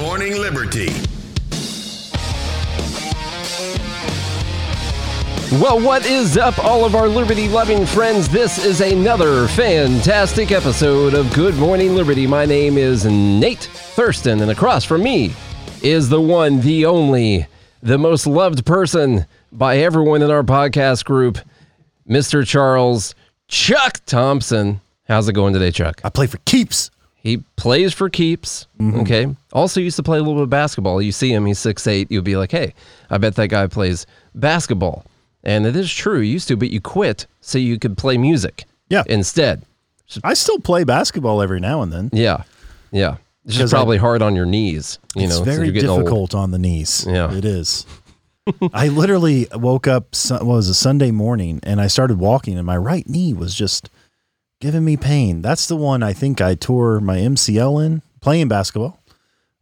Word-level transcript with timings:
Morning 0.00 0.38
Liberty. 0.40 0.88
Well, 5.60 5.78
what 5.78 6.06
is 6.06 6.38
up, 6.38 6.58
all 6.64 6.86
of 6.86 6.94
our 6.94 7.06
liberty 7.06 7.50
loving 7.50 7.84
friends? 7.84 8.26
This 8.26 8.64
is 8.64 8.80
another 8.80 9.46
fantastic 9.48 10.52
episode 10.52 11.12
of 11.12 11.30
Good 11.34 11.54
Morning 11.56 11.94
Liberty. 11.94 12.26
My 12.26 12.46
name 12.46 12.78
is 12.78 13.04
Nate 13.04 13.64
Thurston, 13.64 14.40
and 14.40 14.50
across 14.50 14.86
from 14.86 15.02
me 15.02 15.34
is 15.82 16.08
the 16.08 16.20
one, 16.20 16.62
the 16.62 16.86
only, 16.86 17.46
the 17.82 17.98
most 17.98 18.26
loved 18.26 18.64
person 18.64 19.26
by 19.52 19.76
everyone 19.78 20.22
in 20.22 20.30
our 20.30 20.44
podcast 20.44 21.04
group, 21.04 21.38
Mr. 22.08 22.46
Charles 22.46 23.14
Chuck 23.48 24.00
Thompson. 24.06 24.80
How's 25.08 25.28
it 25.28 25.34
going 25.34 25.52
today, 25.52 25.70
Chuck? 25.72 26.00
I 26.02 26.08
play 26.08 26.26
for 26.26 26.38
keeps. 26.46 26.90
He 27.22 27.38
plays 27.56 27.92
for 27.92 28.08
keeps. 28.08 28.66
Mm-hmm. 28.78 29.00
Okay. 29.00 29.36
Also 29.52 29.80
used 29.80 29.96
to 29.96 30.02
play 30.02 30.16
a 30.18 30.20
little 30.22 30.36
bit 30.36 30.44
of 30.44 30.50
basketball. 30.50 31.02
You 31.02 31.12
see 31.12 31.32
him, 31.32 31.44
he's 31.46 31.58
six 31.58 31.86
eight. 31.86 32.10
You'll 32.10 32.22
be 32.22 32.36
like, 32.36 32.50
hey, 32.50 32.74
I 33.10 33.18
bet 33.18 33.34
that 33.36 33.48
guy 33.48 33.66
plays 33.66 34.06
basketball. 34.34 35.04
And 35.44 35.66
it 35.66 35.76
is 35.76 35.92
true, 35.92 36.20
you 36.20 36.32
used 36.32 36.48
to, 36.48 36.56
but 36.56 36.70
you 36.70 36.80
quit 36.80 37.26
so 37.40 37.58
you 37.58 37.78
could 37.78 37.96
play 37.96 38.16
music 38.18 38.64
Yeah. 38.88 39.02
instead. 39.06 39.62
I 40.24 40.34
still 40.34 40.58
play 40.60 40.84
basketball 40.84 41.40
every 41.40 41.60
now 41.60 41.82
and 41.82 41.92
then. 41.92 42.10
Yeah. 42.12 42.42
Yeah. 42.90 43.16
It's 43.44 43.54
just 43.54 43.58
Because 43.58 43.74
I- 43.74 43.76
probably 43.78 43.96
hard 43.98 44.22
on 44.22 44.34
your 44.36 44.44
knees. 44.46 44.98
You 45.14 45.24
it's 45.24 45.38
know, 45.38 45.44
very 45.44 45.64
you're 45.66 45.72
getting 45.72 45.88
old. 45.90 46.00
difficult 46.00 46.34
on 46.34 46.50
the 46.50 46.58
knees. 46.58 47.06
Yeah. 47.08 47.32
It 47.32 47.44
is. 47.44 47.86
I 48.72 48.88
literally 48.88 49.46
woke 49.52 49.86
up, 49.86 50.08
what 50.30 50.44
was 50.44 50.68
a 50.68 50.74
Sunday 50.74 51.10
morning, 51.10 51.60
and 51.62 51.80
I 51.80 51.86
started 51.86 52.18
walking, 52.18 52.56
and 52.58 52.66
my 52.66 52.76
right 52.76 53.08
knee 53.08 53.32
was 53.32 53.54
just 53.54 53.88
giving 54.60 54.84
me 54.84 54.96
pain. 54.96 55.42
That's 55.42 55.66
the 55.66 55.76
one 55.76 56.02
I 56.02 56.12
think 56.12 56.40
I 56.40 56.54
tore 56.54 57.00
my 57.00 57.16
MCL 57.18 57.84
in 57.84 58.02
playing 58.20 58.48
basketball. 58.48 58.98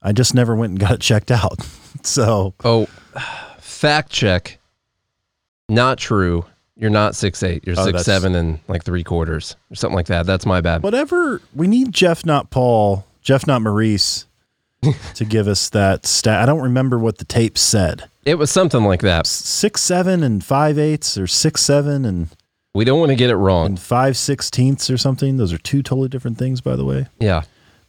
I 0.03 0.13
just 0.13 0.35
never 0.35 0.55
went 0.55 0.71
and 0.73 0.81
got 0.81 0.93
it 0.93 1.01
checked 1.01 1.31
out. 1.31 1.63
so, 2.03 2.55
Oh, 2.65 2.87
fact 3.59 4.11
check. 4.11 4.59
Not 5.69 5.99
true. 5.99 6.45
You're 6.77 6.91
not 6.91 7.17
six 7.17 7.43
eight. 7.43 7.67
You're 7.67 7.75
Oh, 7.79 7.85
six 7.85 8.05
seven 8.05 8.35
and 8.35 8.61
like 8.69 8.85
three 8.85 9.03
quarters 9.05 9.57
or 9.71 9.75
something 9.75 9.97
like 9.97 10.07
that. 10.07 10.27
That's 10.27 10.47
my 10.47 10.61
bad. 10.61 10.83
whatever, 10.83 11.43
we 11.55 11.67
need 11.67 11.93
Jeff, 11.93 12.25
not 12.25 12.51
Paul, 12.51 13.05
Jeff, 13.21 13.47
not 13.49 13.63
Maurice, 13.63 14.27
to 15.15 15.25
give 15.25 15.49
us 15.49 15.69
that 15.71 16.07
stat. 16.07 16.41
I 16.41 16.47
don't 16.47 16.63
remember 16.63 16.99
what 16.99 17.19
the 17.19 17.25
tape 17.25 17.59
said. 17.59 18.05
It 18.25 18.37
was 18.37 18.51
something 18.51 18.85
like 18.85 19.01
that. 19.01 19.27
Six, 19.27 19.81
seven, 19.81 20.23
and 20.23 20.43
five 20.45 20.79
eighths, 20.79 21.19
or 21.19 21.27
six, 21.27 21.63
seven, 21.63 22.05
and 22.05 22.29
We 22.75 22.85
don't 22.85 23.01
want 23.01 23.11
to 23.11 23.17
get 23.17 23.31
it 23.31 23.37
wrong. 23.37 23.67
and 23.67 23.81
five 23.81 24.17
sixteenths 24.17 24.91
or 24.91 24.99
something. 24.99 25.37
Those 25.37 25.53
are 25.53 25.59
two 25.59 25.83
totally 25.83 26.09
different 26.09 26.39
things, 26.39 26.61
by 26.61 26.77
the 26.77 26.85
way. 26.85 27.07
Yeah. 27.19 27.43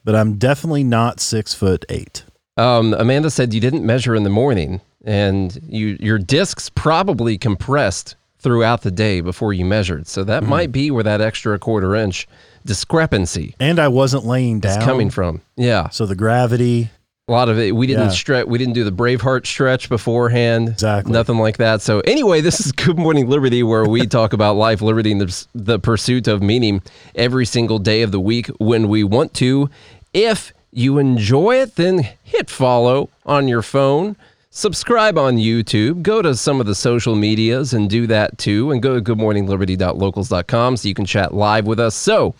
But 0.03 0.15
I'm 0.15 0.35
definitely 0.37 0.83
not 0.83 1.19
six 1.19 1.53
foot 1.53 1.85
eight. 1.89 2.23
Um, 2.57 2.93
Amanda 2.95 3.29
said 3.29 3.53
you 3.53 3.61
didn't 3.61 3.85
measure 3.85 4.15
in 4.15 4.23
the 4.23 4.29
morning, 4.29 4.81
and 5.05 5.57
you 5.67 5.97
your 5.99 6.17
discs 6.17 6.69
probably 6.69 7.37
compressed 7.37 8.15
throughout 8.39 8.81
the 8.83 8.91
day 8.91 9.19
before 9.21 9.51
you 9.53 9.65
measured. 9.65 10.07
So 10.07 10.23
that 10.23 10.41
Mm-hmm. 10.43 10.49
might 10.49 10.71
be 10.71 10.91
where 10.91 11.03
that 11.03 11.19
extra 11.21 11.59
quarter 11.59 11.93
inch 11.95 12.25
discrepancy 12.65 13.55
And 13.59 13.79
I 13.79 13.87
wasn't 13.89 14.25
laying 14.25 14.59
down. 14.61 14.81
coming 14.81 15.09
from. 15.09 15.41
Yeah, 15.57 15.89
So 15.89 16.05
the 16.05 16.15
gravity. 16.15 16.89
A 17.29 17.31
lot 17.31 17.47
of 17.47 17.57
it. 17.59 17.75
We 17.75 17.87
didn't 17.87 18.07
Yeah. 18.07 18.09
stretch. 18.09 18.47
We 18.47 18.57
didn't 18.57 18.73
do 18.73 18.83
the 18.83 18.91
Braveheart 18.91 19.45
stretch 19.45 19.87
beforehand. 19.87 20.69
Exactly. 20.69 21.13
Nothing 21.13 21.37
like 21.37 21.57
that. 21.57 21.81
So 21.81 21.99
anyway, 22.01 22.41
this 22.41 22.59
is 22.59 22.71
Good 22.73 22.97
Morning 22.97 23.29
Liberty, 23.29 23.63
where 23.63 23.85
we 23.85 24.05
talk 24.07 24.33
about 24.33 24.55
life, 24.57 24.81
liberty, 24.81 25.11
and 25.11 25.21
the, 25.21 25.45
the 25.55 25.79
pursuit 25.79 26.27
of 26.27 26.41
meaning 26.41 26.81
every 27.15 27.45
single 27.45 27.79
day 27.79 28.01
of 28.01 28.11
the 28.11 28.19
week 28.19 28.47
when 28.57 28.89
we 28.89 29.03
want 29.03 29.33
to. 29.35 29.69
If 30.13 30.51
you 30.71 30.97
enjoy 30.97 31.55
it, 31.61 31.75
then 31.75 32.07
hit 32.23 32.49
follow 32.49 33.09
on 33.25 33.47
your 33.47 33.61
phone. 33.61 34.15
Subscribe 34.51 35.17
on 35.17 35.37
YouTube. 35.37 36.01
Go 36.01 36.21
to 36.23 36.35
some 36.35 36.59
of 36.59 36.65
the 36.65 36.73
social 36.75 37.15
medias 37.15 37.73
and 37.73 37.89
do 37.89 38.07
that 38.07 38.37
too. 38.39 38.71
And 38.71 38.81
go 38.81 38.99
to 38.99 39.01
goodmorningliberty.locals.com 39.01 40.77
so 40.77 40.87
you 40.87 40.93
can 40.95 41.05
chat 41.05 41.33
live 41.33 41.65
with 41.67 41.79
us. 41.79 41.93
So, 41.95 42.33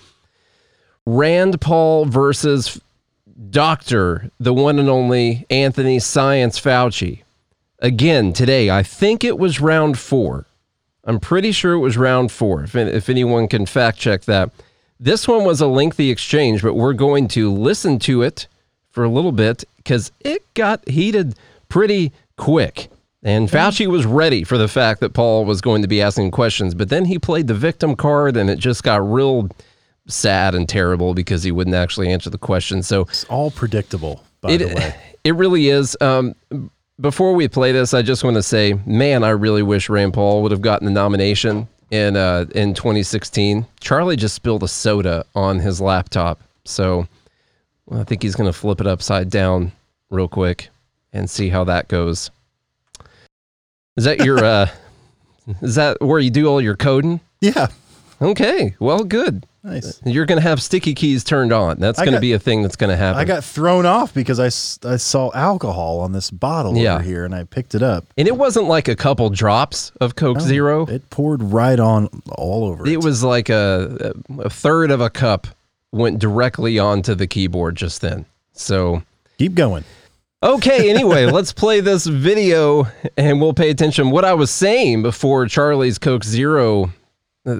Rand 1.05 1.61
Paul 1.61 2.05
versus 2.05 2.79
Doctor, 3.50 4.31
the 4.39 4.53
one 4.53 4.79
and 4.79 4.89
only 4.89 5.45
Anthony 5.50 6.00
Science 6.00 6.59
Fauci. 6.59 7.23
Again, 7.79 8.33
today, 8.33 8.69
I 8.69 8.83
think 8.83 9.23
it 9.23 9.39
was 9.39 9.61
round 9.61 9.97
four. 9.97 10.45
I'm 11.05 11.19
pretty 11.19 11.53
sure 11.53 11.73
it 11.73 11.79
was 11.79 11.97
round 11.97 12.31
four, 12.31 12.63
if, 12.63 12.75
if 12.75 13.09
anyone 13.09 13.47
can 13.47 13.66
fact 13.66 13.97
check 13.97 14.23
that. 14.23 14.51
This 14.99 15.28
one 15.28 15.45
was 15.45 15.61
a 15.61 15.67
lengthy 15.67 16.09
exchange, 16.11 16.61
but 16.61 16.73
we're 16.73 16.94
going 16.94 17.29
to 17.29 17.51
listen 17.51 17.99
to 17.99 18.22
it 18.22 18.47
for 18.91 19.05
a 19.05 19.09
little 19.09 19.31
bit 19.31 19.63
because 19.78 20.11
it 20.19 20.53
got 20.53 20.88
heated 20.89 21.35
pretty 21.69 22.11
quick. 22.35 22.89
And 23.23 23.47
mm-hmm. 23.47 23.55
Fauci 23.55 23.88
was 23.88 24.05
ready 24.05 24.44
for 24.44 24.57
the 24.57 24.67
fact 24.67 24.99
that 24.99 25.13
Paul 25.13 25.45
was 25.45 25.61
going 25.61 25.81
to 25.81 25.88
be 25.88 26.01
asking 26.01 26.31
questions, 26.31 26.75
but 26.75 26.89
then 26.89 27.05
he 27.05 27.17
played 27.17 27.47
the 27.47 27.53
victim 27.53 27.95
card 27.95 28.35
and 28.35 28.49
it 28.49 28.59
just 28.59 28.83
got 28.83 29.09
real 29.09 29.49
sad 30.09 30.56
and 30.56 30.68
terrible 30.68 31.14
because 31.14 31.44
he 31.44 31.52
wouldn't 31.52 31.75
actually 31.75 32.12
answer 32.12 32.30
the 32.30 32.38
question. 32.38 32.84
So 32.84 33.02
It's 33.02 33.24
all 33.25 33.52
predictable, 33.52 34.24
by 34.42 34.52
it, 34.52 34.58
the 34.59 34.75
way. 34.75 34.96
it 35.24 35.36
really 35.36 35.70
is. 35.70 35.96
Um, 36.02 36.36
before 37.00 37.34
we 37.34 37.47
play 37.47 37.72
this, 37.72 37.94
I 37.94 38.02
just 38.02 38.24
want 38.24 38.36
to 38.36 38.44
say, 38.44 38.74
man, 38.86 39.24
I 39.24 39.30
really 39.30 39.64
wish 39.64 39.90
Rand 39.90 40.14
Paul 40.14 40.42
would 40.44 40.52
have 40.52 40.62
gotten 40.62 40.86
the 40.86 40.92
nomination 40.92 41.68
in 41.92 42.16
uh, 42.16 42.46
in 42.53 42.74
2016. 42.74 43.66
Charlie 43.80 44.16
just 44.16 44.36
spilled 44.36 44.64
a 44.64 44.68
soda 44.68 45.25
on 45.36 45.59
his 45.59 45.80
laptop, 45.80 46.41
so 46.66 47.08
I 47.91 48.03
think 48.03 48.22
he's 48.22 48.36
going 48.36 48.52
to 48.52 48.58
flip 48.58 48.81
it 48.81 48.88
upside 48.88 49.30
down 49.30 49.72
real 50.09 50.28
quick 50.28 50.70
and 51.14 51.30
see 51.30 51.50
how 51.50 51.64
that 51.66 51.88
goes. 51.88 52.31
Is 53.96 54.03
that 54.03 54.24
your? 54.24 54.38
uh, 54.44 54.68
is 55.62 55.76
that 55.76 56.02
where 56.02 56.20
you 56.20 56.30
do 56.30 56.47
all 56.47 56.62
your 56.62 56.76
coding? 56.76 57.22
Yeah. 57.41 57.68
Okay, 58.22 58.76
well, 58.80 59.06
good. 59.06 59.46
Nice. 59.64 60.02
You're 60.06 60.25
going 60.25 60.42
to 60.42 60.47
have 60.47 60.62
sticky 60.62 60.94
keys 60.96 61.24
turned 61.24 61.52
on. 61.52 61.80
That's 61.80 62.00
I 62.00 62.06
going 62.06 62.14
to 62.14 62.18
got- 62.18 62.22
be 62.22 62.31
a 62.34 62.40
thing 62.40 62.62
that's 62.62 62.78
going 62.78 62.90
to 62.92 62.96
happen. 62.96 63.20
I 63.20 63.25
got 63.25 63.44
thrown 63.44 63.86
off 63.86 64.14
because 64.14 64.40
I, 64.40 64.46
s- 64.46 64.80
I 64.86 64.96
saw 64.96 65.31
alcohol 65.34 66.00
on 66.00 66.14
this 66.14 66.31
bottle 66.31 66.78
Yeah. 66.78 66.96
over 66.96 67.03
here 67.03 67.25
and 67.25 67.36
I 67.36 67.44
picked 67.44 67.75
it 67.75 67.84
up. 67.84 68.06
And 68.18 68.28
it 68.28 68.38
wasn't 68.38 68.68
like 68.68 68.88
a 68.88 68.96
couple 68.96 69.30
drops 69.30 69.92
of 70.00 70.16
Coke 70.16 70.40
Zero. 70.40 70.84
It, 70.84 70.90
It 70.96 71.09
poured 71.09 71.44
right 71.44 71.80
on 71.80 72.08
all 72.31 72.66
over 72.66 72.88
it. 72.88 73.03
was 73.03 73.22
like 73.24 73.50
a, 73.50 74.14
a 74.40 74.50
third 74.50 74.92
of 74.92 75.02
a 75.02 75.09
cup 75.09 75.47
went 75.91 76.20
directly 76.20 76.80
onto 76.80 77.14
the 77.16 77.28
keyboard 77.28 77.76
just 77.76 78.00
then. 78.02 78.26
So, 78.53 79.03
Keep 79.40 79.56
going. 79.56 79.84
okay, 80.44 80.90
anyway, 80.90 81.26
let's 81.31 81.52
play 81.52 81.80
this 81.81 82.06
video 82.06 82.88
and 83.18 83.41
we'll 83.41 83.53
pay 83.53 83.70
attention. 83.72 84.09
What 84.12 84.24
I 84.24 84.34
was 84.36 84.52
saying 84.52 85.02
before 85.02 85.47
Charlie's 85.47 85.97
Coke 85.97 86.24
Zero 86.24 86.91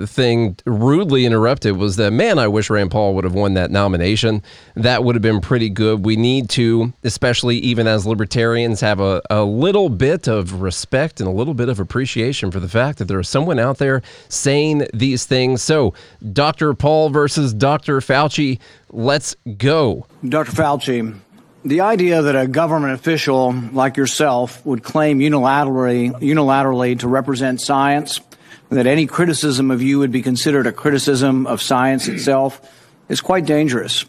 thing 0.07 0.57
rudely 0.66 1.25
interrupted 1.25 1.77
was 1.77 1.95
that, 1.97 2.11
man, 2.11 2.39
I 2.39 2.47
wish 2.47 2.69
Rand 2.69 2.91
Paul 2.91 3.16
would 3.16 3.23
have 3.23 3.33
won 3.33 3.53
that 3.55 3.72
nomination. 3.72 4.41
That 4.75 5.03
would 5.03 5.16
have 5.16 5.22
been 5.22 5.41
pretty 5.41 5.69
good. 5.69 6.05
We 6.05 6.16
need 6.16 6.50
to, 6.51 6.94
especially 7.03 7.57
even 7.59 7.88
as 7.88 8.05
libertarians, 8.05 8.81
have 8.81 9.00
a, 9.00 9.22
a 9.29 9.44
little 9.44 9.89
bit 9.89 10.27
of 10.27 10.61
respect 10.61 11.19
and 11.19 11.27
a 11.27 11.31
little 11.31 11.53
bit 11.53 11.69
of 11.69 11.79
appreciation 11.79 12.51
for 12.51 12.59
the 12.59 12.69
fact 12.69 12.97
that 13.00 13.05
there 13.05 13.19
is 13.19 13.29
someone 13.29 13.59
out 13.59 13.77
there 13.77 14.01
saying 14.27 14.88
these 14.94 15.25
things. 15.25 15.61
So, 15.61 15.94
Dr. 16.33 16.73
Paul 16.73 17.09
versus 17.09 17.53
Dr. 17.53 18.00
Fauci, 18.00 18.59
let's 18.91 19.35
go. 19.57 20.06
Dr. 20.27 20.51
Fauci, 20.51 21.19
the 21.63 21.81
idea 21.81 22.21
that 22.21 22.35
a 22.35 22.47
government 22.47 22.94
official 22.94 23.51
like 23.73 23.97
yourself 23.97 24.66
would 24.66 24.83
claim 24.83 25.19
unilaterally, 25.19 26.11
unilaterally 26.21 26.97
to 27.00 27.07
represent 27.07 27.59
science, 27.59 28.19
that 28.69 28.88
any 28.88 29.07
criticism 29.07 29.72
of 29.72 29.81
you 29.81 30.00
would 30.00 30.12
be 30.12 30.22
considered 30.22 30.68
a 30.68 30.71
criticism 30.71 31.48
of 31.48 31.62
science 31.62 32.07
itself, 32.07 32.62
is 33.07 33.21
quite 33.21 33.45
dangerous. 33.45 34.06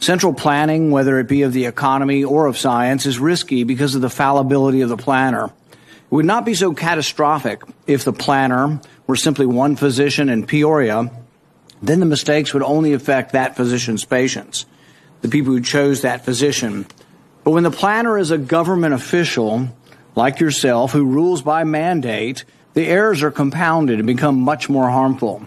Central 0.00 0.34
planning, 0.34 0.90
whether 0.90 1.18
it 1.18 1.28
be 1.28 1.42
of 1.42 1.52
the 1.52 1.66
economy 1.66 2.24
or 2.24 2.46
of 2.46 2.58
science, 2.58 3.06
is 3.06 3.18
risky 3.18 3.64
because 3.64 3.94
of 3.94 4.00
the 4.00 4.10
fallibility 4.10 4.80
of 4.80 4.88
the 4.88 4.96
planner. 4.96 5.44
It 5.44 6.14
would 6.14 6.26
not 6.26 6.44
be 6.44 6.54
so 6.54 6.74
catastrophic 6.74 7.62
if 7.86 8.04
the 8.04 8.12
planner 8.12 8.80
were 9.06 9.16
simply 9.16 9.46
one 9.46 9.76
physician 9.76 10.28
in 10.28 10.46
Peoria 10.46 11.10
then 11.82 12.00
the 12.00 12.06
mistakes 12.06 12.52
would 12.52 12.62
only 12.62 12.92
affect 12.92 13.32
that 13.32 13.56
physician's 13.56 14.04
patients, 14.04 14.66
the 15.22 15.28
people 15.28 15.52
who 15.52 15.60
chose 15.60 16.02
that 16.02 16.24
physician. 16.24 16.86
But 17.44 17.52
when 17.52 17.62
the 17.62 17.70
planner 17.70 18.18
is 18.18 18.30
a 18.30 18.38
government 18.38 18.94
official, 18.94 19.68
like 20.14 20.40
yourself, 20.40 20.92
who 20.92 21.04
rules 21.04 21.42
by 21.42 21.64
mandate, 21.64 22.44
the 22.74 22.86
errors 22.86 23.22
are 23.22 23.30
compounded 23.30 23.98
and 23.98 24.06
become 24.06 24.40
much 24.40 24.68
more 24.68 24.90
harmful. 24.90 25.44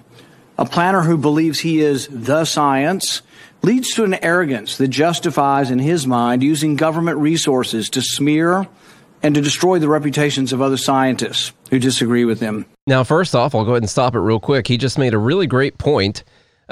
A 0.58 0.66
planner 0.66 1.02
who 1.02 1.18
believes 1.18 1.60
he 1.60 1.82
is 1.82 2.08
the 2.08 2.46
science 2.46 3.22
leads 3.62 3.94
to 3.96 4.04
an 4.04 4.14
arrogance 4.24 4.78
that 4.78 4.90
justifies, 4.90 5.72
in 5.72 5.80
his 5.80 6.06
mind, 6.06 6.44
using 6.44 6.76
government 6.76 7.18
resources 7.18 7.90
to 7.90 8.02
smear 8.02 8.68
and 9.24 9.34
to 9.36 9.42
destroy 9.42 9.80
the 9.80 9.88
reputations 9.88 10.52
of 10.52 10.62
other 10.62 10.78
scientists 10.78 11.54
who 11.70 11.80
disagree 11.80 12.26
with 12.26 12.42
him. 12.42 12.66
Now, 12.86 13.06
first 13.06 13.34
off, 13.34 13.56
I'll 13.56 13.64
go 13.64 13.72
ahead 13.72 13.84
and 13.84 13.90
stop 13.90 14.16
it 14.16 14.20
real 14.20 14.40
quick. 14.40 14.68
He 14.68 14.78
just 14.78 14.98
made 14.98 15.14
a 15.14 15.18
really 15.18 15.48
great 15.48 15.78
point 15.78 16.24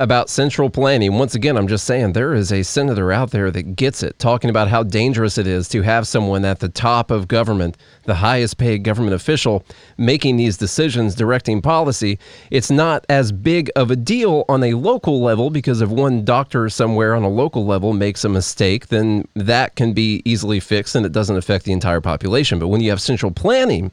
about 0.01 0.29
central 0.29 0.67
planning. 0.69 1.13
Once 1.13 1.35
again, 1.35 1.55
I'm 1.55 1.67
just 1.67 1.85
saying 1.85 2.13
there 2.13 2.33
is 2.33 2.51
a 2.51 2.63
senator 2.63 3.11
out 3.11 3.29
there 3.29 3.51
that 3.51 3.75
gets 3.75 4.01
it, 4.01 4.17
talking 4.17 4.49
about 4.49 4.67
how 4.67 4.81
dangerous 4.81 5.37
it 5.37 5.45
is 5.45 5.69
to 5.69 5.83
have 5.83 6.07
someone 6.07 6.43
at 6.43 6.59
the 6.59 6.69
top 6.69 7.11
of 7.11 7.27
government, 7.27 7.77
the 8.05 8.15
highest 8.15 8.57
paid 8.57 8.83
government 8.83 9.13
official, 9.13 9.63
making 9.99 10.37
these 10.37 10.57
decisions, 10.57 11.13
directing 11.13 11.61
policy. 11.61 12.17
It's 12.49 12.71
not 12.71 13.05
as 13.09 13.31
big 13.31 13.69
of 13.75 13.91
a 13.91 13.95
deal 13.95 14.43
on 14.49 14.63
a 14.63 14.73
local 14.73 15.21
level 15.21 15.51
because 15.51 15.81
if 15.81 15.89
one 15.89 16.25
doctor 16.25 16.67
somewhere 16.67 17.13
on 17.13 17.21
a 17.21 17.29
local 17.29 17.67
level 17.67 17.93
makes 17.93 18.25
a 18.25 18.29
mistake, 18.29 18.87
then 18.87 19.27
that 19.35 19.75
can 19.75 19.93
be 19.93 20.23
easily 20.25 20.59
fixed 20.59 20.95
and 20.95 21.05
it 21.05 21.11
doesn't 21.11 21.37
affect 21.37 21.65
the 21.65 21.73
entire 21.73 22.01
population. 22.01 22.57
But 22.57 22.69
when 22.69 22.81
you 22.81 22.89
have 22.89 23.01
central 23.01 23.31
planning, 23.31 23.91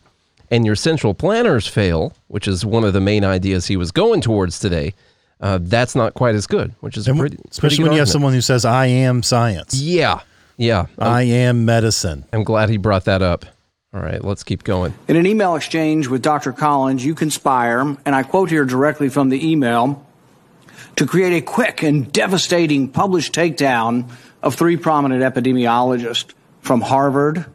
and 0.51 0.65
your 0.65 0.77
central 0.77 1.13
planners 1.13 1.67
fail, 1.67 2.15
which 2.29 2.49
is 2.49 2.65
one 2.65 2.85
of 2.85 2.95
the 2.95 3.01
main 3.01 3.23
ideas 3.23 3.67
he 3.67 3.77
was 3.77 3.91
going 3.91 4.23
towards 4.23 4.59
today, 4.59 4.95
uh, 5.41 5.59
that's 5.61 5.95
not 5.95 6.15
quite 6.15 6.35
as 6.35 6.47
good, 6.47 6.75
which 6.81 6.97
is 6.97 7.07
And 7.09 7.19
pretty, 7.19 7.39
especially 7.51 7.69
pretty 7.69 7.77
good 7.77 7.83
when 7.85 7.93
you 7.93 7.99
have 8.01 8.09
someone 8.09 8.33
who 8.33 8.41
says, 8.41 8.65
"I 8.65 8.87
am 8.87 9.23
science. 9.23 9.75
Yeah, 9.75 10.21
yeah. 10.57 10.87
I'm, 10.99 11.13
I 11.13 11.23
am 11.23 11.65
medicine." 11.65 12.25
I'm 12.33 12.45
glad 12.45 12.69
he 12.69 12.77
brought 12.77 13.05
that 13.05 13.23
up. 13.23 13.45
All 13.95 14.01
right, 14.01 14.23
let's 14.23 14.45
keep 14.45 14.65
going. 14.65 14.93
In 15.09 15.17
an 15.17 15.27
email 15.27 15.55
exchange 15.55 16.09
with 16.09 16.21
Dr. 16.21 16.53
Collins, 16.53 17.05
you 17.05 17.15
conspire, 17.15 17.81
and 17.81 18.15
I 18.15 18.23
quote 18.23 18.51
here 18.51 18.67
directly 18.67 19.09
from 19.09 19.31
the 19.31 19.51
email, 19.51 20.07
to 20.97 21.07
create 21.07 21.33
a 21.33 21.41
quick 21.41 21.83
and 21.83 22.13
devastating 22.13 22.89
published 22.89 23.35
takedown 23.35 24.11
of 24.43 24.57
three 24.57 24.77
prominent 24.77 25.23
epidemiologists 25.23 26.33
from 26.61 26.81
Harvard, 26.83 27.47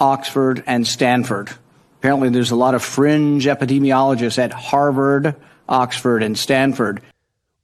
Oxford, 0.00 0.62
and 0.66 0.86
Stanford. 0.86 1.50
Apparently, 1.98 2.28
there's 2.28 2.50
a 2.50 2.56
lot 2.56 2.74
of 2.74 2.82
fringe 2.82 3.46
epidemiologists 3.46 4.38
at 4.38 4.52
Harvard, 4.52 5.34
Oxford, 5.68 6.22
and 6.22 6.38
Stanford. 6.38 7.02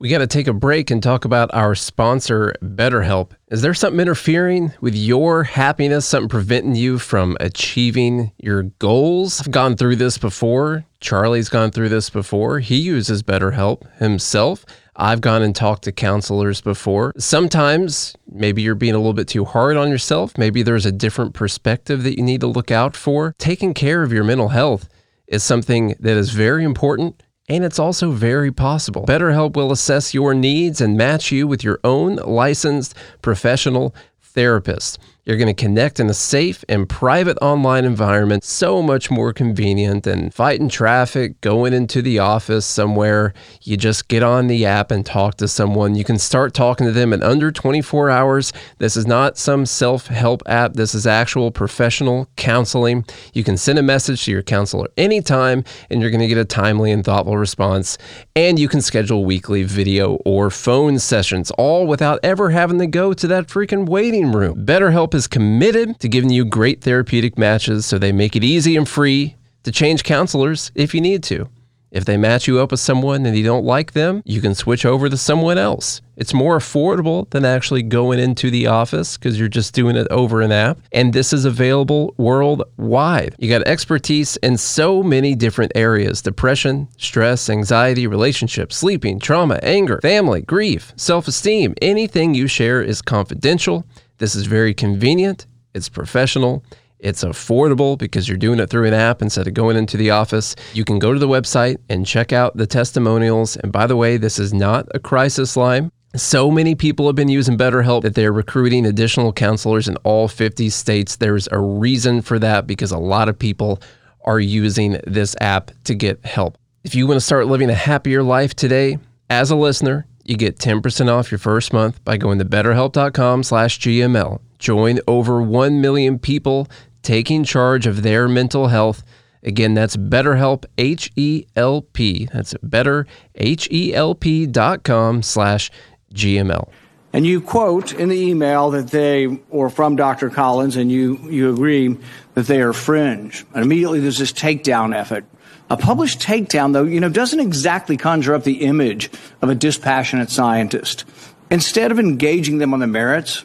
We 0.00 0.08
got 0.08 0.19
to 0.20 0.26
take 0.26 0.47
a 0.47 0.55
break 0.55 0.91
and 0.91 1.02
talk 1.02 1.26
about 1.26 1.52
our 1.52 1.75
sponsor, 1.75 2.55
BetterHelp. 2.62 3.32
Is 3.49 3.61
there 3.61 3.75
something 3.75 4.00
interfering 4.00 4.73
with 4.81 4.94
your 4.94 5.44
happiness, 5.44 6.06
something 6.06 6.31
preventing 6.31 6.75
you 6.75 6.99
from 6.99 7.37
achieving 7.38 8.32
your 8.38 8.62
goals? 8.62 9.43
I've 9.43 9.50
gone 9.50 9.76
through 9.76 9.97
this 9.97 10.17
before. 10.17 10.87
Charlie's 11.00 11.50
gone 11.50 11.70
through 11.70 11.91
this 11.91 12.08
before. 12.08 12.61
He 12.61 12.79
uses 12.79 13.23
BetterHelp 13.23 13.94
himself. 13.99 14.64
I've 14.97 15.20
gone 15.20 15.43
and 15.43 15.55
talked 15.55 15.82
to 15.82 15.93
counselors 15.93 16.62
before. 16.62 17.12
Sometimes 17.19 18.17
maybe 18.26 18.62
you're 18.62 18.75
being 18.75 18.94
a 18.94 18.99
little 18.99 19.12
bit 19.12 19.29
too 19.29 19.44
hard 19.44 19.76
on 19.76 19.91
yourself. 19.91 20.38
Maybe 20.38 20.62
there's 20.62 20.87
a 20.87 20.93
different 20.93 21.35
perspective 21.35 22.05
that 22.05 22.17
you 22.17 22.25
need 22.25 22.41
to 22.41 22.46
look 22.46 22.70
out 22.70 22.96
for. 22.96 23.35
Taking 23.37 23.75
care 23.75 24.03
of 24.03 24.14
your 24.14 24.25
mental 24.25 24.49
health 24.49 24.88
is 25.26 25.43
something 25.44 25.94
that 26.00 26.17
is 26.17 26.31
very 26.31 26.64
important 26.64 27.23
and 27.50 27.64
it's 27.64 27.81
also 27.81 28.12
very 28.12 28.52
possible. 28.52 29.05
BetterHelp 29.06 29.56
will 29.56 29.73
assess 29.73 30.14
your 30.14 30.35
needs 30.35 30.81
and 30.81 30.97
match 30.97 31.32
you 31.32 31.49
with 31.49 31.64
your 31.64 31.81
own 31.82 32.17
licensed 32.17 32.94
professional 33.23 33.93
therapist. 34.23 35.00
You're 35.31 35.38
going 35.38 35.47
to 35.47 35.55
connect 35.55 36.00
in 36.00 36.11
a 36.11 36.15
safe 36.15 36.65
and 36.69 36.88
private 36.88 37.38
online 37.41 37.85
environment, 37.85 38.43
so 38.43 38.82
much 38.82 39.12
more 39.12 39.32
convenient 39.32 40.03
than 40.03 40.31
fighting 40.31 40.69
traffic, 40.69 41.41
going 41.41 41.73
into 41.73 42.03
the 42.03 42.19
office 42.19 42.67
somewhere. 42.67 43.32
You 43.62 43.77
just 43.77 44.09
get 44.09 44.25
on 44.25 44.49
the 44.49 44.67
app 44.67 44.91
and 44.91 45.06
talk 45.06 45.37
to 45.37 45.47
someone. 45.47 45.94
You 45.94 46.03
can 46.03 46.19
start 46.19 46.53
talking 46.53 46.85
to 46.88 46.93
them 46.93 47.12
in 47.12 47.23
under 47.23 47.53
24 47.53 48.11
hours. 48.11 48.53
This 48.79 48.97
is 48.97 49.06
not 49.06 49.38
some 49.38 49.67
self 49.67 50.09
help 50.09 50.43
app, 50.47 50.73
this 50.73 50.97
is 50.97 51.06
actual 51.06 51.53
professional 51.53 52.29
counseling. 52.35 53.05
You 53.32 53.44
can 53.44 53.56
send 53.56 53.79
a 53.79 53.85
message 53.85 54.25
to 54.25 54.32
your 54.32 54.43
counselor 54.43 54.88
anytime, 54.97 55.62
and 55.91 56.00
you're 56.00 56.11
going 56.11 56.23
to 56.23 56.27
get 56.27 56.38
a 56.38 56.44
timely 56.44 56.91
and 56.91 57.05
thoughtful 57.05 57.37
response. 57.37 57.99
And 58.35 58.59
you 58.59 58.67
can 58.67 58.81
schedule 58.81 59.25
weekly 59.25 59.62
video 59.62 60.15
or 60.25 60.50
phone 60.50 60.99
sessions, 60.99 61.53
all 61.53 61.87
without 61.87 62.19
ever 62.25 62.50
having 62.50 62.81
to 62.81 62.88
go 62.88 63.12
to 63.12 63.29
that 63.29 63.47
freaking 63.47 63.88
waiting 63.88 64.32
room. 64.32 64.67
BetterHelp 64.67 65.15
is 65.15 65.19
committed 65.26 65.99
to 66.00 66.08
giving 66.08 66.31
you 66.31 66.44
great 66.44 66.81
therapeutic 66.82 67.38
matches, 67.38 67.87
so 67.87 67.99
they 67.99 68.12
make 68.12 68.37
it 68.37 68.44
easy 68.44 68.76
and 68.76 68.88
free 68.88 69.37
to 69.62 69.72
change 69.72 70.05
counselors 70.05 70.70
if 70.75 70.94
you 70.94 71.00
need 71.00 71.22
to. 71.25 71.49
If 71.90 72.05
they 72.05 72.17
match 72.17 72.46
you 72.46 72.61
up 72.61 72.70
with 72.70 72.78
someone 72.78 73.26
and 73.26 73.37
you 73.37 73.43
don't 73.43 73.64
like 73.64 73.93
them, 73.93 74.22
you 74.25 74.40
can 74.40 74.55
switch 74.55 74.87
over 74.87 75.08
to 75.08 75.17
someone 75.17 75.58
else. 75.58 76.00
It's 76.17 76.32
more 76.32 76.56
affordable 76.56 77.28
than 77.31 77.44
actually 77.44 77.82
going 77.82 78.20
into 78.20 78.49
the 78.49 78.69
office 78.69 79.17
because 79.17 79.40
you're 79.40 79.49
just 79.49 79.75
doing 79.75 79.96
it 79.96 80.06
over 80.08 80.40
an 80.40 80.52
app. 80.52 80.78
And 80.93 81.12
this 81.12 81.32
is 81.32 81.44
available 81.44 82.14
worldwide. 82.17 83.34
You 83.38 83.49
got 83.49 83.67
expertise 83.67 84.37
in 84.37 84.56
so 84.56 85.02
many 85.02 85.34
different 85.34 85.72
areas 85.75 86.22
depression, 86.22 86.87
stress, 86.96 87.50
anxiety, 87.50 88.06
relationships, 88.06 88.76
sleeping, 88.76 89.19
trauma, 89.19 89.58
anger, 89.62 89.99
family, 90.00 90.43
grief, 90.43 90.93
self 90.96 91.26
esteem. 91.26 91.75
Anything 91.82 92.34
you 92.34 92.46
share 92.46 92.81
is 92.82 93.02
confidential. 93.02 93.84
This 94.20 94.34
is 94.34 94.46
very 94.46 94.75
convenient, 94.75 95.46
it's 95.75 95.88
professional. 95.88 96.62
It's 96.99 97.25
affordable 97.25 97.96
because 97.96 98.28
you're 98.28 98.37
doing 98.37 98.61
it 98.61 98.69
through 98.69 98.87
an 98.87 98.93
app 98.93 99.22
instead 99.22 99.49
of 99.49 99.55
going 99.55 99.78
into 99.78 99.96
the 99.96 100.11
office. 100.11 100.55
You 100.75 100.84
can 100.84 100.99
go 100.99 101.14
to 101.14 101.19
the 101.19 101.26
website 101.26 101.78
and 101.88 102.06
check 102.06 102.31
out 102.31 102.55
the 102.58 102.67
testimonials. 102.67 103.56
And 103.56 103.72
by 103.72 103.87
the 103.87 103.96
way, 103.96 104.19
this 104.19 104.38
is 104.38 104.52
not 104.52 104.87
a 104.94 104.99
crisis 104.99 105.56
line. 105.56 105.90
So 106.14 106.50
many 106.50 106.75
people 106.75 107.06
have 107.06 107.17
been 107.17 107.31
using 107.31 107.56
BetterHelp 107.56 108.02
that 108.02 108.14
they're 108.14 108.34
recruiting 108.34 108.84
additional 108.84 109.32
counselors 109.32 109.88
in 109.88 109.96
all 110.05 110.28
50 110.28 110.69
states. 110.69 111.17
There's 111.17 111.49
a 111.50 111.58
reason 111.58 112.20
for 112.20 112.38
that 112.40 112.67
because 112.67 112.93
a 112.93 112.99
lot 112.99 113.31
of 113.31 113.38
people 113.38 113.81
are 114.26 114.38
using 114.38 115.00
this 115.06 115.34
app 115.40 115.70
to 115.84 115.94
get 115.94 116.22
help. 116.26 116.58
If 116.84 116.94
you 116.94 117.06
want 117.06 117.17
to 117.17 117.25
start 117.25 117.46
living 117.46 117.70
a 117.70 117.75
happier 117.75 118.22
life 118.22 118.55
today, 118.55 118.99
as 119.31 119.50
a 119.50 119.56
listener, 119.56 120.06
you 120.31 120.37
get 120.37 120.59
10% 120.59 121.09
off 121.09 121.32
your 121.32 121.38
first 121.38 121.73
month 121.73 122.03
by 122.05 122.17
going 122.17 122.38
to 122.38 122.44
betterhelp.com 122.44 123.43
slash 123.43 123.81
GML. 123.81 124.41
Join 124.61 125.00
over 125.09 125.43
1 125.43 125.81
million 125.81 126.21
people 126.21 126.69
taking 127.03 127.43
charge 127.43 127.85
of 127.87 128.03
their 128.03 128.29
mental 128.29 128.69
health. 128.69 129.03
Again, 129.43 129.75
that's 129.75 129.97
BetterHelp, 129.97 130.67
H-E-L-P. 130.79 132.29
That's 132.32 132.55
better, 132.62 133.06
H-E-L-P 133.35 134.47
dot 134.47 134.85
com 134.85 135.23
slash 135.23 135.71
GML. 136.15 136.71
And 137.12 137.27
you 137.27 137.41
quote 137.41 137.93
in 137.93 138.09
the 138.09 138.21
email 138.21 138.71
that 138.71 138.88
they, 138.88 139.41
or 139.49 139.69
from 139.69 139.97
Dr. 139.97 140.31
Collins, 140.31 140.77
and 140.77 140.93
you, 140.93 141.17
you 141.29 141.53
agree 141.53 141.99
that 142.35 142.47
they 142.47 142.61
are 142.61 142.73
fringe. 142.73 143.44
And 143.53 143.65
immediately 143.65 143.99
there's 143.99 144.19
this 144.19 144.32
takedown 144.32 144.94
effort. 144.94 145.25
A 145.70 145.76
published 145.76 146.20
takedown, 146.20 146.72
though, 146.72 146.82
you 146.82 146.99
know, 146.99 147.08
doesn't 147.08 147.38
exactly 147.38 147.96
conjure 147.96 148.34
up 148.34 148.43
the 148.43 148.62
image 148.62 149.08
of 149.40 149.49
a 149.49 149.55
dispassionate 149.55 150.28
scientist. 150.28 151.05
Instead 151.48 151.93
of 151.93 151.98
engaging 152.00 152.58
them 152.58 152.74
on 152.74 152.81
the 152.81 152.89
merits, 152.89 153.44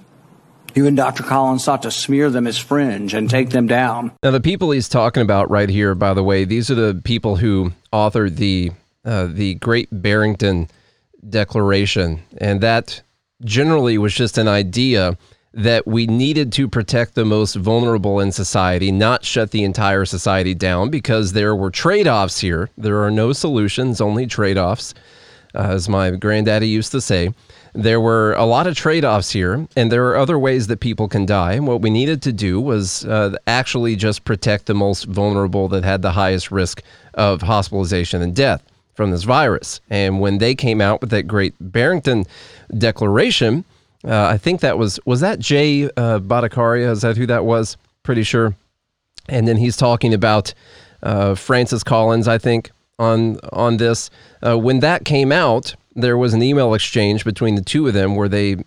you 0.74 0.88
and 0.88 0.98
Dr. 0.98 1.24
Collins 1.24 1.64
sought 1.64 1.84
to 1.84 1.92
smear 1.92 2.32
them 2.32 2.48
as 2.48 2.58
fringe 2.58 3.14
and 3.14 3.30
take 3.30 3.52
them 3.52 3.68
down. 3.68 4.12
Now, 4.24 4.32
the 4.32 4.42
people 4.42 4.72
he's 4.72 4.90
talking 4.90 5.22
about 5.22 5.50
right 5.52 5.70
here, 5.70 5.94
by 5.96 6.14
the 6.14 6.24
way, 6.24 6.46
these 6.46 6.72
are 6.72 6.76
the 6.76 7.00
people 7.04 7.38
who 7.38 7.72
authored 7.94 8.36
the 8.38 8.72
uh, 9.06 9.28
the 9.28 9.54
Great 9.56 9.88
Barrington 9.92 10.68
Declaration, 11.30 12.24
and 12.40 12.60
that 12.62 13.04
generally 13.44 14.00
was 14.00 14.16
just 14.16 14.40
an 14.40 14.48
idea 14.48 15.16
that 15.56 15.88
we 15.88 16.06
needed 16.06 16.52
to 16.52 16.68
protect 16.68 17.16
the 17.16 17.24
most 17.24 17.56
vulnerable 17.56 18.20
in 18.20 18.30
society, 18.30 18.92
not 18.92 19.24
shut 19.24 19.52
the 19.52 19.64
entire 19.64 20.04
society 20.04 20.54
down, 20.54 20.90
because 20.90 21.32
there 21.32 21.56
were 21.56 21.72
trade 21.72 22.08
offs 22.08 22.40
here. 22.40 22.70
There 22.78 23.02
are 23.02 23.10
no 23.10 23.32
solutions, 23.32 24.02
only 24.02 24.28
trade 24.28 24.58
offs, 24.58 24.94
uh, 25.56 25.60
as 25.60 25.88
my 25.88 26.12
granddaddy 26.12 26.68
used 26.68 26.92
to 26.92 27.00
say. 27.00 27.34
There 27.74 28.02
were 28.02 28.34
a 28.34 28.46
lot 28.46 28.68
of 28.68 28.76
trade 28.76 29.06
offs 29.06 29.32
here, 29.32 29.66
and 29.78 29.90
there 29.90 30.08
are 30.08 30.18
other 30.18 30.38
ways 30.38 30.68
that 30.68 30.82
people 30.82 31.08
can 31.08 31.26
die. 31.26 31.54
And 31.54 31.68
what 31.68 31.82
we 31.82 31.90
needed 31.90 32.22
to 32.24 32.34
do 32.34 32.60
was 32.60 33.06
uh, 33.06 33.38
actually 33.48 33.96
just 33.96 34.26
protect 34.26 34.66
the 34.66 34.74
most 34.74 35.06
vulnerable 35.06 35.70
that 35.70 35.86
had 35.86 36.02
the 36.02 36.12
highest 36.12 36.52
risk 36.52 36.84
of 37.14 37.42
hospitalization 37.42 38.22
and 38.22 38.36
death 38.36 38.62
from 38.94 39.12
this 39.12 39.24
virus. 39.24 39.80
And 39.90 40.20
when 40.20 40.38
they 40.38 40.54
came 40.54 40.82
out 40.82 41.00
with 41.00 41.12
that 41.12 41.28
great 41.28 41.54
Barrington 41.60 42.26
Declaration, 42.78 43.64
uh, 44.08 44.28
I 44.28 44.38
think 44.38 44.62
that 44.62 44.78
was 44.78 45.00
was 45.06 45.22
that 45.22 45.40
Jay 45.40 45.86
uh, 45.86 46.20
Bhattacharya? 46.20 46.92
Is 46.92 47.02
that 47.02 47.18
who 47.18 47.26
that 47.28 47.46
was? 47.46 47.78
Pretty 48.04 48.24
sure. 48.24 48.56
And 49.28 49.48
then 49.48 49.58
he's 49.58 49.76
talking 49.78 50.14
about 50.14 50.54
uh, 51.02 51.36
Francis 51.36 51.84
Collins, 51.84 52.28
I 52.28 52.38
think, 52.38 52.72
on 53.00 53.40
on 53.52 53.78
this. 53.78 54.10
Uh, 54.46 54.58
when 54.58 54.80
that 54.82 55.06
came 55.06 55.32
out, 55.32 55.76
there 55.96 56.18
was 56.18 56.34
an 56.34 56.44
email 56.44 56.74
exchange 56.74 57.24
between 57.26 57.56
the 57.56 57.64
two 57.64 57.88
of 57.88 57.94
them 57.94 58.16
where 58.16 58.30
they 58.30 58.58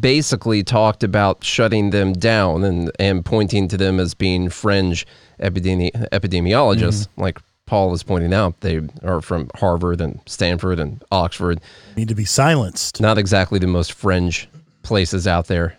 basically 0.00 0.62
talked 0.62 1.02
about 1.02 1.42
shutting 1.42 1.90
them 1.90 2.12
down 2.12 2.62
and 2.62 2.92
and 2.98 3.24
pointing 3.24 3.66
to 3.68 3.76
them 3.76 3.98
as 3.98 4.14
being 4.14 4.48
fringe 4.48 5.06
epidemi- 5.40 5.92
epidemiologists, 6.10 7.08
like 7.16 7.40
Paul 7.66 7.92
is 7.94 8.04
pointing 8.04 8.32
out. 8.32 8.60
They 8.60 8.80
are 9.02 9.20
from 9.20 9.50
Harvard 9.56 10.00
and 10.00 10.20
Stanford 10.26 10.78
and 10.78 11.02
Oxford. 11.10 11.60
Need 11.96 12.08
to 12.08 12.14
be 12.14 12.24
silenced. 12.24 13.00
Not 13.00 13.18
exactly 13.18 13.58
the 13.58 13.66
most 13.66 13.92
fringe 13.92 14.48
places 14.84 15.26
out 15.26 15.46
there. 15.48 15.76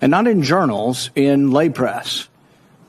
and 0.00 0.10
not 0.10 0.26
in 0.26 0.42
journals, 0.42 1.10
in 1.14 1.50
lay 1.50 1.70
press. 1.70 2.28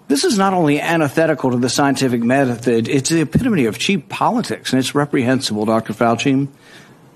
This 0.08 0.24
is 0.24 0.38
not 0.38 0.54
only 0.54 0.80
antithetical 0.80 1.52
to 1.52 1.58
the 1.58 1.70
scientific 1.70 2.22
method, 2.22 2.88
it's 2.88 3.10
the 3.10 3.22
epitome 3.22 3.66
of 3.66 3.78
cheap 3.78 4.10
politics, 4.10 4.72
and 4.72 4.80
it's 4.80 4.96
reprehensible, 4.96 5.66
Dr. 5.66 5.94
Fauci. 5.94 6.48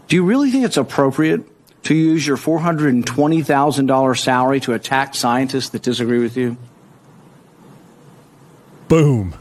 Do 0.08 0.16
you 0.16 0.24
really 0.24 0.52
think 0.52 0.66
it's 0.66 0.78
appropriate 0.78 1.42
to 1.84 1.96
use 1.96 2.28
your 2.28 2.38
$420,000 2.38 4.18
salary 4.20 4.60
to 4.62 4.74
attack 4.74 5.16
scientists 5.16 5.70
that 5.70 5.82
disagree 5.82 6.20
with 6.20 6.36
you? 6.36 6.58
Boom. 8.88 9.36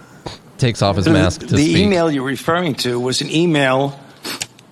Takes 0.59 0.81
off 0.83 0.97
his 0.97 1.09
mask 1.09 1.41
to 1.41 1.47
the 1.47 1.65
speak. 1.65 1.77
email 1.77 2.11
you're 2.11 2.23
referring 2.23 2.75
to 2.77 3.01
was 3.01 3.21
an 3.21 3.31
email 3.31 3.99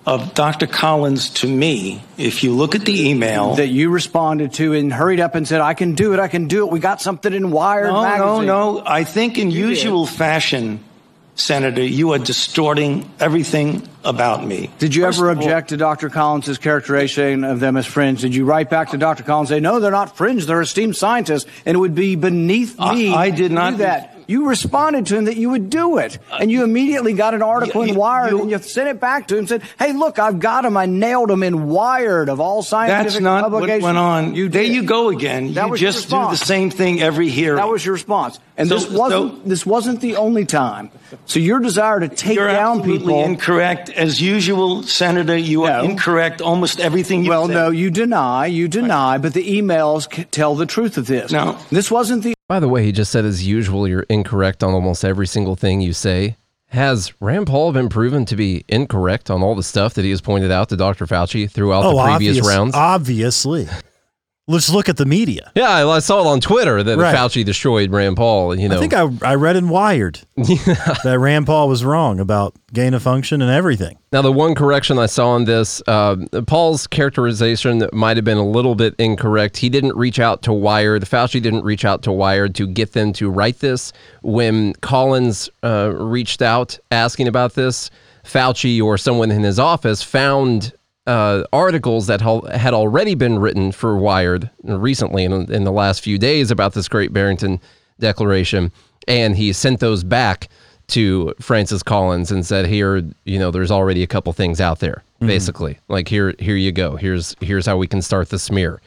of 0.05 0.33
Dr. 0.33 0.65
Collins 0.65 1.29
to 1.31 1.47
me. 1.47 2.01
If 2.17 2.43
you 2.43 2.53
look 2.55 2.73
at 2.75 2.85
the 2.85 3.09
email, 3.09 3.55
That 3.55 3.67
you 3.67 3.89
responded 3.89 4.53
to 4.53 4.73
and 4.73 4.91
hurried 4.91 5.19
up 5.19 5.35
and 5.35 5.47
said, 5.47 5.61
I 5.61 5.73
can 5.73 5.93
do 5.93 6.13
it, 6.13 6.19
I 6.19 6.27
can 6.27 6.47
do 6.47 6.65
it. 6.65 6.71
We 6.71 6.79
got 6.79 7.01
something 7.01 7.31
in 7.33 7.51
Wired 7.51 7.87
no, 7.91 8.01
magazine. 8.01 8.45
no, 8.47 8.73
no. 8.75 8.83
I 8.85 9.03
think 9.03 9.37
in 9.37 9.51
You 9.51 9.67
did. 9.67 9.77
usual 9.77 10.05
fashion, 10.05 10.83
Senator, 11.35 11.83
you 11.83 12.13
are 12.13 12.17
distorting 12.19 13.09
everything 13.19 13.87
about 14.03 14.45
me. 14.45 14.69
Did 14.79 14.95
you 14.95 15.03
First 15.03 15.19
ever 15.19 15.29
of 15.29 15.37
all- 15.37 15.43
object 15.43 15.69
to 15.69 15.77
Dr. 15.77 16.09
Collins' 16.09 16.57
characterization 16.57 17.43
of 17.43 17.59
them 17.59 17.77
as 17.77 17.85
friends? 17.85 18.21
Did 18.21 18.33
you 18.35 18.45
write 18.45 18.69
back 18.69 18.91
to 18.91 18.97
Dr. 18.97 19.23
Collins 19.23 19.51
and 19.51 19.57
say, 19.57 19.59
no, 19.61 19.79
they're 19.79 19.91
not 19.91 20.15
friends, 20.15 20.45
they're 20.45 20.61
esteemed 20.61 20.95
scientists, 20.95 21.45
and 21.65 21.75
it 21.75 21.79
would 21.79 21.95
be 21.95 22.15
beneath 22.15 22.75
I- 22.79 22.93
me 22.95 23.13
I 23.13 23.29
did 23.29 23.49
to 23.49 23.53
not- 23.53 23.71
do 23.71 23.77
that? 23.79 24.15
You 24.27 24.47
responded 24.47 25.07
to 25.07 25.17
him 25.17 25.25
that 25.25 25.37
you 25.37 25.49
would 25.49 25.71
do 25.71 25.97
it, 25.97 26.19
uh, 26.31 26.37
and 26.39 26.51
you 26.51 26.63
immediately 26.63 27.13
got 27.13 27.33
an 27.33 27.41
article 27.41 27.83
you- 27.83 27.93
in 27.93 27.97
Wired, 27.97 28.29
you- 28.29 28.41
and 28.43 28.51
you 28.51 28.59
sent 28.59 28.87
it 28.87 28.99
back 28.99 29.27
to 29.29 29.33
him 29.33 29.39
and 29.39 29.49
said, 29.49 29.63
hey, 29.79 29.91
look, 29.91 30.19
I've 30.19 30.37
got 30.39 30.65
him, 30.65 30.77
I 30.77 30.85
nailed 30.85 31.31
him 31.31 31.41
in 31.41 31.67
Wired 31.67 32.29
of 32.29 32.39
all 32.39 32.61
scientific 32.61 33.05
That's 33.13 33.19
not 33.21 33.41
what 33.45 33.51
publications. 33.53 33.83
went 33.85 33.97
on. 33.97 34.35
You 34.35 34.47
there 34.47 34.61
did. 34.61 34.73
you 34.75 34.83
go 34.83 35.09
again. 35.09 35.55
That 35.55 35.69
you 35.69 35.77
just 35.77 36.11
do 36.11 36.15
the 36.29 36.35
same 36.35 36.69
thing 36.69 37.01
every 37.01 37.29
hearing. 37.29 37.55
That 37.57 37.69
was 37.69 37.83
your 37.83 37.93
response, 37.93 38.39
and 38.55 38.69
So- 38.69 38.75
this 38.75 38.91
wasn't 38.91 39.31
so- 39.33 39.49
this 39.49 39.65
wasn't 39.65 40.01
the 40.01 40.17
only 40.17 40.45
time. 40.45 40.91
So 41.25 41.39
your 41.39 41.57
desire 41.59 41.99
to 41.99 42.07
take 42.07 42.35
You're 42.35 42.49
down 42.51 42.83
people. 42.83 43.23
incorrect. 43.23 43.88
As 43.95 44.21
usual, 44.21 44.83
Senator, 44.83 45.35
you 45.37 45.63
are 45.65 45.83
incorrect 45.83 46.41
almost 46.41 46.79
everything 46.79 47.23
you 47.23 47.29
Well, 47.29 47.47
said. 47.47 47.53
no, 47.53 47.69
you 47.69 47.89
deny, 47.91 48.45
you 48.47 48.67
deny, 48.67 49.17
but 49.17 49.33
the 49.33 49.59
emails 49.59 50.13
c- 50.13 50.23
tell 50.25 50.55
the 50.55 50.65
truth 50.65 50.97
of 50.97 51.07
this. 51.07 51.31
No. 51.31 51.57
This 51.69 51.89
wasn't 51.91 52.23
the 52.23 52.33
By 52.47 52.59
the 52.59 52.67
way, 52.67 52.83
he 52.83 52.91
just 52.91 53.11
said 53.11 53.25
as 53.25 53.45
usual, 53.47 53.87
you're 53.87 54.05
incorrect 54.09 54.63
on 54.63 54.73
almost 54.73 55.03
every 55.05 55.27
single 55.27 55.55
thing 55.55 55.81
you 55.81 55.93
say. 55.93 56.35
Has 56.71 57.13
Rand 57.19 57.47
Paul 57.47 57.71
been 57.73 57.89
proven 57.89 58.25
to 58.25 58.35
be 58.35 58.63
incorrect 58.69 59.29
on 59.31 59.41
all 59.41 59.55
the 59.55 59.63
stuff 59.63 59.95
that 59.95 60.03
he 60.05 60.11
has 60.11 60.21
pointed 60.21 60.51
out 60.51 60.69
to 60.69 60.77
Dr. 60.77 61.07
Fauci 61.07 61.49
throughout 61.49 61.83
Oh, 61.83 61.95
the 61.97 62.03
previous 62.03 62.37
obvious, 62.37 62.47
rounds? 62.47 62.75
obviously. 62.75 63.67
Let's 64.49 64.71
look 64.71 64.89
at 64.89 64.97
the 64.97 65.05
media. 65.05 65.51
yeah, 65.55 65.87
I 65.87 65.99
saw 65.99 66.21
it 66.21 66.27
on 66.27 66.41
Twitter 66.41 66.81
that 66.81 66.97
Right. 66.97 67.15
Fauci 67.15 67.45
destroyed 67.45 67.91
Rand 67.91 68.17
Paul. 68.17 68.57
You 68.57 68.67
know, 68.67 68.77
I 68.77 68.79
think 68.79 68.93
I, 68.95 69.07
I 69.21 69.35
read 69.35 69.55
in 69.55 69.69
Wired 69.69 70.21
that 70.35 71.17
Rand 71.19 71.45
Paul 71.45 71.69
was 71.69 71.85
wrong 71.85 72.19
about 72.19 72.55
gain 72.73 72.95
of 72.95 73.03
function 73.03 73.43
and 73.43 73.51
everything. 73.51 73.99
Now, 74.11 74.23
the 74.23 74.31
one 74.31 74.55
correction 74.55 74.97
I 74.97 75.05
saw 75.05 75.29
on 75.29 75.45
this, 75.45 75.83
uh, 75.87 76.15
Paul's 76.47 76.87
characterization 76.87 77.87
might 77.93 78.17
have 78.17 78.23
been 78.25 78.39
a 78.39 78.45
little 78.47 78.73
bit 78.73 78.95
incorrect. 78.97 79.57
He 79.57 79.69
didn't 79.69 79.95
reach 79.95 80.19
out 80.19 80.41
to 80.43 80.53
Wired. 80.53 81.03
Fauci 81.03 81.39
didn't 81.39 81.63
reach 81.63 81.85
out 81.85 82.01
to 82.03 82.11
Wired 82.11 82.55
to 82.55 82.65
get 82.65 82.93
them 82.93 83.13
to 83.13 83.29
write 83.29 83.59
this. 83.59 83.93
When 84.23 84.73
Collins 84.81 85.47
uh, 85.61 85.91
reached 85.93 86.41
out 86.41 86.79
asking 86.89 87.27
about 87.27 87.53
this, 87.53 87.91
Fauci 88.23 88.81
or 88.81 88.97
someone 88.97 89.29
in 89.29 89.43
his 89.43 89.59
office 89.59 90.01
found 90.01 90.73
uh, 91.07 91.43
articles 91.51 92.07
that 92.07 92.21
had 92.21 92.73
already 92.73 93.15
been 93.15 93.39
written 93.39 93.71
for 93.71 93.97
Wired 93.97 94.49
recently 94.63 95.23
in, 95.23 95.51
in 95.51 95.63
the 95.63 95.71
last 95.71 96.01
few 96.01 96.17
days 96.17 96.51
about 96.51 96.73
this 96.73 96.87
Great 96.87 97.13
Barrington 97.13 97.59
Declaration, 97.99 98.71
and 99.07 99.35
he 99.35 99.53
sent 99.53 99.79
those 99.79 100.03
back 100.03 100.49
to 100.87 101.33
Francis 101.39 101.83
Collins 101.83 102.31
and 102.31 102.45
said, 102.45 102.65
"Here, 102.65 103.03
you 103.23 103.39
know, 103.39 103.51
there's 103.51 103.71
already 103.71 104.03
a 104.03 104.07
couple 104.07 104.33
things 104.33 104.59
out 104.61 104.79
there. 104.79 105.03
Basically, 105.19 105.77
like 105.89 106.07
here, 106.07 106.33
here 106.39 106.55
you 106.55 106.71
go. 106.71 106.95
Here's 106.95 107.35
here's 107.41 107.65
how 107.65 107.77
we 107.77 107.87
can 107.87 108.01
start 108.01 108.29
the 108.29 108.39
smear 108.39 108.81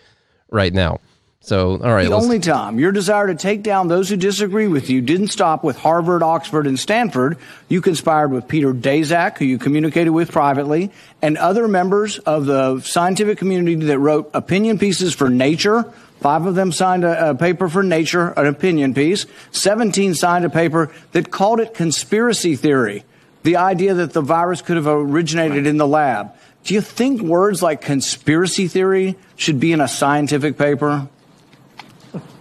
right 0.51 0.73
now." 0.73 0.99
So, 1.45 1.73
all 1.73 1.93
right, 1.93 2.09
The 2.09 2.15
only 2.15 2.39
time 2.39 2.79
your 2.79 2.93
desire 2.93 3.27
to 3.27 3.35
take 3.35 3.65
down 3.65 3.89
those 3.89 4.09
who 4.09 4.17
disagree 4.17 4.69
with 4.69 4.89
you 4.89 5.01
didn't 5.01 5.29
stop 5.29 5.65
with 5.65 5.77
Harvard, 5.77 6.23
Oxford, 6.23 6.69
and 6.69 6.79
Stanford. 6.79 7.37
You 7.69 7.81
conspired 7.81 8.31
with 8.31 8.47
Peter 8.47 8.73
Daszak, 8.73 9.39
who 9.39 9.45
you 9.45 9.59
communicated 9.59 10.11
with 10.11 10.31
privately, 10.31 10.93
and 11.21 11.37
other 11.37 11.67
members 11.67 12.21
of 12.21 12.47
the 12.47 12.79
scientific 12.81 13.39
community 13.39 13.75
that 13.87 13.99
wrote 13.99 14.31
opinion 14.35 14.79
pieces 14.79 15.15
for 15.15 15.29
Nature. 15.29 15.93
Five 16.21 16.47
of 16.47 16.55
them 16.55 16.71
signed 16.71 17.03
a, 17.05 17.31
a 17.31 17.35
paper 17.35 17.69
for 17.69 17.83
Nature, 17.83 18.29
an 18.37 18.47
opinion 18.47 18.95
piece. 18.95 19.27
Seventeen 19.51 20.15
signed 20.15 20.45
a 20.45 20.51
paper 20.51 20.93
that 21.11 21.33
called 21.33 21.59
it 21.59 21.75
conspiracy 21.75 22.55
theory, 22.55 23.03
the 23.43 23.57
idea 23.57 23.95
that 23.95 24.13
the 24.13 24.21
virus 24.21 24.63
could 24.63 24.77
have 24.77 24.87
originated 24.87 25.67
in 25.67 25.77
the 25.77 25.89
lab. 25.89 26.31
Do 26.63 26.75
you 26.75 26.81
think 26.81 27.21
words 27.21 27.65
like 27.65 27.81
conspiracy 27.81 28.69
theory 28.69 29.17
should 29.35 29.59
be 29.59 29.73
in 29.73 29.81
a 29.81 29.89
scientific 29.89 30.57
paper? 30.57 31.09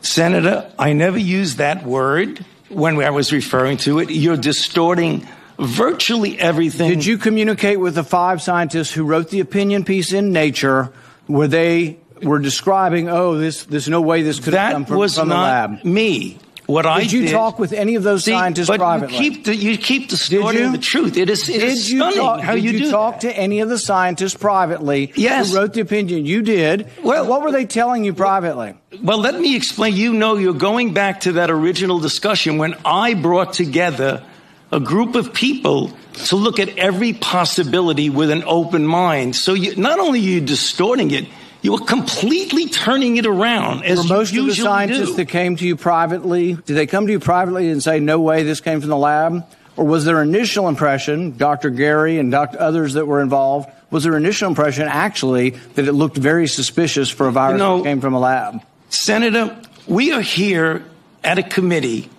Senator, 0.02 0.72
I 0.78 0.94
never 0.94 1.18
used 1.18 1.58
that 1.58 1.86
word 1.86 2.44
when 2.70 3.02
I 3.02 3.10
was 3.12 3.32
referring 3.32 3.78
to 3.78 4.00
it. 4.00 4.10
You're 4.10 4.38
distorting 4.38 5.28
virtually 5.60 6.40
everything. 6.40 6.90
Did 6.90 7.06
you 7.06 7.18
communicate 7.18 7.80
with 7.80 7.96
the 7.96 8.04
five 8.04 8.42
scientists 8.42 8.92
who 8.92 9.04
wrote 9.04 9.30
the 9.30 9.40
opinion 9.40 9.84
piece 9.84 10.12
in 10.12 10.32
Nature 10.32 10.92
where 11.28 11.48
they 11.48 11.98
were 12.22 12.40
describing, 12.40 13.10
oh, 13.10 13.38
this, 13.38 13.64
there's 13.66 13.88
no 13.90 14.02
way 14.02 14.22
this 14.24 14.40
could 14.40 14.54
have 14.54 14.74
come 14.74 14.82
That 14.84 14.88
from, 14.90 14.98
was 14.98 15.18
from 15.18 15.30
the 15.30 15.36
not 15.36 15.44
lab? 15.72 15.86
me. 15.86 16.38
What 16.72 16.86
I 16.86 17.02
Did 17.02 17.12
you 17.12 17.22
did, 17.24 17.32
talk 17.32 17.60
with 17.60 17.74
any 17.74 17.96
of 17.96 18.04
those 18.04 18.24
See, 18.24 18.32
scientists 18.32 18.68
but 18.68 18.80
privately? 18.80 19.18
You 19.18 19.32
keep, 19.32 19.46
the, 19.46 19.56
you 19.56 19.78
keep 19.78 20.10
distorting 20.10 20.62
you? 20.62 20.72
the 20.72 20.78
truth. 20.78 21.18
It 21.18 21.30
is, 21.30 21.50
it 21.50 21.60
did 21.60 21.64
is 21.64 21.92
you 21.92 22.00
stunning 22.00 22.18
talk, 22.18 22.42
how 22.42 22.56
did 22.56 22.64
you, 22.64 22.72
you, 22.72 22.90
talk 22.92 23.16
that. 23.16 23.22
to 23.22 23.38
any 23.38 23.60
of 23.60 23.70
the 23.70 23.78
scientists 23.78 24.36
privately 24.36 25.12
Yes. 25.16 25.52
who 25.52 25.58
wrote 25.58 25.74
the 25.74 25.82
opinion? 25.82 26.26
You 26.26 26.42
did. 26.42 26.88
Well- 27.04 27.28
what 27.28 27.42
were 27.42 27.52
they 27.52 27.66
telling 27.66 28.04
you 28.06 28.14
privately? 28.14 28.74
Well, 29.04 29.20
let 29.20 29.40
me 29.40 29.56
explain. 29.56 29.96
You 29.96 30.14
know, 30.14 30.36
you're 30.38 30.54
going 30.54 30.94
back 30.94 31.22
to 31.22 31.34
that 31.34 31.50
original 31.50 32.00
discussion 32.00 32.58
when 32.58 32.76
I 32.86 33.14
brought 33.16 33.54
together 33.54 34.24
a 34.72 34.80
group 34.80 35.16
of 35.16 35.34
people 35.34 35.92
to 36.26 36.36
look 36.36 36.60
at 36.60 36.78
every 36.78 37.14
possibility 37.14 38.10
with 38.10 38.30
an 38.32 38.44
open 38.46 38.86
mind. 38.86 39.36
So 39.36 39.54
you, 39.54 39.76
not 39.76 40.00
only 40.00 40.20
are 40.20 40.24
you 40.24 40.42
distorting 40.42 41.12
it, 41.12 41.26
you 41.62 41.72
were 41.74 41.80
completely 41.86 42.68
turning 42.70 43.18
it 43.18 43.26
around 43.26 43.84
as 43.84 44.02
For 44.02 44.14
most 44.14 44.34
you 44.34 44.42
of 44.42 44.46
the 44.46 44.50
usually 44.52 44.66
scientists 44.66 45.10
do. 45.12 45.16
that 45.18 45.28
came 45.28 45.56
to 45.58 45.66
you 45.66 45.76
privately, 45.76 46.54
did 46.54 46.74
they 46.74 46.88
come 46.88 47.06
to 47.08 47.12
you 47.12 47.20
privately 47.20 47.70
and 47.70 47.82
say, 47.84 48.00
no 48.00 48.20
way, 48.20 48.44
this 48.44 48.62
came 48.62 48.80
from 48.82 48.90
the 48.90 48.98
lab? 48.98 49.46
Or 49.78 49.86
was 49.86 50.04
their 50.06 50.22
initial 50.22 50.68
impression, 50.68 51.38
Dr. 51.38 51.70
Garry 51.70 52.20
and 52.20 52.32
Dr. 52.32 52.60
others 52.60 52.94
that 52.94 53.06
were 53.08 53.22
involved, 53.22 53.70
was 53.90 54.04
their 54.04 54.18
initial 54.18 54.48
impression 54.50 54.88
actually 54.88 55.52
that 55.76 55.88
it 55.88 55.94
looked 55.94 56.18
very 56.18 56.48
suspicious 56.48 57.10
for 57.10 57.28
a 57.28 57.32
virus 57.32 57.60
know- 57.60 57.78
that 57.78 57.84
came 57.84 58.02
from 58.02 58.14
a 58.14 58.20
lab? 58.20 58.62
Senator, 58.90 59.56
we 59.88 60.12
are 60.12 60.22
here 60.22 60.84
at 61.24 61.38
a 61.40 61.44
committee 61.44 62.10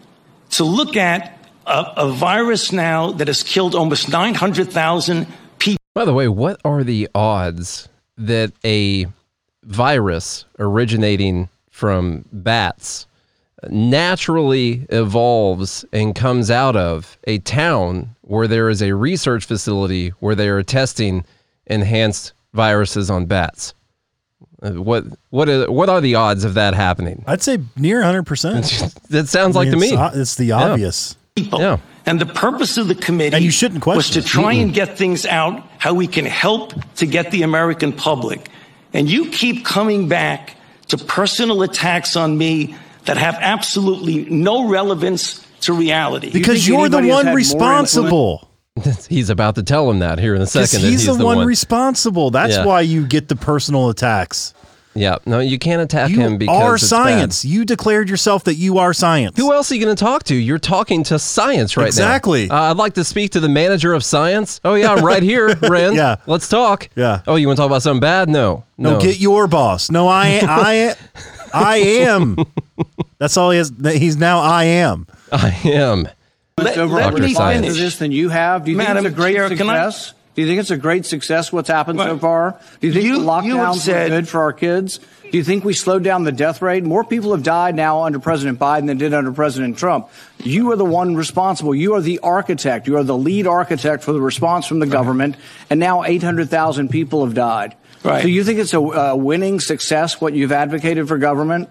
to 0.50 0.64
look 0.64 0.96
at 0.96 1.38
a, 1.66 1.84
a 1.96 2.12
virus 2.12 2.72
now 2.72 3.12
that 3.12 3.26
has 3.28 3.42
killed 3.42 3.74
almost 3.74 4.08
900,000 4.08 5.26
people. 5.58 5.78
By 5.94 6.04
the 6.04 6.14
way, 6.14 6.28
what 6.28 6.60
are 6.64 6.82
the 6.84 7.08
odds 7.14 7.88
that 8.16 8.52
a 8.64 9.06
virus 9.64 10.44
originating 10.58 11.48
from 11.70 12.24
bats 12.32 13.06
naturally 13.70 14.86
evolves 14.90 15.84
and 15.92 16.14
comes 16.14 16.50
out 16.50 16.76
of 16.76 17.16
a 17.24 17.38
town 17.38 18.14
where 18.22 18.48
there 18.48 18.68
is 18.68 18.82
a 18.82 18.92
research 18.94 19.44
facility 19.44 20.08
where 20.20 20.34
they 20.34 20.48
are 20.48 20.62
testing 20.62 21.24
enhanced 21.66 22.32
viruses 22.54 23.10
on 23.10 23.26
bats? 23.26 23.74
Uh, 24.62 24.70
What 24.72 25.04
what 25.30 25.48
are, 25.48 25.70
what 25.70 25.88
are 25.88 26.00
the 26.00 26.14
odds 26.14 26.44
of 26.44 26.54
that 26.54 26.74
happening? 26.74 27.24
I'd 27.26 27.42
say 27.42 27.58
near 27.76 28.02
100%. 28.02 28.98
That 29.10 29.28
sounds 29.28 29.54
like 29.56 29.70
to 29.70 29.76
me. 29.76 29.88
it's, 29.88 29.96
o- 29.96 30.20
it's 30.20 30.34
the 30.36 30.52
obvious. 30.52 31.16
people. 31.34 31.60
Yeah. 31.60 31.78
And 32.04 32.20
the 32.20 32.26
purpose 32.26 32.78
of 32.78 32.88
the 32.88 32.96
committee 32.96 33.36
And 33.36 33.44
you 33.44 33.52
shouldn't 33.52 33.86
was 33.86 33.94
question 33.94 34.22
to 34.22 34.26
it. 34.28 34.30
try 34.30 34.52
and 34.54 34.74
get 34.74 34.98
things 34.98 35.24
out 35.24 35.62
how 35.78 35.94
we 35.94 36.06
can 36.08 36.24
help 36.24 36.72
to 36.96 37.06
get 37.06 37.30
the 37.30 37.42
American 37.42 37.92
public. 37.92 38.48
And 38.92 39.08
you 39.10 39.30
keep 39.30 39.64
coming 39.64 40.08
back 40.08 40.56
to 40.88 40.98
personal 40.98 41.62
attacks 41.62 42.16
on 42.16 42.36
me 42.36 42.76
that 43.04 43.16
have 43.16 43.36
absolutely 43.40 44.24
no 44.26 44.68
relevance 44.68 45.44
to 45.62 45.72
reality. 45.72 46.30
Because 46.32 46.64
think 46.64 46.68
you're 46.68 46.88
the 46.88 47.06
one 47.08 47.34
responsible. 47.34 48.48
He's 49.08 49.30
about 49.30 49.54
to 49.56 49.62
tell 49.62 49.90
him 49.90 49.98
that 50.00 50.18
here 50.18 50.34
in 50.34 50.40
a 50.40 50.46
second. 50.46 50.80
that 50.82 50.88
he's, 50.88 51.04
the, 51.04 51.24
one, 51.24 51.46
responsible. 51.46 52.30
That's 52.30 52.56
Yeah. 52.56 52.64
why 52.64 52.80
you 52.80 53.06
get 53.06 53.28
the 53.28 53.36
personal 53.36 53.90
attacks. 53.90 54.54
Yeah, 54.94 55.16
no, 55.26 55.38
you 55.40 55.58
can't 55.58 55.80
attack 55.82 56.10
You 56.10 56.20
him 56.20 56.36
because 56.38 56.62
are 56.62 56.74
it's 56.74 56.86
science. 56.86 57.44
You 57.44 57.64
declared 57.64 58.08
yourself 58.10 58.44
that 58.44 58.54
you 58.56 58.78
are 58.78 58.92
science. 58.92 59.36
Who 59.38 59.52
else 59.52 59.70
are 59.70 59.74
you 59.74 59.84
going 59.84 59.94
to 59.96 60.00
talk 60.04 60.24
to? 60.24 60.34
You're 60.34 60.58
talking 60.58 61.02
to 61.04 61.18
science 61.18 61.76
right 61.76 61.86
Exactly. 61.86 62.46
now. 62.48 62.56
Uh, 62.66 62.70
I'd 62.70 62.76
like 62.76 62.94
to 62.94 63.04
speak 63.04 63.32
to 63.32 63.40
the 63.40 63.48
manager 63.48 63.94
of 63.94 64.04
science. 64.04 64.60
Oh 64.64 64.74
yeah, 64.74 64.92
I'm 64.92 65.04
right 65.04 65.22
here, 65.22 65.54
Ren. 65.62 65.94
Yeah. 65.94 66.16
let's 66.26 66.48
talk. 66.48 66.88
Yeah. 66.96 67.22
Oh, 67.26 67.36
you 67.36 67.46
want 67.46 67.56
to 67.56 67.60
talk 67.62 67.68
about 67.70 67.82
something 67.82 68.00
bad? 68.00 68.28
No, 68.28 68.64
No, 68.76 69.00
get 69.00 69.18
your 69.20 69.46
boss. 69.46 69.90
No, 69.90 70.08
I, 70.08 70.40
I, 70.42 70.94
I 71.54 71.76
am. 71.78 72.36
That's 73.18 73.36
all 73.36 73.50
he 73.50 73.58
has. 73.58 73.72
He's 73.82 74.16
now 74.16 74.40
I 74.40 74.64
am. 74.64 75.06
I 75.30 75.58
am. 75.64 76.08
Let- 76.58 76.76
over 76.78 76.94
let 76.96 77.04
more 77.04 77.12
me 77.12 77.18
Dr. 77.20 77.22
response 77.22 77.36
Science. 77.36 77.66
finish. 77.66 77.78
this 77.80 77.96
than 77.98 78.12
you 78.12 78.28
have? 78.28 78.64
Do 78.64 78.70
you 78.70 78.76
Madam 78.76 78.96
think 79.04 79.06
it's 79.06 79.14
a 79.14 79.16
great 79.16 79.34
Chair, 79.36 79.48
can 79.48 79.68
I- 79.70 79.88
success? 79.90 80.14
Do 80.34 80.40
you 80.42 80.48
think 80.48 80.60
it's 80.60 80.70
a 80.70 80.76
great 80.78 81.04
success 81.04 81.52
what's 81.52 81.68
happened 81.68 81.98
so 81.98 82.12
Right. 82.12 82.20
far? 82.20 82.56
Do 82.80 82.86
you 82.86 82.92
think 82.94 83.04
the 83.04 83.10
lockdowns 83.20 83.20
you 83.20 83.22
what's 83.22 83.26
happened 83.26 83.28
so 83.28 83.32
far? 83.32 83.42
Do 83.42 83.46
you 83.52 83.52
think 83.52 83.52
You- 83.52 83.52
the 83.52 83.56
you 83.56 83.56
lockdowns 83.58 83.76
said- 83.76 84.10
were 84.10 84.16
good 84.16 84.28
for 84.28 84.40
our 84.40 84.52
kids? 84.52 85.00
Do 85.30 85.38
you 85.38 85.44
think 85.44 85.64
we 85.64 85.72
slowed 85.72 86.02
down 86.02 86.24
the 86.24 86.32
death 86.32 86.60
rate? 86.62 86.84
More 86.84 87.04
people 87.04 87.32
have 87.32 87.42
died 87.42 87.74
now 87.74 88.02
under 88.02 88.18
President 88.18 88.58
Biden 88.58 88.86
than 88.86 88.98
did 88.98 89.14
under 89.14 89.32
President 89.32 89.78
Trump. 89.78 90.08
You 90.42 90.70
are 90.72 90.76
the 90.76 90.84
one 90.84 91.14
responsible. 91.16 91.74
You 91.74 91.94
are 91.94 92.00
the 92.02 92.18
architect. 92.22 92.86
You 92.86 92.96
are 92.98 93.02
the 93.04 93.16
lead 93.16 93.46
architect 93.46 94.04
for 94.04 94.12
the 94.12 94.20
response 94.20 94.66
from 94.66 94.78
the 94.78 94.86
government. 94.86 95.36
And 95.70 95.80
now 95.80 96.02
800,000 96.04 96.88
people 96.88 97.24
have 97.24 97.34
died. 97.34 97.74
Right. 98.04 98.20
So 98.22 98.28
you 98.28 98.42
think 98.44 98.58
it's 98.58 98.74
a, 98.74 98.80
a 98.80 99.16
winning 99.16 99.60
success 99.60 100.20
what 100.20 100.34
you've 100.34 100.52
advocated 100.52 101.08
for 101.08 101.16
government? 101.18 101.68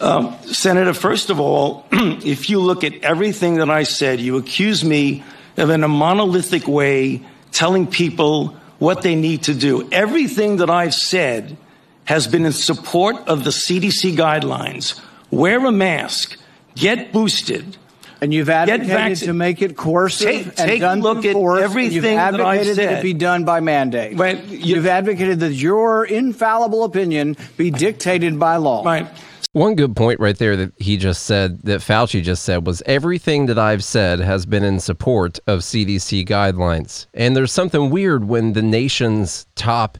Um, 0.00 0.34
Senator, 0.44 0.92
first 0.92 1.30
of 1.30 1.40
all, 1.40 1.86
if 1.92 2.50
you 2.50 2.60
look 2.60 2.84
at 2.84 2.92
everything 3.02 3.56
that 3.56 3.70
I 3.70 3.82
said, 3.84 4.20
you 4.20 4.36
accuse 4.36 4.84
me 4.84 5.24
of 5.56 5.70
in 5.70 5.82
a 5.82 5.88
monolithic 5.88 6.68
way 6.68 7.22
telling 7.56 7.86
people 7.86 8.48
what 8.78 9.00
they 9.00 9.14
need 9.14 9.44
to 9.44 9.54
do. 9.54 9.88
Everything 9.90 10.58
that 10.58 10.68
I've 10.68 10.94
said 10.94 11.56
has 12.04 12.26
been 12.26 12.44
in 12.44 12.52
support 12.52 13.16
of 13.26 13.44
the 13.44 13.50
CDC 13.50 14.14
guidelines. 14.14 15.00
Wear 15.30 15.64
a 15.64 15.72
mask, 15.72 16.38
get 16.74 17.12
boosted. 17.12 17.78
And 18.20 18.32
you've 18.32 18.48
advocated 18.48 18.86
vaccinated. 18.88 19.26
to 19.26 19.32
make 19.34 19.62
it 19.62 19.76
coercive 19.76 20.26
Take- 20.26 20.46
and 20.46 20.56
take 20.56 20.78
a 20.78 20.80
done 20.80 21.00
look 21.00 21.20
through 21.22 21.30
at 21.30 21.34
force, 21.34 21.56
and 21.62 21.64
everything 21.70 21.92
you've 21.92 22.02
that 22.04 22.18
I've 22.18 22.34
advocated 22.40 22.76
that 22.76 22.82
said. 22.90 22.98
it 22.98 23.02
be 23.02 23.12
done 23.12 23.44
by 23.44 23.60
mandate. 23.60 24.18
Right, 24.18 24.42
you- 24.46 24.76
You've 24.76 24.86
advocated 24.86 25.40
that 25.40 25.52
your 25.52 26.04
infallible 26.04 26.84
opinion 26.84 27.36
be 27.56 27.70
dictated 27.70 28.38
by 28.38 28.56
law. 28.56 28.82
Right. 28.84 29.06
One 29.52 29.74
good 29.74 29.96
point 29.96 30.20
right 30.20 30.36
there 30.36 30.54
that 30.56 30.72
he 30.76 30.98
just 30.98 31.22
said, 31.24 31.60
that 31.62 31.80
Fauci 31.80 32.22
just 32.22 32.42
said, 32.44 32.66
was 32.66 32.82
everything 32.84 33.46
that 33.46 33.58
I've 33.58 33.82
said 33.82 34.20
has 34.20 34.44
been 34.44 34.62
in 34.64 34.80
support 34.80 35.38
of 35.46 35.60
CDC 35.60 36.26
guidelines. 36.26 37.06
And 37.14 37.34
there's 37.34 37.52
something 37.52 37.88
weird 37.88 38.28
when 38.28 38.52
the 38.52 38.60
nation's 38.62 39.46
top 39.56 39.96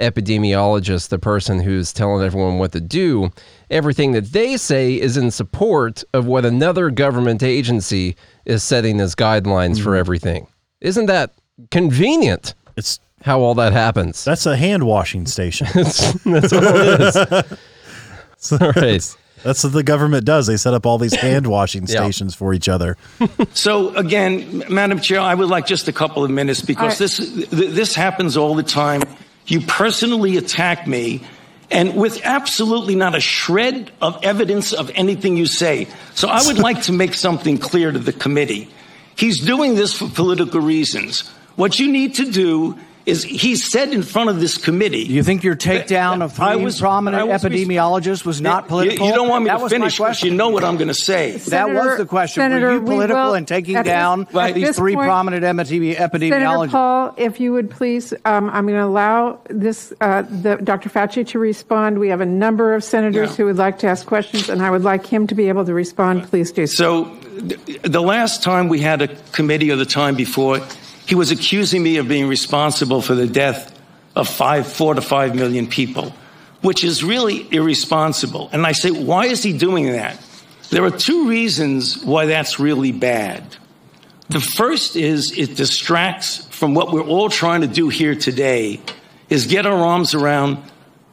epidemiologist, 0.00 1.08
the 1.08 1.18
person 1.18 1.60
who's 1.60 1.92
telling 1.92 2.24
everyone 2.24 2.58
what 2.58 2.72
to 2.72 2.80
do, 2.80 3.30
everything 3.70 4.12
that 4.12 4.32
they 4.32 4.56
say 4.56 4.94
is 4.94 5.16
in 5.16 5.30
support 5.30 6.02
of 6.12 6.26
what 6.26 6.44
another 6.44 6.90
government 6.90 7.42
agency 7.42 8.16
is 8.44 8.62
setting 8.62 9.00
as 9.00 9.14
guidelines 9.14 9.76
for 9.82 9.90
mm-hmm. 9.90 10.00
everything. 10.00 10.46
Isn't 10.80 11.06
that 11.06 11.32
convenient 11.70 12.54
It's 12.76 12.98
how 13.22 13.40
all 13.40 13.54
that 13.54 13.72
happens? 13.72 14.24
that's 14.24 14.46
a 14.46 14.56
hand 14.56 14.82
washing 14.82 15.26
station. 15.26 15.68
That's, 15.74 16.12
that's 16.24 16.52
all 16.52 16.62
it 16.64 17.00
is. 17.00 18.52
all 18.52 18.72
right. 18.72 19.16
That's 19.42 19.64
what 19.64 19.72
the 19.72 19.82
government 19.82 20.24
does. 20.24 20.46
They 20.46 20.56
set 20.56 20.72
up 20.74 20.86
all 20.86 20.98
these 20.98 21.14
hand 21.14 21.46
washing 21.46 21.82
Yeah. 21.86 22.02
stations 22.02 22.34
for 22.34 22.54
each 22.54 22.68
other. 22.68 22.96
So 23.54 23.94
again, 23.96 24.64
Madam 24.68 25.00
Chair, 25.00 25.20
I 25.20 25.34
would 25.34 25.48
like 25.48 25.66
just 25.66 25.88
a 25.88 25.92
couple 25.92 26.24
of 26.24 26.30
minutes 26.30 26.62
because 26.62 26.94
I- 26.94 27.04
this 27.04 27.16
th- 27.16 27.48
this 27.50 27.94
happens 27.94 28.36
all 28.36 28.54
the 28.54 28.62
time. 28.62 29.02
You 29.46 29.60
personally 29.60 30.36
attack 30.36 30.86
me, 30.86 31.22
and 31.70 31.96
with 31.96 32.20
absolutely 32.24 32.94
not 32.94 33.14
a 33.14 33.20
shred 33.20 33.90
of 34.00 34.22
evidence 34.22 34.72
of 34.72 34.90
anything 34.94 35.36
you 35.36 35.46
say. 35.46 35.88
So 36.14 36.28
I 36.28 36.46
would 36.46 36.58
like 36.68 36.82
to 36.82 36.92
make 36.92 37.14
something 37.14 37.58
clear 37.58 37.90
to 37.90 37.98
the 37.98 38.12
committee. 38.12 38.68
He's 39.16 39.40
doing 39.40 39.74
this 39.74 39.96
for 39.96 40.08
political 40.08 40.60
reasons. 40.60 41.28
What 41.56 41.78
you 41.78 41.90
need 41.90 42.14
to 42.16 42.30
do 42.30 42.78
is 43.04 43.24
he 43.24 43.56
said 43.56 43.92
in 43.92 44.02
front 44.02 44.30
of 44.30 44.38
this 44.40 44.56
committee. 44.56 45.04
Do 45.06 45.12
you 45.12 45.22
think 45.22 45.42
your 45.42 45.56
takedown 45.56 46.22
of 46.22 46.38
I 46.38 46.54
three 46.54 46.64
was- 46.64 46.78
prominent 46.80 47.20
I 47.20 47.24
was 47.24 47.42
epidemiologists 47.42 48.24
was 48.24 48.40
not 48.40 48.68
political? 48.68 49.06
You, 49.06 49.12
don't 49.14 49.28
want 49.28 49.44
me 49.44 49.50
that 49.50 49.58
to 49.58 49.68
finish 49.68 49.98
my 49.98 50.10
because 50.10 50.22
you 50.22 50.32
know 50.32 50.50
what 50.50 50.62
I'm 50.64 50.76
going 50.76 50.88
to 50.88 50.94
say. 50.94 51.32
that 51.32 51.70
was 51.70 51.98
the 51.98 52.06
question. 52.06 52.40
Senator, 52.42 52.66
Were 52.66 52.72
you 52.74 52.80
we 52.80 52.86
political 52.86 53.16
will- 53.16 53.34
in 53.34 53.44
taking 53.46 53.76
at 53.76 53.84
this- 53.84 53.90
down 53.92 54.26
at 54.34 54.54
these 54.54 54.76
three 54.76 54.94
point- 54.94 55.06
prominent 55.06 55.44
epidemi- 55.44 55.96
Senator 55.96 56.18
epidemiologists? 56.18 56.70
Paul, 56.70 57.14
if 57.16 57.40
you 57.40 57.52
would 57.52 57.70
please, 57.70 58.12
um, 58.24 58.48
I'm 58.50 58.66
going 58.66 58.78
to 58.78 58.84
allow 58.84 59.38
this 59.48 59.92
uh, 60.00 60.22
the, 60.22 60.56
Dr. 60.62 60.88
Fauci 60.88 61.26
to 61.28 61.38
respond. 61.38 61.98
We 61.98 62.08
have 62.08 62.20
a 62.20 62.26
number 62.26 62.74
of 62.74 62.84
senators 62.84 63.30
Yeah. 63.30 63.36
who 63.36 63.44
would 63.46 63.56
like 63.58 63.78
to 63.80 63.86
ask 63.88 64.06
questions, 64.06 64.48
and 64.48 64.62
I 64.62 64.70
would 64.70 64.84
like 64.84 65.06
him 65.06 65.26
to 65.26 65.34
be 65.34 65.48
able 65.48 65.64
to 65.64 65.74
respond. 65.74 66.24
Please 66.24 66.52
do 66.52 66.66
so. 66.66 66.74
So 67.04 67.16
th- 67.48 67.82
the 67.82 68.00
last 68.02 68.42
time 68.42 68.68
we 68.68 68.80
had 68.80 69.02
a 69.02 69.08
committee 69.32 69.70
or 69.70 69.76
the 69.76 69.84
time 69.86 70.14
before, 70.14 70.60
he 71.06 71.14
was 71.14 71.30
accusing 71.30 71.82
me 71.82 71.96
of 71.96 72.08
being 72.08 72.28
responsible 72.28 73.02
for 73.02 73.14
the 73.14 73.26
death 73.26 73.78
of 74.14 74.28
five, 74.28 74.70
four 74.70 74.94
to 74.94 75.00
five 75.00 75.34
million 75.34 75.66
people, 75.66 76.14
which 76.60 76.84
is 76.84 77.02
really 77.02 77.46
irresponsible. 77.52 78.48
And 78.52 78.66
I 78.66 78.72
say, 78.72 78.90
why 78.90 79.26
is 79.26 79.42
he 79.42 79.56
doing 79.56 79.92
that? 79.92 80.18
There 80.70 80.84
are 80.84 80.90
two 80.90 81.28
reasons 81.28 82.02
why 82.02 82.26
that's 82.26 82.58
really 82.58 82.92
bad. 82.92 83.44
The 84.28 84.40
first 84.40 84.96
is 84.96 85.36
it 85.36 85.56
distracts 85.56 86.46
from 86.46 86.74
what 86.74 86.92
we're 86.92 87.04
all 87.04 87.28
trying 87.28 87.60
to 87.62 87.66
do 87.66 87.88
here 87.88 88.14
today 88.14 88.80
is 89.28 89.46
get 89.46 89.66
our 89.66 89.76
arms 89.76 90.14
around 90.14 90.58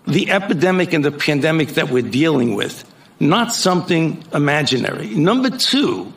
the 0.07 0.31
epidemic 0.31 0.93
and 0.93 1.03
the 1.03 1.11
pandemic 1.11 1.69
that 1.69 1.89
we're 1.89 2.01
dealing 2.03 2.55
with, 2.55 2.89
not 3.19 3.53
something 3.53 4.23
imaginary. 4.33 5.07
Number 5.09 5.49
two, 5.49 6.13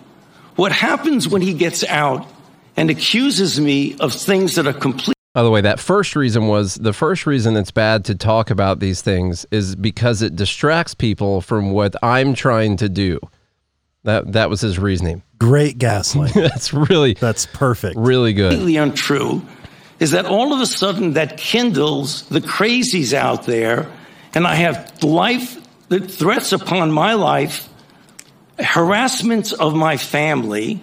what 0.57 0.71
happens 0.73 1.27
when 1.27 1.43
he 1.43 1.55
gets 1.55 1.83
out 1.85 2.27
and 2.77 2.91
accuses 2.91 3.61
me 3.61 3.97
of 3.99 4.13
things 4.13 4.55
that 4.55 4.67
are 4.67 4.73
completely 4.73 5.15
By 5.35 5.43
the 5.43 5.51
way, 5.51 5.61
that 5.61 5.81
first 5.81 6.17
reason 6.17 6.49
was 6.49 6.77
the 6.77 6.93
first 6.93 7.27
reason 7.27 7.57
it's 7.57 7.71
bad 7.71 8.05
to 8.07 8.15
talk 8.15 8.51
about 8.51 8.81
these 8.81 9.03
things 9.03 9.47
is 9.51 9.77
because 9.77 10.23
it 10.23 10.37
distracts 10.37 10.95
people 10.95 11.41
from 11.41 11.71
what 11.73 11.95
I'm 12.03 12.35
trying 12.35 12.77
to 12.79 12.89
do. 12.89 13.21
That 14.05 14.33
that 14.33 14.51
was 14.51 14.61
his 14.61 14.79
reasoning. 14.79 15.23
Great 15.39 15.79
gaslight. 15.79 16.33
That's 16.35 16.73
really 16.73 17.15
That's 17.15 17.47
perfect. 17.47 17.97
really 17.97 18.33
good. 18.33 18.51
completely 18.51 18.77
untrue 18.77 19.43
is 20.01 20.11
that 20.11 20.27
all 20.27 20.53
of 20.53 20.61
a 20.61 20.67
sudden 20.67 21.13
that 21.13 21.39
kindles 21.39 22.23
the 22.29 22.41
crazies 22.41 23.13
out 23.13 23.47
there, 23.47 23.89
and 24.35 24.47
I 24.47 24.57
have 24.57 25.05
life 25.05 25.59
the 25.89 26.01
threats 26.01 26.53
upon 26.53 26.91
my 26.91 27.13
life, 27.13 27.69
harassments 28.59 29.53
of 29.53 29.75
my 29.75 29.99
family 29.99 30.83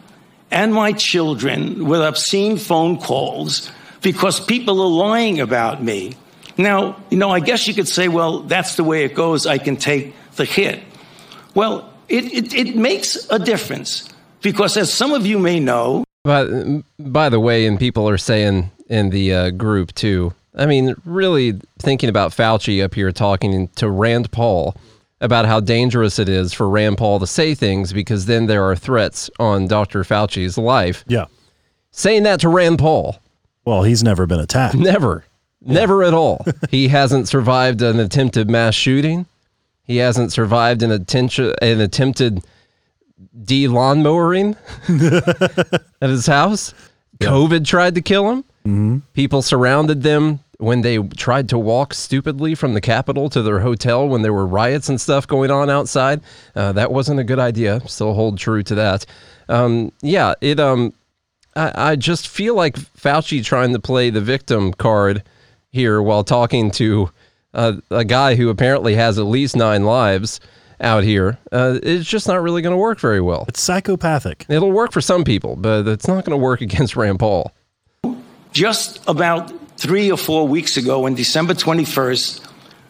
and 0.51 0.73
my 0.73 0.91
children 0.93 1.85
with 1.85 2.01
obscene 2.01 2.57
phone 2.57 2.97
calls 2.97 3.71
because 4.01 4.39
people 4.39 4.81
are 4.81 4.88
lying 4.88 5.39
about 5.39 5.83
me. 5.83 6.13
Now, 6.57 6.97
you 7.09 7.17
know, 7.17 7.29
I 7.29 7.39
guess 7.39 7.67
you 7.67 7.73
could 7.73 7.88
say, 7.88 8.07
well, 8.07 8.39
that's 8.41 8.75
the 8.75 8.83
way 8.83 9.03
it 9.05 9.13
goes. 9.15 9.45
I 9.45 9.57
can 9.57 9.77
take 9.77 10.13
the 10.35 10.45
hit. 10.45 10.83
Well, 11.55 11.91
it, 12.07 12.25
it, 12.25 12.53
it 12.53 12.75
makes 12.75 13.27
a 13.29 13.39
difference 13.39 14.09
because, 14.41 14.75
as 14.77 14.91
some 14.91 15.13
of 15.13 15.25
you 15.25 15.39
may 15.39 15.59
know, 15.59 16.03
But 16.23 16.49
by 16.99 17.29
the 17.29 17.39
way, 17.39 17.65
and 17.65 17.79
people 17.79 18.09
are 18.09 18.17
saying 18.17 18.71
in 18.89 19.09
the 19.09 19.33
uh, 19.33 19.49
group 19.51 19.93
too. 19.95 20.33
I 20.55 20.65
mean, 20.65 20.95
really 21.05 21.59
thinking 21.77 22.09
about 22.09 22.31
Fauci 22.31 22.83
up 22.83 22.95
here 22.95 23.12
talking 23.12 23.69
to 23.75 23.89
Rand 23.89 24.31
Paul 24.31 24.75
about 25.21 25.45
how 25.45 25.60
dangerous 25.60 26.19
it 26.19 26.29
is 26.29 26.53
for 26.53 26.69
Rand 26.69 26.97
Paul 26.97 27.19
to 27.19 27.27
say 27.27 27.53
things 27.53 27.91
because 27.93 28.25
then 28.25 28.45
there 28.45 28.63
are 28.63 28.75
threats 28.75 29.29
on 29.39 29.67
Dr. 29.67 30.03
Fauci's 30.03 30.58
life. 30.58 31.03
Yeah. 31.08 31.25
Saying 31.91 32.23
that 32.23 32.39
to 32.41 32.49
Rand 32.49 32.79
Paul, 32.79 33.19
Well, 33.65 33.84
he's 33.84 34.03
never 34.03 34.25
been 34.25 34.39
attacked. 34.39 34.75
Never. 34.77 35.25
Never 35.62 36.03
at 36.03 36.13
all. 36.13 36.45
he 36.69 36.88
hasn't 36.88 37.27
survived 37.27 37.82
an 37.82 37.99
attempted 37.99 38.49
mass 38.49 38.75
shooting. 38.75 39.25
He 39.84 39.97
hasn't 39.97 40.32
survived 40.32 40.84
an, 40.84 40.91
attention, 40.91 41.53
an 41.62 41.82
attempted 41.82 42.45
de 43.43 43.67
lawnmowering 43.67 44.55
at 46.01 46.10
his 46.10 46.27
house. 46.27 46.73
COVID 47.19 47.65
tried 47.65 47.95
to 47.95 48.01
kill 48.01 48.29
him. 48.32 48.43
Mm-hmm. 48.65 48.97
People 49.13 49.41
surrounded 49.41 50.03
them 50.03 50.39
when 50.60 50.82
they 50.82 50.98
tried 50.98 51.48
to 51.50 51.58
walk 51.58 51.93
stupidly 51.93 52.54
from 52.54 52.74
the 52.74 52.82
Capitol 52.82 53.30
to 53.30 53.41
their 53.41 53.62
hotel 53.62 54.08
when 54.08 54.22
there 54.22 54.34
were 54.34 54.45
riots 54.45 54.89
and 54.89 55.00
stuff 55.00 55.26
going 55.26 55.50
on 55.50 55.69
outside. 55.69 56.19
Uh, 56.54 56.74
that 56.74 56.91
wasn't 56.91 57.19
a 57.19 57.24
good 57.24 57.39
idea. 57.39 57.82
Still 57.88 58.13
hold 58.13 58.38
true 58.38 58.62
to 58.63 58.76
that. 58.76 59.06
Um, 59.48 59.91
yeah, 60.02 60.34
it. 60.41 60.60
Um, 60.60 60.93
I, 61.56 61.91
I 61.91 61.95
just 61.95 62.28
feel 62.28 62.56
like 62.56 62.76
Fauci 62.76 63.43
trying 63.43 63.74
to 63.74 63.80
play 63.80 64.10
the 64.10 64.22
victim 64.22 64.74
card 64.74 65.24
here 65.72 66.02
while 66.02 66.26
talking 66.26 66.72
to 66.72 67.10
uh, 67.54 67.74
a 67.89 68.04
guy 68.04 68.36
who 68.36 68.50
apparently 68.50 68.95
has 68.95 69.17
at 69.17 69.24
least 69.24 69.56
nine 69.56 69.86
lives 69.86 70.41
out 70.82 71.04
here. 71.04 71.38
Uh, 71.54 71.80
it's 71.82 72.08
just 72.08 72.28
not 72.28 72.41
really 72.41 72.62
going 72.62 72.74
to 72.74 72.78
work 72.78 73.00
very 73.00 73.22
well. 73.22 73.45
It's 73.48 73.62
psychopathic. 73.62 74.45
It'll 74.50 74.72
work 74.72 74.91
for 74.91 75.02
some 75.02 75.24
people, 75.24 75.56
but 75.56 75.88
it's 75.88 76.08
not 76.08 76.26
going 76.26 76.38
to 76.38 76.43
work 76.43 76.62
against 76.69 76.95
Rand 76.98 77.19
Paul. 77.19 77.54
just 78.52 79.00
about 79.08 79.54
three 79.80 80.12
or 80.12 80.18
four 80.18 80.46
weeks 80.48 80.76
ago, 80.76 81.06
on 81.06 81.15
December 81.15 81.54
21st, 81.54 82.46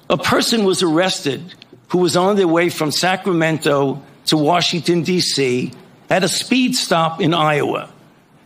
a 0.10 0.18
person 0.18 0.66
was 0.66 0.82
arrested 0.82 1.54
who 1.90 2.00
was 2.00 2.18
on 2.18 2.36
their 2.36 2.48
way 2.48 2.70
from 2.70 2.92
Sacramento 2.92 4.02
to 4.26 4.38
Washington, 4.38 5.04
D.C. 5.04 5.72
at 6.10 6.24
a 6.24 6.28
speed 6.28 6.76
stop 6.76 7.22
in 7.22 7.34
Iowa. 7.36 7.92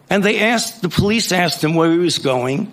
And 0.10 0.24
they 0.24 0.42
asked, 0.42 0.82
the 0.82 0.90
police 0.90 1.32
asked 1.32 1.64
him 1.64 1.74
where 1.76 1.90
he 1.92 1.98
was 1.98 2.20
going, 2.20 2.72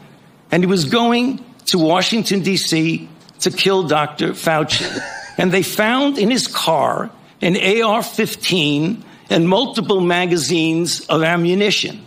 and 0.50 0.62
he 0.62 0.66
was 0.66 0.86
going 0.86 1.44
to 1.66 1.78
Washington, 1.78 2.40
D.C. 2.40 3.08
to 3.40 3.50
kill 3.50 3.84
Dr. 3.84 4.30
Fauci. 4.32 5.00
and 5.38 5.52
they 5.52 5.62
found 5.62 6.18
in 6.18 6.30
his 6.30 6.48
car 6.48 7.10
an 7.40 7.56
AR 7.82 8.02
15 8.02 9.04
and 9.30 9.48
multiple 9.48 10.00
magazines 10.00 11.06
of 11.06 11.22
ammunition. 11.22 12.04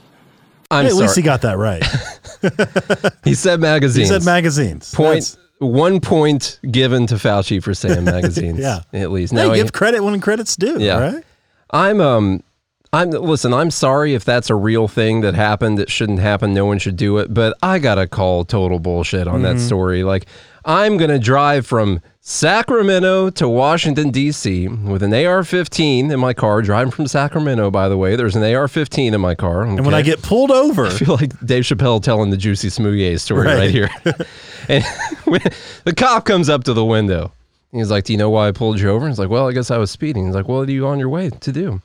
I'm 0.70 0.86
At 0.86 0.92
sorry. 0.92 1.04
least 1.04 1.16
he 1.16 1.22
got 1.22 1.42
that 1.44 1.58
right. 1.58 1.84
he 3.24 3.34
said 3.34 3.60
magazines. 3.60 4.10
He 4.10 4.14
said 4.14 4.24
magazines. 4.26 4.94
point 4.94 5.14
That's- 5.26 5.38
one 5.60 6.00
point 6.02 6.60
given 6.70 7.08
to 7.08 7.16
Fauci 7.16 7.62
for 7.64 7.74
saying 7.74 8.04
magazines. 8.16 8.60
Yeah. 8.60 8.82
at 8.92 9.12
least 9.12 9.32
Hey, 9.34 9.38
now 9.48 9.52
he- 9.54 9.62
give 9.62 9.72
credit 9.72 10.04
when 10.04 10.20
credit's 10.20 10.56
due. 10.56 10.78
Yeah. 10.80 11.00
Right? 11.14 11.24
I'm 11.72 12.02
um 12.02 12.44
I'm 12.92 13.10
listen, 13.12 13.54
I'm 13.54 13.72
sorry 13.72 14.14
if 14.14 14.24
that's 14.26 14.50
a 14.52 14.56
real 14.56 14.88
thing 14.88 15.22
that 15.22 15.34
happened 15.34 15.78
that 15.80 15.90
shouldn't 15.90 16.20
happen. 16.20 16.54
No 16.54 16.66
one 16.66 16.78
should 16.80 16.96
do 16.98 17.18
it, 17.18 17.34
but 17.34 17.58
I 17.64 17.80
got 17.80 17.96
to 17.96 18.08
call 18.08 18.46
total 18.46 18.78
bullshit 18.80 19.28
on 19.28 19.42
that 19.44 19.60
story. 19.60 20.04
Like 20.04 20.28
I'm 20.66 20.98
going 20.98 21.10
to 21.10 21.20
drive 21.20 21.66
from 21.66 22.02
Sacramento 22.22 23.30
to 23.32 23.50
Washington 23.50 24.10
D.C. 24.10 24.68
with 24.70 25.04
an 25.04 25.14
AR-15 25.14 26.12
in 26.12 26.20
my 26.20 26.34
car, 26.34 26.62
driving 26.62 26.92
from 26.92 27.06
Sacramento 27.08 27.70
by 27.70 27.90
the 27.90 27.98
way. 27.98 28.16
There's 28.16 28.36
an 28.36 28.44
AR-15 28.44 29.14
in 29.14 29.20
my 29.22 29.36
car. 29.36 29.64
And 29.64 29.86
when 29.86 29.94
I 29.94 30.02
get 30.02 30.22
pulled 30.22 30.52
over, 30.52 30.86
I 30.88 30.92
feel 30.92 31.16
like 31.16 31.38
Dave 31.46 31.64
Chappelle 31.64 32.02
telling 32.02 32.30
the 32.30 32.38
Juicy 32.38 32.70
Smoothie 32.70 33.20
story 33.20 33.48
right, 33.48 33.58
Right. 33.58 33.70
here. 33.72 33.90
and 34.70 34.86
the 35.84 35.94
cop 35.96 36.26
comes 36.26 36.48
up 36.48 36.64
to 36.66 36.74
the 36.74 36.86
window. 36.86 37.34
He's 37.72 37.92
like, 37.92 38.06
Do 38.06 38.14
you 38.14 38.18
know 38.18 38.30
why 38.30 38.48
I 38.48 38.52
pulled 38.52 38.80
you 38.80 38.90
over? 38.90 39.08
He's 39.08 39.20
like, 39.20 39.30
Well, 39.30 39.50
I 39.50 39.52
guess 39.52 39.70
I 39.72 39.78
was 39.78 39.92
speeding. 39.92 40.26
He's 40.28 40.36
like, 40.36 40.48
What 40.48 40.70
are 40.70 40.72
you 40.72 40.88
on 40.88 41.00
your 41.00 41.10
way 41.10 41.30
to 41.30 41.52
do? 41.52 41.82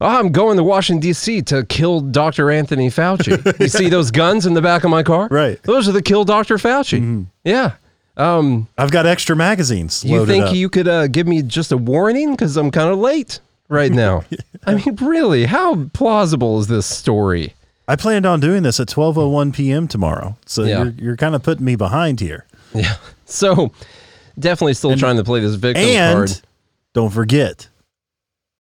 Oh, 0.00 0.06
I'm 0.06 0.30
going 0.30 0.56
to 0.58 0.62
Washington, 0.62 1.00
D.C. 1.00 1.42
to 1.42 1.64
kill 1.66 2.00
Dr. 2.00 2.50
Anthony 2.50 2.88
Fauci. 2.88 3.58
You 3.60 3.68
see 3.68 3.88
those 3.88 4.10
guns 4.10 4.46
in 4.46 4.54
the 4.54 4.62
back 4.62 4.84
of 4.84 4.90
my 4.90 5.02
car? 5.02 5.28
Right. 5.30 5.60
Those 5.64 5.88
are 5.88 5.92
the 5.92 6.02
kill 6.02 6.24
Dr. 6.24 6.56
Fauci. 6.56 7.26
Yeah. 7.44 7.72
Um, 8.16 8.68
I've 8.76 8.90
got 8.90 9.06
extra 9.06 9.34
magazines. 9.36 10.04
you 10.04 10.24
think 10.26 10.46
up. 10.46 10.54
you 10.54 10.68
could 10.68 10.88
uh, 10.88 11.06
give 11.08 11.26
me 11.26 11.42
just 11.42 11.72
a 11.72 11.76
warning? 11.76 12.32
Because 12.32 12.56
I'm 12.56 12.70
kind 12.70 12.90
of 12.90 12.98
late 12.98 13.40
right 13.68 13.92
now. 13.92 14.24
I 14.66 14.74
mean, 14.74 14.96
really, 14.96 15.44
how 15.46 15.86
plausible 15.92 16.58
is 16.60 16.66
this 16.68 16.86
story? 16.86 17.54
I 17.86 17.96
planned 17.96 18.26
on 18.26 18.38
doing 18.40 18.64
this 18.64 18.80
at 18.80 18.88
12:01 18.88 19.54
p.m. 19.54 19.88
tomorrow. 19.88 20.36
So 20.46 20.64
Yeah. 20.64 20.82
you're 20.84 20.94
you're 20.98 21.16
kind 21.16 21.34
of 21.34 21.42
putting 21.42 21.64
me 21.64 21.74
behind 21.76 22.20
here. 22.20 22.44
Yeah. 22.74 22.96
So 23.30 23.72
definitely 24.38 24.72
still 24.72 24.96
trying 24.96 25.18
to 25.18 25.22
play 25.24 25.40
this 25.40 25.54
victim 25.56 25.84
and 25.84 26.16
card. 26.28 26.40
don't 26.94 27.10
forget, 27.12 27.68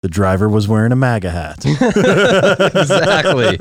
the 0.02 0.08
driver 0.08 0.48
was 0.48 0.68
wearing 0.68 0.92
a 0.92 0.96
MAGA 0.96 1.30
hat. 1.30 1.66
Exactly. 2.76 3.58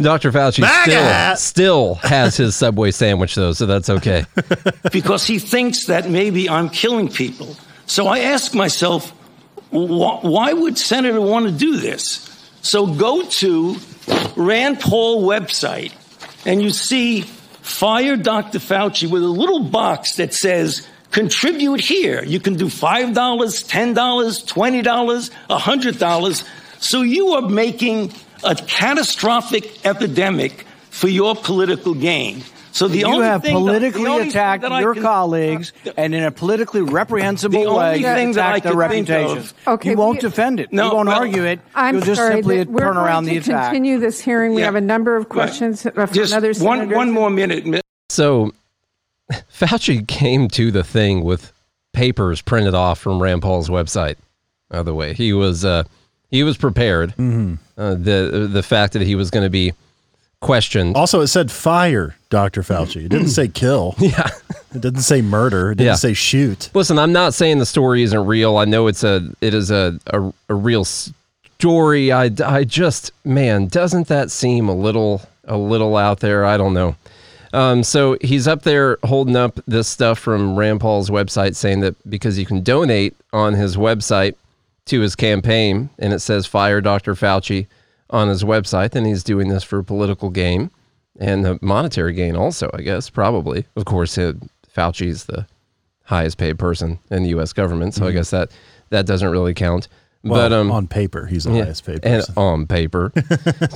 Dr. 0.00 0.30
Fauci 0.30 0.60
MAGA 0.60 0.90
still, 0.90 1.02
hat. 1.02 1.38
still 1.38 1.94
has 1.96 2.36
his 2.36 2.54
Subway 2.56 2.90
sandwich, 2.92 3.34
though, 3.34 3.52
so 3.52 3.66
that's 3.66 3.90
okay. 3.90 4.24
because 4.92 5.26
he 5.26 5.38
thinks 5.38 5.86
that 5.86 6.08
maybe 6.08 6.48
I'm 6.48 6.68
killing 6.70 7.08
people. 7.08 7.56
So 7.86 8.06
I 8.06 8.20
ask 8.20 8.54
myself, 8.54 9.10
wh- 9.70 10.22
why 10.24 10.52
would 10.52 10.78
Senator 10.78 11.20
want 11.20 11.46
to 11.46 11.52
do 11.52 11.76
this? 11.76 12.28
So 12.62 12.86
go 12.94 13.22
to 13.22 13.76
Rand 14.36 14.78
Paul 14.80 15.24
website 15.24 15.92
and 16.46 16.62
you 16.62 16.70
see 16.70 17.22
fire 17.22 18.16
Dr. 18.16 18.60
Fauci 18.60 19.10
with 19.10 19.22
a 19.24 19.28
little 19.28 19.64
box 19.64 20.14
that 20.16 20.32
says 20.32 20.86
contribute 21.12 21.80
here. 21.80 22.24
You 22.24 22.40
can 22.40 22.54
do 22.56 22.66
$5, 22.66 23.12
$10, 23.14 23.94
$20, 23.94 25.30
$100. 25.50 26.44
So 26.80 27.02
you 27.02 27.28
are 27.34 27.42
making 27.42 28.12
a 28.44 28.54
catastrophic 28.56 29.86
epidemic 29.86 30.66
for 30.90 31.08
your 31.08 31.36
political 31.36 31.94
gain. 31.94 32.42
So 32.72 32.88
the 32.88 32.98
you 33.00 33.04
only 33.04 33.26
have 33.26 33.42
thing 33.42 33.54
that- 33.54 33.60
the 33.60 33.66
politically 33.66 34.06
only 34.06 34.20
thing 34.22 34.30
attacked 34.30 34.62
that 34.62 34.80
your 34.80 34.94
can- 34.94 35.02
colleagues 35.02 35.72
and 35.98 36.14
in 36.14 36.22
a 36.24 36.30
politically 36.30 36.80
reprehensible 36.80 37.60
The 37.60 37.66
only 37.66 37.78
way 37.80 37.96
you 37.98 38.02
thing 38.04 38.32
that 38.32 38.46
I 38.46 38.50
attack 38.56 38.62
their 38.62 38.72
could 38.72 38.78
reputation. 38.78 39.44
Okay, 39.66 39.90
you 39.90 39.96
won't 39.96 40.16
we- 40.16 40.20
defend 40.22 40.58
it. 40.58 40.72
No, 40.72 40.86
you 40.88 40.94
won't 40.94 41.08
well, 41.08 41.18
argue 41.18 41.44
it. 41.44 41.60
I'm 41.74 41.96
You'll 41.96 42.04
just 42.04 42.18
sorry, 42.20 42.36
simply 42.36 42.58
but 42.64 42.68
we're 42.68 42.80
turn 42.80 42.96
around 42.96 43.24
going 43.26 43.36
the 43.36 43.42
to 43.44 43.50
attack. 43.50 43.64
continue 43.72 43.98
this 44.00 44.20
hearing. 44.20 44.54
We 44.54 44.60
Yeah. 44.62 44.66
have 44.68 44.74
a 44.76 44.80
number 44.80 45.16
of 45.16 45.28
questions 45.28 45.84
uh, 45.84 45.90
from 45.90 46.12
Just 46.14 46.32
other 46.32 46.48
one, 46.60 46.78
senators. 46.78 46.96
one 46.96 47.10
more 47.10 47.28
minute. 47.28 47.82
So 48.08 48.52
Fauci 49.52 50.06
came 50.06 50.48
to 50.48 50.70
the 50.70 50.84
thing 50.84 51.22
with 51.24 51.52
papers 51.92 52.40
printed 52.42 52.74
off 52.74 52.98
from 52.98 53.22
Rand 53.22 53.42
Paul's 53.42 53.68
website. 53.68 54.16
By 54.70 54.82
the 54.82 54.94
way, 54.94 55.12
he 55.14 55.32
was 55.32 55.64
uh, 55.64 55.84
he 56.30 56.42
was 56.42 56.56
prepared. 56.56 57.10
Mm-hmm. 57.16 57.54
Uh, 57.76 57.94
the 57.94 58.48
the 58.50 58.62
fact 58.62 58.92
that 58.94 59.02
he 59.02 59.14
was 59.14 59.30
going 59.30 59.44
to 59.44 59.50
be 59.50 59.72
questioned. 60.40 60.96
also, 60.96 61.20
it 61.20 61.28
said 61.28 61.50
fire, 61.52 62.16
Dr. 62.30 62.62
Fauci. 62.62 63.04
It 63.04 63.08
didn't 63.10 63.28
say 63.28 63.48
kill. 63.48 63.94
Yeah. 64.00 64.28
It 64.74 64.80
didn't 64.80 65.02
say 65.02 65.20
murder. 65.20 65.72
It 65.72 65.74
didn't 65.76 65.86
Yeah. 65.88 65.94
say 65.96 66.14
shoot. 66.14 66.70
Listen, 66.72 66.98
I'm 66.98 67.12
not 67.12 67.34
saying 67.34 67.58
the 67.58 67.66
story 67.66 68.02
isn't 68.04 68.26
real. 68.26 68.56
I 68.56 68.64
know 68.64 68.86
it's 68.86 69.04
a 69.04 69.28
it 69.42 69.52
is 69.54 69.70
a 69.70 70.00
a, 70.06 70.32
a 70.48 70.54
real 70.54 70.84
story. 71.58 72.10
I, 72.10 72.30
I 72.44 72.64
just 72.64 73.12
man, 73.24 73.66
doesn't 73.66 74.08
that 74.08 74.30
seem 74.30 74.68
a 74.70 74.74
little 74.74 75.22
a 75.44 75.56
little 75.58 75.96
out 75.96 76.20
there? 76.20 76.44
I 76.46 76.56
don't 76.56 76.72
know. 76.74 76.96
Um, 77.52 77.82
so 77.82 78.16
he's 78.22 78.48
up 78.48 78.62
there 78.62 78.98
holding 79.04 79.36
up 79.36 79.60
this 79.66 79.88
stuff 79.88 80.18
from 80.18 80.56
Rand 80.56 80.80
Paul's 80.80 81.10
website, 81.10 81.54
saying 81.54 81.80
that 81.80 82.08
because 82.08 82.38
you 82.38 82.46
can 82.46 82.62
donate 82.62 83.14
on 83.32 83.54
his 83.54 83.76
website 83.76 84.34
to 84.86 85.00
his 85.00 85.14
campaign, 85.14 85.90
and 85.98 86.12
it 86.12 86.20
says 86.20 86.46
"Fire 86.46 86.80
Dr. 86.80 87.14
Fauci" 87.14 87.66
on 88.10 88.28
his 88.28 88.42
website, 88.44 88.90
then 88.90 89.04
he's 89.04 89.24
doing 89.24 89.48
this 89.48 89.62
for 89.62 89.82
political 89.82 90.30
gain 90.30 90.70
and 91.18 91.44
the 91.44 91.58
monetary 91.60 92.12
gain, 92.12 92.36
also. 92.36 92.70
I 92.72 92.82
guess 92.82 93.10
probably. 93.10 93.66
Of 93.76 93.84
course, 93.84 94.16
uh, 94.16 94.32
Fauci's 94.74 95.24
the 95.24 95.46
highest 96.04 96.38
paid 96.38 96.58
person 96.58 96.98
in 97.10 97.22
the 97.22 97.30
U.S. 97.30 97.52
government, 97.52 97.94
so 97.94 98.06
I 98.06 98.12
guess 98.12 98.30
that 98.30 98.50
that 98.90 99.06
doesn't 99.06 99.30
really 99.30 99.54
count. 99.54 99.88
Mm-hmm. 100.24 100.28
Well, 100.30 100.48
but 100.50 100.52
um, 100.52 100.70
on 100.70 100.86
paper, 100.86 101.26
he's 101.26 101.44
the 101.44 101.52
yeah, 101.52 101.64
highest 101.64 101.84
paid 101.84 102.00
and 102.04 102.24
on 102.36 102.66
paper, 102.66 103.12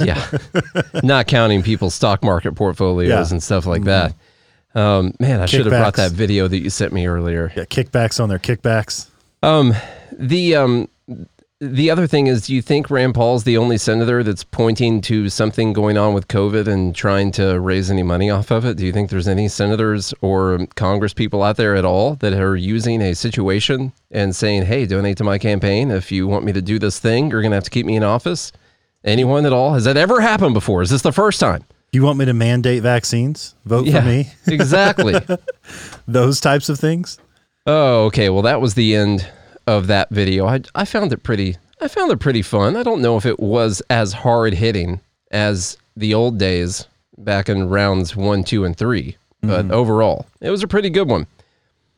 yeah, 0.00 0.24
not 1.02 1.26
counting 1.26 1.62
people's 1.62 1.94
stock 1.94 2.22
market 2.22 2.54
portfolios 2.54 3.08
Yeah. 3.08 3.22
Mm-hmm. 3.22 3.34
and 3.34 3.42
stuff 3.42 3.66
like 3.66 3.82
that. 3.84 4.14
Um, 4.74 5.14
man, 5.18 5.40
I 5.40 5.46
should 5.46 5.66
have 5.66 5.70
brought 5.70 5.94
that 5.96 6.12
video 6.12 6.46
that 6.48 6.58
you 6.58 6.70
sent 6.70 6.92
me 6.92 7.06
earlier. 7.06 7.52
yeah, 7.56 7.64
kickbacks 7.64 8.22
on 8.22 8.28
their 8.28 8.38
kickbacks. 8.38 9.08
The 10.18 10.54
um, 10.54 10.88
the 11.60 11.90
other 11.90 12.06
thing 12.06 12.26
is, 12.26 12.46
do 12.46 12.54
you 12.54 12.60
think 12.60 12.90
Rand 12.90 13.14
Paul's 13.14 13.44
the 13.44 13.56
only 13.56 13.78
senator 13.78 14.22
that's 14.22 14.44
pointing 14.44 15.00
to 15.02 15.30
something 15.30 15.72
going 15.72 15.96
on 15.96 16.12
with 16.12 16.28
COVID 16.28 16.66
and 16.66 16.94
trying 16.94 17.32
to 17.32 17.58
raise 17.58 17.90
any 17.90 18.02
money 18.02 18.28
off 18.28 18.50
of 18.50 18.66
it? 18.66 18.76
Do 18.76 18.84
you 18.84 18.92
think 18.92 19.08
there's 19.08 19.28
any 19.28 19.48
senators 19.48 20.12
or 20.20 20.66
Congress 20.74 21.14
people 21.14 21.42
out 21.42 21.56
there 21.56 21.74
at 21.74 21.86
all 21.86 22.16
that 22.16 22.34
are 22.34 22.56
using 22.56 23.00
a 23.00 23.14
situation 23.14 23.92
and 24.10 24.36
saying, 24.36 24.66
"Hey, 24.66 24.84
donate 24.84 25.16
to 25.16 25.24
my 25.24 25.38
campaign 25.38 25.90
if 25.90 26.12
you 26.12 26.26
want 26.26 26.44
me 26.44 26.52
to 26.52 26.60
do 26.60 26.78
this 26.78 26.98
thing. 26.98 27.30
You're 27.30 27.40
going 27.40 27.52
to 27.52 27.56
have 27.56 27.64
to 27.64 27.70
keep 27.70 27.86
me 27.86 27.96
in 27.96 28.02
office." 28.02 28.52
Anyone 29.02 29.46
at 29.46 29.52
all? 29.52 29.72
Has 29.72 29.84
that 29.84 29.96
ever 29.96 30.20
happened 30.20 30.52
before? 30.52 30.82
Is 30.82 30.90
this 30.90 31.02
the 31.02 31.12
first 31.12 31.40
time? 31.40 31.64
You 31.92 32.02
want 32.02 32.18
me 32.18 32.24
to 32.26 32.34
mandate 32.34 32.82
vaccines? 32.82 33.54
Vote 33.64 33.88
for 33.88 34.02
me? 34.02 34.32
exactly. 34.46 35.14
Those 36.08 36.40
types 36.40 36.68
of 36.68 36.78
things? 36.78 37.18
Oh, 37.66 38.06
okay. 38.06 38.28
Well, 38.28 38.42
that 38.42 38.60
was 38.60 38.74
the 38.74 38.96
end 38.96 39.26
of 39.66 39.86
that 39.88 40.10
video. 40.10 40.46
I 40.46 40.62
I 40.74 40.84
found 40.84 41.12
it 41.12 41.22
pretty 41.22 41.56
I 41.80 41.88
found 41.88 42.10
it 42.10 42.20
pretty 42.20 42.42
fun. 42.42 42.76
I 42.76 42.82
don't 42.82 43.02
know 43.02 43.16
if 43.16 43.26
it 43.26 43.38
was 43.38 43.82
as 43.90 44.12
hard 44.12 44.54
hitting 44.54 45.00
as 45.30 45.76
the 45.96 46.14
old 46.14 46.38
days 46.38 46.86
back 47.18 47.48
in 47.48 47.68
rounds 47.68 48.14
1, 48.16 48.44
2 48.44 48.64
and 48.64 48.76
3, 48.76 49.16
but 49.42 49.70
overall, 49.70 50.26
it 50.40 50.50
was 50.50 50.62
a 50.62 50.68
pretty 50.68 50.90
good 50.90 51.08
one. 51.08 51.26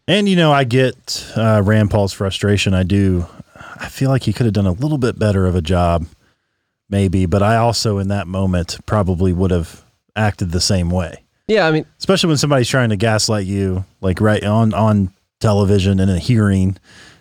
And 0.07 0.28
you 0.28 0.37
know, 0.37 0.52
I 0.52 0.64
get 0.64 1.31
uh, 1.37 1.62
Rand 1.64 1.90
Paul's 1.90 2.12
frustration. 2.12 2.74
I 2.74 2.83
do. 2.83 3.26
I 3.76 3.88
feel 3.88 4.11
like 4.11 4.22
he 4.24 4.33
could 4.33 4.46
have 4.46 4.54
done 4.54 4.66
a 4.66 4.72
little 4.72 4.98
bit 4.98 5.18
better 5.18 5.46
of 5.46 5.54
a 5.54 5.61
job, 5.62 6.07
maybe. 6.88 7.26
But 7.26 7.42
I 7.42 7.57
also, 7.57 7.98
in 7.98 8.09
that 8.09 8.26
moment, 8.26 8.78
probably 8.87 9.33
would 9.33 9.50
have 9.50 9.85
acted 10.16 10.50
the 10.50 10.61
same 10.61 10.90
way. 10.90 11.24
Yeah, 11.46 11.66
I 11.66 11.70
mean, 11.70 11.87
Especially 11.98 12.28
when 12.28 12.37
somebody's 12.37 12.68
trying 12.68 12.88
to 12.90 12.96
gaslight 12.96 13.46
you, 13.46 13.85
like 14.00 14.20
right 14.20 14.42
on 14.42 14.74
on 14.74 15.12
television 15.40 16.00
in 16.00 16.09
a 16.09 16.18
hearing, 16.18 16.76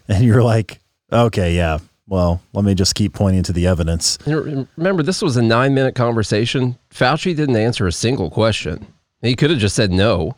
and 0.10 0.24
you're 0.24 0.43
like, 0.43 0.80
okay, 1.12 1.56
yeah, 1.56 1.80
well, 2.08 2.41
let 2.54 2.63
me 2.65 2.74
just 2.74 2.96
keep 2.96 3.13
pointing 3.13 3.43
to 3.43 3.54
the 3.54 3.67
evidence. 3.67 4.17
remember 4.26 5.04
this 5.04 5.22
was 5.22 5.38
a 5.38 5.41
9-minute 5.41 5.96
conversation. 5.96 6.78
Fauci 6.89 7.36
didn't 7.36 7.58
answer 7.58 7.86
a 7.88 7.91
single 7.91 8.30
question. 8.30 8.86
He 9.22 9.36
could 9.36 9.50
have 9.50 9.60
just 9.60 9.76
said 9.76 9.91
no. 9.91 10.36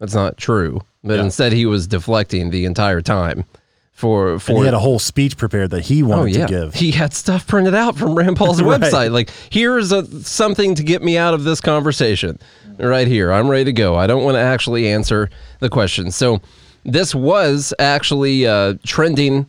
That's 0.00 0.14
not 0.14 0.36
true. 0.36 0.80
But 1.02 1.14
Yeah. 1.16 1.24
instead 1.24 1.52
he 1.52 1.66
was 1.66 1.86
deflecting 1.86 2.50
the 2.50 2.64
entire 2.64 3.00
time 3.00 3.44
for 3.92 4.32
And 4.32 4.42
for 4.42 4.52
he 4.58 4.64
had 4.64 4.74
a 4.74 4.78
whole 4.78 4.98
speech 4.98 5.36
prepared 5.36 5.70
that 5.70 5.82
he 5.82 6.02
oh, 6.02 6.06
wanted 6.06 6.34
to 6.34 6.46
give. 6.46 6.74
He 6.74 6.90
had 6.92 7.14
stuff 7.14 7.46
printed 7.46 7.74
out 7.74 7.96
from 7.96 8.14
Rand 8.14 8.36
Paul's 8.38 8.62
Right. 8.62 8.80
website. 8.80 9.10
Like, 9.12 9.30
here's 9.50 9.90
a, 9.92 10.04
something 10.22 10.74
to 10.76 10.82
get 10.82 11.02
me 11.02 11.16
out 11.16 11.34
of 11.34 11.44
this 11.44 11.60
conversation. 11.60 12.38
Right 12.78 13.08
here. 13.08 13.32
I'm 13.32 13.48
ready 13.48 13.64
to 13.64 13.72
go. 13.72 13.96
I 13.96 14.06
don't 14.06 14.22
want 14.22 14.36
to 14.36 14.40
actually 14.40 14.88
answer 14.88 15.30
the 15.58 15.68
question. 15.68 16.12
So, 16.12 16.40
this 16.84 17.14
was 17.14 17.74
actually 17.78 18.46
uh, 18.46 18.74
trending 18.84 19.46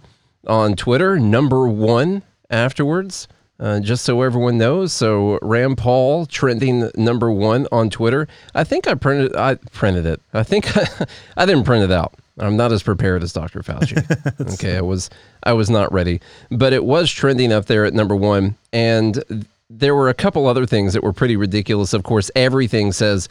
on 0.48 0.76
Twitter, 0.76 1.20
number 1.20 1.68
one 1.68 2.24
afterwards, 2.50 3.28
uh, 3.60 3.80
just 3.80 4.06
so 4.06 4.22
everyone 4.22 4.58
knows. 4.58 4.94
So, 4.94 5.38
Rand 5.42 5.78
Paul 5.78 6.26
trending 6.26 6.89
number 6.96 7.32
one 7.32 7.68
on 7.72 7.89
Twitter. 7.89 8.28
I 8.56 8.63
think 8.63 8.88
I 8.88 8.96
printed 8.96 9.36
I 9.36 9.56
printed 9.56 10.06
it. 10.06 10.22
I 10.34 10.44
think 10.44 10.76
I 11.38 11.46
didn't 11.46 11.65
print 11.65 11.84
it 11.84 11.92
out. 11.92 12.13
I'm 12.39 12.56
not 12.56 12.72
as 12.72 12.82
prepared 12.82 13.22
as 13.22 13.34
Dr. 13.34 13.60
Fauci. 13.62 14.54
okay, 14.54 14.78
I 14.78 14.82
was 14.82 15.10
I 15.44 15.54
was 15.54 15.70
not 15.70 15.92
ready, 15.92 16.22
but 16.50 16.74
it 16.74 16.86
was 16.86 17.12
trending 17.12 17.52
up 17.52 17.65
there 17.65 17.86
at 17.86 17.94
number 17.94 18.15
one, 18.15 18.56
and 18.72 19.46
there 19.70 19.94
were 19.94 20.10
a 20.10 20.13
couple 20.13 20.48
other 20.48 20.65
things 20.65 20.94
that 20.94 21.04
were 21.04 21.13
pretty 21.13 21.36
ridiculous. 21.36 21.94
Of 21.94 22.04
course, 22.04 22.32
everything 22.36 22.92
says 22.92 23.30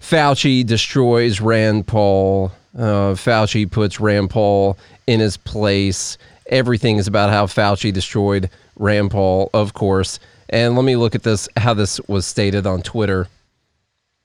Fauci 0.00 0.64
destroys 0.64 1.40
Rand 1.40 1.86
Paul. 1.86 2.52
Uh, 2.76 3.14
Fauci 3.14 3.70
puts 3.70 4.00
Rand 4.00 4.30
Paul 4.30 4.78
in 5.06 5.20
his 5.20 5.36
place. 5.36 6.18
Everything 6.46 6.96
is 6.96 7.06
about 7.06 7.30
how 7.30 7.46
Fauci 7.46 7.92
destroyed 7.92 8.50
Rand 8.76 9.10
Paul, 9.10 9.50
of 9.52 9.74
course. 9.74 10.18
And 10.48 10.74
let 10.76 10.84
me 10.84 10.96
look 10.96 11.14
at 11.14 11.22
this, 11.22 11.48
how 11.56 11.74
this 11.74 12.00
was 12.08 12.26
stated 12.26 12.66
on 12.66 12.82
Twitter. 12.82 13.28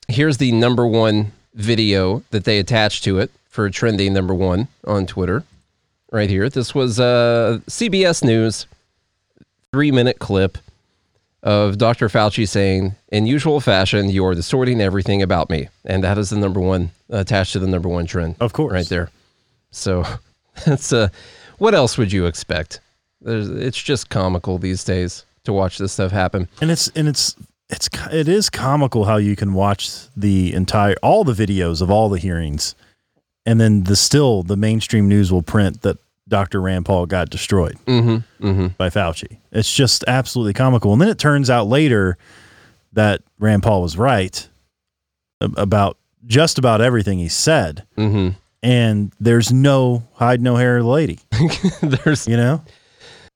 Here's 0.07 0.37
the 0.37 0.51
number 0.51 0.85
one 0.85 1.31
video 1.53 2.23
that 2.31 2.43
they 2.43 2.59
attached 2.59 3.03
to 3.05 3.19
it 3.19 3.31
for 3.49 3.69
trending 3.69 4.13
number 4.13 4.33
one 4.33 4.67
on 4.85 5.05
Twitter. 5.05 5.43
Right 6.11 6.29
here. 6.29 6.49
This 6.49 6.73
was 6.73 6.99
uh, 6.99 7.59
CBS 7.67 8.23
News, 8.23 8.67
three 9.71 9.91
minute 9.91 10.19
clip 10.19 10.57
of 11.45 11.77
Dr. 11.77 12.09
Fauci 12.09 12.47
saying, 12.47 12.95
in 13.09 13.27
usual 13.27 13.61
fashion, 13.61 14.09
you 14.09 14.25
are 14.25 14.33
distorting 14.33 14.81
everything 14.81 15.21
about 15.21 15.49
me. 15.49 15.69
And 15.85 16.03
that 16.03 16.17
is 16.17 16.31
the 16.31 16.37
number 16.37 16.59
one, 16.59 16.89
attached 17.09 17.53
to 17.53 17.59
the 17.59 17.67
number 17.67 17.87
one 17.87 18.07
trend. 18.07 18.35
Of 18.41 18.51
course. 18.51 18.73
Right 18.73 18.87
there. 18.87 19.11
So 19.71 20.03
that's 20.65 20.91
uh, 20.91 21.09
what 21.59 21.75
else 21.75 21.97
would 21.97 22.11
you 22.11 22.25
expect? 22.25 22.81
There's, 23.21 23.47
it's 23.49 23.81
just 23.81 24.09
comical 24.09 24.57
these 24.57 24.83
days 24.83 25.23
to 25.45 25.53
watch 25.53 25.77
this 25.77 25.93
stuff 25.93 26.11
happen. 26.11 26.49
and 26.59 26.71
it's 26.71 26.87
and 26.89 27.07
it's 27.07 27.35
it's 27.69 27.87
it 28.11 28.27
is 28.27 28.49
comical 28.49 29.05
how 29.05 29.17
you 29.17 29.35
can 29.35 29.53
watch 29.53 30.07
the 30.17 30.53
entire 30.53 30.95
all 31.03 31.23
the 31.23 31.33
videos 31.33 31.81
of 31.81 31.91
all 31.91 32.09
the 32.09 32.19
hearings 32.19 32.75
and 33.45 33.61
then 33.61 33.83
the 33.83 33.95
still 33.95 34.43
the 34.43 34.57
mainstream 34.57 35.07
news 35.07 35.31
will 35.31 35.43
print 35.43 35.81
that 35.83 35.97
Dr. 36.27 36.59
Rand 36.61 36.85
Paul 36.85 37.05
got 37.05 37.29
destroyed 37.29 37.77
Mm-hmm. 37.85 38.67
by 38.77 38.89
Fauci. 38.89 39.37
It's 39.51 39.73
just 39.73 40.03
absolutely 40.07 40.53
comical. 40.53 40.91
And 40.93 41.01
then 41.01 41.09
it 41.09 41.19
turns 41.19 41.49
out 41.49 41.67
later 41.67 42.17
that 42.93 43.21
Rand 43.39 43.63
Paul 43.63 43.81
was 43.81 43.97
right 43.97 44.47
about 45.41 45.97
just 46.25 46.57
about 46.57 46.81
everything 46.81 47.19
he 47.19 47.27
said. 47.29 47.83
Mm-hmm. 47.97 48.29
And 48.63 49.11
there's 49.19 49.51
no 49.53 50.07
hide 50.15 50.41
no 50.41 50.55
hair 50.55 50.81
lady, 50.81 51.19
There's 51.81 52.27
you 52.27 52.35
know? 52.37 52.63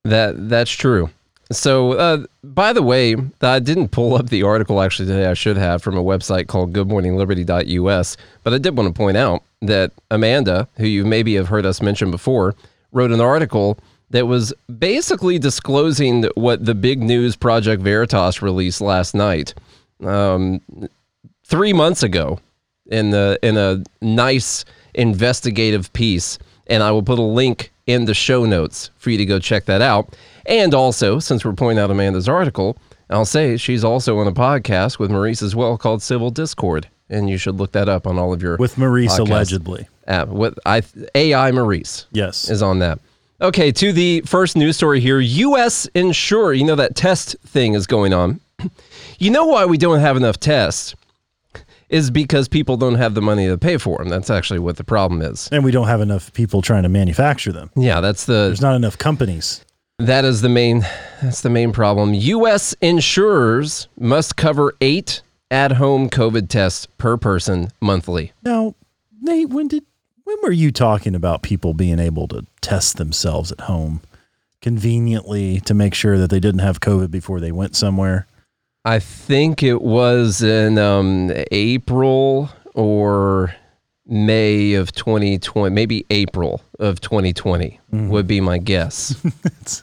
That 0.04 0.50
that's 0.50 0.72
true. 0.72 1.12
So, 1.52 1.94
uh, 1.94 2.26
by 2.44 2.74
the 2.74 2.82
way, 2.84 3.16
I 3.42 3.60
didn't 3.60 3.90
pull 3.90 4.16
up 4.16 4.30
the 4.30 4.44
article 4.44 4.82
actually 4.82 5.08
today. 5.08 5.26
I 5.28 5.34
should 5.34 5.58
have 5.58 5.82
from 5.84 5.98
a 5.98 6.04
website 6.04 6.48
called 6.48 6.74
GoodMorningLiberty.us. 6.74 8.18
But 8.44 8.54
I 8.54 8.58
did 8.60 8.78
want 8.78 8.88
to 8.88 8.98
point 8.98 9.18
out 9.18 9.44
that 9.62 9.92
Amanda, 10.12 10.68
who 10.78 10.86
you 10.88 11.06
maybe 11.06 11.36
have 11.36 11.48
heard 11.48 11.66
us 11.66 11.82
mention 11.82 12.12
before, 12.12 12.56
wrote 12.92 13.12
an 13.12 13.22
article 13.22 13.78
that 14.12 14.26
was 14.28 14.54
basically 14.80 15.38
disclosing 15.38 16.24
what 16.36 16.66
the 16.66 16.74
big 16.76 17.02
news 17.02 17.36
Project 17.36 17.82
Veritas 17.84 18.42
released 18.42 18.82
last 18.82 19.14
night, 19.14 19.54
um, 20.04 20.62
three 21.44 21.74
months 21.74 22.02
ago, 22.04 22.40
in 22.88 23.12
the 23.12 23.38
in 23.44 23.56
a 23.58 23.84
nice 24.02 24.66
investigative 24.96 25.92
piece. 25.94 26.40
And 26.68 26.84
I 26.84 26.92
will 26.92 27.04
put 27.04 27.20
a 27.20 27.24
link 27.24 27.72
in 27.88 28.06
the 28.06 28.14
show 28.14 28.46
notes 28.46 28.92
for 28.98 29.10
you 29.10 29.18
to 29.18 29.26
go 29.26 29.40
check 29.40 29.66
that 29.66 29.82
out. 29.82 30.16
And 30.46 30.74
also, 30.74 31.20
since 31.20 31.44
we're 31.44 31.54
pointing 31.54 31.82
out 31.84 31.90
Amanda's 31.92 32.30
article, 32.30 32.78
I'll 33.10 33.26
say 33.26 33.58
she's 33.58 33.84
also 33.84 34.20
on 34.20 34.28
a 34.28 34.32
podcast 34.32 35.00
with 35.00 35.10
Maurice 35.10 35.42
as 35.42 35.56
well 35.56 35.78
called 35.78 36.02
Civil 36.04 36.30
Discord. 36.30 36.88
And 37.10 37.28
you 37.28 37.38
should 37.38 37.56
look 37.56 37.72
that 37.72 37.90
up 37.90 38.06
on 38.06 38.20
all 38.20 38.34
of 38.34 38.44
your 38.44 38.58
With 38.58 38.78
Maurice 38.78 39.14
podcasts. 39.16 39.20
allegedly. 39.30 39.88
App. 40.10 40.28
What 40.30 40.56
I 40.66 40.82
AI 41.16 41.52
Maurice 41.52 42.06
Yes. 42.12 42.50
is 42.50 42.62
on 42.62 42.80
that. 42.80 43.00
Okay, 43.42 43.72
to 43.72 43.94
the 43.94 44.22
first 44.26 44.58
news 44.58 44.76
story 44.76 45.00
here. 45.00 45.20
U.S. 45.20 45.86
Insure, 45.96 46.52
you 46.54 46.66
know 46.66 46.76
that 46.76 46.96
test 46.96 47.38
thing 47.46 47.74
is 47.74 47.88
going 47.88 48.14
on. 48.14 48.40
You 49.22 49.32
know 49.32 49.48
why 49.48 49.66
we 49.66 49.78
don't 49.78 50.00
have 50.00 50.16
enough 50.16 50.40
tests 50.40 50.96
is 51.90 52.10
because 52.10 52.48
people 52.48 52.78
don't 52.78 52.96
have 52.96 53.16
the 53.16 53.22
money 53.22 53.48
to 53.48 53.58
pay 53.58 53.76
for 53.78 53.98
them. 53.98 54.08
That's 54.08 54.30
actually 54.30 54.60
what 54.60 54.78
the 54.78 54.84
problem 54.86 55.22
is. 55.22 55.50
And 55.52 55.62
we 55.62 55.72
don't 55.72 55.88
have 55.88 56.00
enough 56.00 56.32
people 56.32 56.62
trying 56.62 56.84
to 56.84 56.90
manufacture 56.90 57.52
them. 57.52 57.70
Yeah, 57.76 58.00
that's 58.00 58.26
the 58.26 58.46
There's 58.48 58.62
not 58.62 58.76
enough 58.76 58.98
companies. 58.98 59.66
that 59.98 60.24
is 60.24 60.40
the 60.42 60.48
main 60.48 60.86
that's 61.22 61.42
the 61.42 61.50
main 61.50 61.74
problem. 61.74 62.14
U.S. 62.14 62.74
insurers 62.82 63.90
must 64.00 64.38
cover 64.38 64.74
eight 64.80 65.22
at-home 65.52 66.10
COVID 66.10 66.48
tests 66.48 66.86
per 66.98 67.18
person 67.18 67.72
monthly. 67.82 68.32
Now, 68.44 68.76
Nate, 69.22 69.50
when 69.50 69.68
did 69.68 69.84
when 70.30 70.38
were 70.44 70.52
you 70.52 70.72
talking 70.72 71.16
about 71.16 71.42
people 71.42 71.74
being 71.74 71.98
able 71.98 72.28
to 72.28 72.46
test 72.62 72.98
themselves 72.98 73.52
at 73.52 73.62
home 73.62 74.02
conveniently 74.62 75.60
to 75.62 75.74
make 75.74 75.96
sure 75.96 76.20
that 76.20 76.30
they 76.30 76.40
didn't 76.40 76.60
have 76.60 76.80
COVID 76.80 77.10
before 77.10 77.40
they 77.40 77.52
went 77.52 77.76
somewhere? 77.76 78.28
I 78.86 79.00
think 79.00 79.64
it 79.64 79.82
was 79.82 80.44
in 80.44 80.78
um, 80.78 81.32
April 81.52 82.52
or 82.76 83.56
May 84.06 84.74
of 84.74 84.92
2020, 84.92 85.74
maybe 85.74 86.06
April 86.12 86.62
of 86.78 87.02
2020 87.02 87.80
would 87.92 88.28
be 88.28 88.40
my 88.40 88.60
guess. 88.60 89.16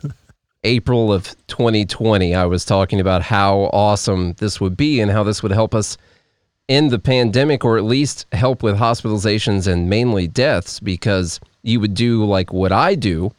April 0.64 1.12
of 1.12 1.34
2020, 1.48 2.36
I 2.36 2.44
was 2.44 2.64
talking 2.64 3.00
about 3.00 3.22
how 3.22 3.62
awesome 3.72 4.34
this 4.34 4.60
would 4.60 4.76
be 4.76 5.00
and 5.00 5.10
how 5.10 5.24
this 5.24 5.42
would 5.42 5.52
help 5.52 5.74
us 5.74 5.98
end 6.68 6.90
the 6.90 6.98
pandemic 6.98 7.64
or 7.64 7.78
at 7.78 7.84
least 7.84 8.26
help 8.32 8.62
with 8.62 8.76
hospitalizations 8.76 9.66
and 9.66 9.88
mainly 9.88 10.26
deaths 10.26 10.80
because 10.80 11.40
you 11.62 11.80
would 11.80 11.94
do 11.94 12.24
like 12.24 12.52
what 12.52 12.72
I 12.72 12.94
do 12.94 13.32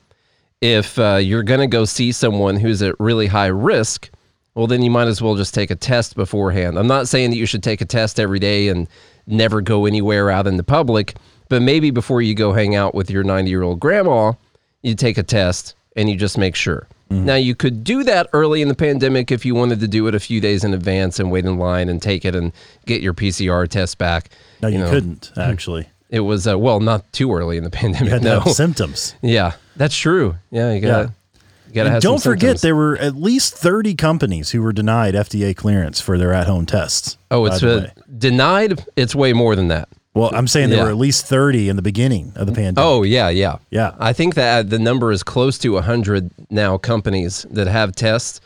if 0.61 0.97
uh, 0.97 1.15
you're 1.15 1.43
going 1.43 1.59
to 1.59 1.67
go 1.67 1.85
see 1.85 2.11
someone 2.11 2.55
who's 2.55 2.81
at 2.81 2.99
really 2.99 3.27
high 3.27 3.47
risk, 3.47 4.09
well, 4.55 4.67
then 4.67 4.81
you 4.81 4.89
might 4.89 5.07
as 5.07 5.21
well 5.21 5.35
just 5.35 5.53
take 5.53 5.69
a 5.69 5.75
test 5.75 6.15
beforehand. 6.15 6.79
I'm 6.79 6.87
not 6.87 7.07
saying 7.07 7.29
that 7.29 7.37
you 7.37 7.45
should 7.45 7.63
take 7.63 7.81
a 7.81 7.85
test 7.85 8.19
every 8.19 8.39
day 8.39 8.69
and 8.69 8.87
never 9.27 9.61
go 9.61 9.85
anywhere 9.85 10.31
out 10.31 10.47
in 10.47 10.57
the 10.57 10.63
public, 10.63 11.15
but 11.49 11.61
maybe 11.61 11.91
before 11.91 12.21
you 12.21 12.33
go 12.33 12.53
hang 12.53 12.75
out 12.75 12.95
with 12.95 13.11
your 13.11 13.23
90 13.23 13.49
year 13.49 13.61
old 13.61 13.79
grandma, 13.79 14.33
you 14.81 14.95
take 14.95 15.17
a 15.17 15.23
test 15.23 15.75
and 15.95 16.09
you 16.09 16.15
just 16.15 16.37
make 16.37 16.55
sure. 16.55 16.87
Now, 17.09 17.35
you 17.35 17.55
could 17.55 17.83
do 17.83 18.03
that 18.03 18.27
early 18.33 18.61
in 18.61 18.67
the 18.67 18.75
pandemic 18.75 19.31
if 19.31 19.45
you 19.45 19.55
wanted 19.55 19.79
to 19.79 19.87
do 19.87 20.07
it 20.07 20.15
a 20.15 20.19
few 20.19 20.41
days 20.41 20.63
in 20.63 20.73
advance 20.73 21.19
and 21.19 21.31
wait 21.31 21.45
in 21.45 21.57
line 21.57 21.87
and 21.89 22.01
take 22.01 22.25
it 22.25 22.35
and 22.35 22.51
get 22.85 23.01
your 23.01 23.13
PCR 23.13 23.67
test 23.67 23.97
back. 23.97 24.29
No, 24.61 24.67
you, 24.67 24.77
know, 24.77 24.89
couldn't 24.89 25.31
actually. 25.37 25.87
It 26.09 26.21
was, 26.21 26.47
uh, 26.47 26.57
well, 26.57 26.79
not 26.79 27.11
too 27.13 27.31
early 27.33 27.57
in 27.57 27.63
the 27.63 27.69
pandemic. 27.81 28.13
You 28.13 28.19
no. 28.19 28.41
symptoms. 28.41 29.15
Yeah, 29.21 29.53
that's 29.75 29.95
true. 29.97 30.35
Yeah, 30.51 30.73
you 30.73 30.81
gotta, 30.81 31.13
And 31.73 31.87
have. 31.87 32.01
don't 32.01 32.21
forget, 32.21 32.41
symptoms. 32.41 32.61
there 32.61 32.75
were 32.75 32.97
at 32.97 33.15
least 33.15 33.55
30 33.55 33.95
companies 33.95 34.51
who 34.51 34.61
were 34.61 34.73
denied 34.73 35.13
FDA 35.13 35.55
clearance 35.55 36.01
for 36.01 36.17
their 36.17 36.33
at 36.33 36.47
home 36.47 36.65
tests. 36.65 37.17
Oh, 37.31 37.45
it's 37.45 37.63
uh, 37.63 37.89
denied. 38.17 38.83
It's 38.95 39.15
way 39.15 39.33
more 39.33 39.55
than 39.55 39.67
that. 39.69 39.89
Well, 40.17 40.31
I'm 40.33 40.47
saying 40.47 40.69
there 40.69 40.79
yeah. 40.79 40.85
were 40.85 40.89
at 40.89 40.97
least 40.97 41.25
30 41.25 41.69
in 41.69 41.75
the 41.75 41.81
beginning 41.81 42.33
of 42.35 42.47
the 42.47 42.53
pandemic. 42.53 42.79
Oh 42.79 43.03
yeah, 43.03 43.29
yeah, 43.29 43.57
Yeah. 43.69 43.95
I 43.99 44.13
think 44.13 44.35
that 44.35 44.69
the 44.69 44.79
number 44.79 45.11
is 45.11 45.23
close 45.23 45.57
to 45.59 45.77
hundred 45.77 46.31
now. 46.49 46.77
Companies 46.77 47.45
that 47.51 47.67
have 47.67 47.95
tests, 47.95 48.41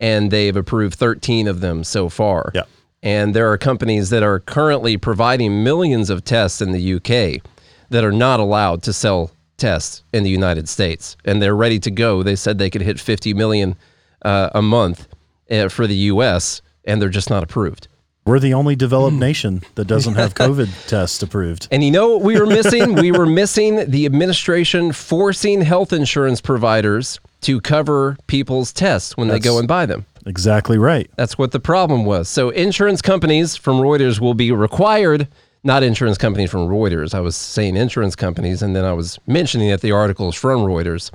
and 0.00 0.30
they've 0.30 0.56
approved 0.56 0.94
thirteen 0.94 1.48
of 1.48 1.60
them 1.60 1.84
so 1.84 2.08
far. 2.08 2.52
Yeah. 2.54 2.62
And 3.02 3.34
there 3.34 3.50
are 3.50 3.58
companies 3.58 4.10
that 4.10 4.22
are 4.22 4.40
currently 4.40 4.96
providing 4.96 5.62
millions 5.62 6.10
of 6.10 6.24
tests 6.24 6.60
in 6.60 6.72
the 6.72 6.94
UK 6.94 7.42
that 7.90 8.04
are 8.04 8.12
not 8.12 8.40
allowed 8.40 8.82
to 8.84 8.92
sell 8.92 9.30
tests 9.56 10.02
in 10.12 10.22
the 10.22 10.30
United 10.30 10.68
States, 10.68 11.16
and 11.24 11.40
they're 11.40 11.56
ready 11.56 11.78
to 11.80 11.90
go. 11.90 12.22
They 12.22 12.36
said 12.36 12.58
they 12.58 12.70
could 12.70 12.82
hit 12.82 13.00
50 13.00 13.34
million 13.34 13.76
uh, 14.22 14.50
a 14.54 14.62
month 14.62 15.08
uh, 15.50 15.68
for 15.68 15.86
the 15.86 15.96
US, 16.12 16.62
and 16.84 17.00
they're 17.00 17.08
just 17.08 17.30
not 17.30 17.42
approved. 17.42 17.88
We're 18.26 18.40
the 18.40 18.54
only 18.54 18.74
developed 18.76 19.14
Hmm. 19.14 19.20
nation 19.20 19.62
that 19.76 19.86
doesn't 19.86 20.14
have 20.16 20.34
COVID 20.46 20.68
tests 20.88 21.22
approved. 21.22 21.68
And 21.70 21.82
you 21.84 21.90
know 21.92 22.08
what 22.10 22.22
we 22.22 22.38
were 22.38 22.46
missing? 22.46 22.94
we 22.96 23.12
were 23.12 23.24
missing 23.24 23.88
the 23.88 24.04
administration 24.04 24.92
forcing 24.92 25.62
health 25.62 25.92
insurance 25.92 26.40
providers 26.40 27.20
to 27.42 27.60
cover 27.60 28.16
people's 28.26 28.72
tests 28.72 29.16
when 29.16 29.28
they 29.28 29.38
go 29.38 29.58
and 29.58 29.68
buy 29.68 29.86
them. 29.86 30.04
Exactly 30.26 30.76
right. 30.76 31.08
That's 31.16 31.38
what 31.38 31.52
the 31.52 31.60
problem 31.60 32.04
was. 32.04 32.28
So 32.28 32.50
insurance 32.50 33.00
companies 33.00 33.54
from 33.54 33.76
Reuters 33.76 34.18
will 34.20 34.34
be 34.34 34.50
required, 34.50 35.28
not 35.62 35.84
insurance 35.84 36.18
companies 36.18 36.50
from 36.50 36.66
Reuters. 36.68 37.14
I 37.14 37.20
was 37.20 37.36
saying 37.36 37.76
insurance 37.76 38.16
companies, 38.16 38.60
and 38.60 38.74
then 38.74 38.84
I 38.84 38.92
was 38.92 39.20
mentioning 39.28 39.70
that 39.70 39.82
the 39.82 39.92
article 39.92 40.28
is 40.30 40.34
from 40.34 40.62
Reuters. 40.62 41.12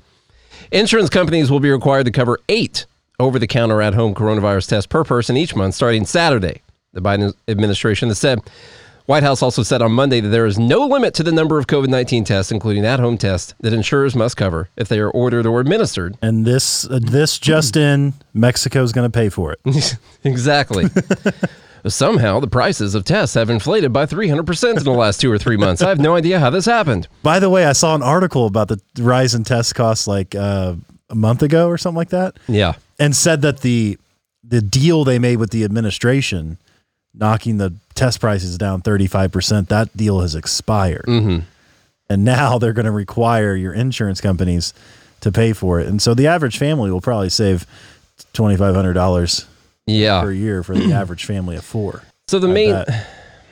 Insurance 0.72 1.10
companies 1.10 1.52
will 1.52 1.60
be 1.60 1.70
required 1.72 2.06
to 2.06 2.12
cover 2.12 2.40
eight 2.48 2.86
over 3.20 3.38
the 3.38 3.48
counter 3.48 3.82
at 3.82 3.94
home 3.96 4.16
coronavirus 4.16 4.70
tests 4.70 4.88
per 4.88 5.04
person 5.04 5.36
each 5.36 5.58
month 5.58 5.76
starting 5.76 6.06
Saturday. 6.06 6.62
The 6.94 7.02
Biden 7.02 7.34
administration 7.48 8.10
has 8.10 8.20
said. 8.20 8.40
White 9.06 9.24
House 9.24 9.42
also 9.42 9.64
said 9.64 9.82
on 9.82 9.92
Monday 9.94 10.20
that 10.20 10.30
there 10.30 10.46
is 10.46 10.60
no 10.60 10.86
limit 10.86 11.14
to 11.16 11.24
the 11.24 11.32
number 11.32 11.58
of 11.58 11.68
COVID 11.68 11.88
19 11.90 12.24
tests, 12.24 12.52
including 12.52 12.86
at 12.86 13.00
home 13.00 13.18
tests, 13.18 13.54
that 13.62 13.74
insurers 13.74 14.16
must 14.16 14.38
cover 14.38 14.70
if 14.78 14.88
they 14.90 15.00
are 15.00 15.10
ordered 15.10 15.46
or 15.46 15.60
administered. 15.60 16.18
And 16.22 16.46
this 16.46 16.86
uh, 16.86 17.00
this 17.02 17.40
just 17.40 17.76
in, 17.76 18.14
Mexico 18.34 18.84
is 18.84 18.92
going 18.92 19.10
to 19.10 19.14
pay 19.14 19.30
for 19.30 19.54
it. 19.54 19.98
exactly. 20.24 20.86
Somehow 21.88 22.40
the 22.40 22.48
prices 22.48 22.94
of 22.94 23.04
tests 23.06 23.34
have 23.34 23.50
inflated 23.50 23.92
by 23.92 24.06
300% 24.06 24.78
in 24.78 24.84
the 24.84 24.92
last 24.92 25.20
two 25.20 25.32
or 25.32 25.40
three 25.40 25.58
months. 25.58 25.82
I 25.82 25.90
have 25.90 25.98
no 26.00 26.14
idea 26.16 26.40
how 26.40 26.52
this 26.52 26.66
happened. 26.66 27.08
By 27.24 27.40
the 27.40 27.50
way, 27.50 27.66
I 27.66 27.72
saw 27.74 27.96
an 27.96 28.04
article 28.04 28.46
about 28.46 28.68
the 28.68 28.80
rise 29.00 29.34
in 29.34 29.44
test 29.44 29.74
costs 29.74 30.08
like 30.08 30.36
uh, 30.36 30.76
a 31.10 31.16
month 31.16 31.42
ago 31.42 31.68
or 31.68 31.80
something 31.80 31.98
like 31.98 32.10
that, 32.10 32.38
Yeah. 32.48 32.74
and 33.00 33.16
said 33.16 33.42
that 33.42 33.62
the 33.62 33.98
the 34.44 34.62
deal 34.62 35.04
they 35.04 35.18
made 35.18 35.38
with 35.38 35.50
the 35.52 35.64
administration, 35.64 36.58
knocking 37.14 37.58
the 37.58 37.74
test 37.94 38.20
prices 38.20 38.58
down 38.58 38.82
35%, 38.82 39.68
that 39.68 39.96
deal 39.96 40.22
has 40.22 40.36
expired. 40.36 41.06
Mm-hmm. 41.08 41.40
And 42.10 42.24
now 42.26 42.58
they're 42.58 42.74
going 42.74 42.86
to 42.86 42.92
require 42.92 43.56
your 43.56 43.74
insurance 43.74 44.20
companies 44.22 44.74
to 45.22 45.32
pay 45.32 45.54
for 45.54 45.80
it. 45.80 45.88
And 45.88 46.02
so 46.02 46.14
the 46.14 46.28
average 46.28 46.58
family 46.58 46.92
will 46.92 47.02
probably 47.02 47.30
save 47.30 47.66
$2,500 48.34 49.46
Yeah. 49.86 50.22
per 50.22 50.32
year 50.32 50.64
for 50.64 50.76
the 50.76 50.92
average 50.94 51.26
family 51.26 51.56
of 51.56 51.64
four. 51.66 52.04
So 52.28 52.40
the 52.40 52.50
I 52.50 52.54
main 52.54 52.72
bet. 52.72 53.08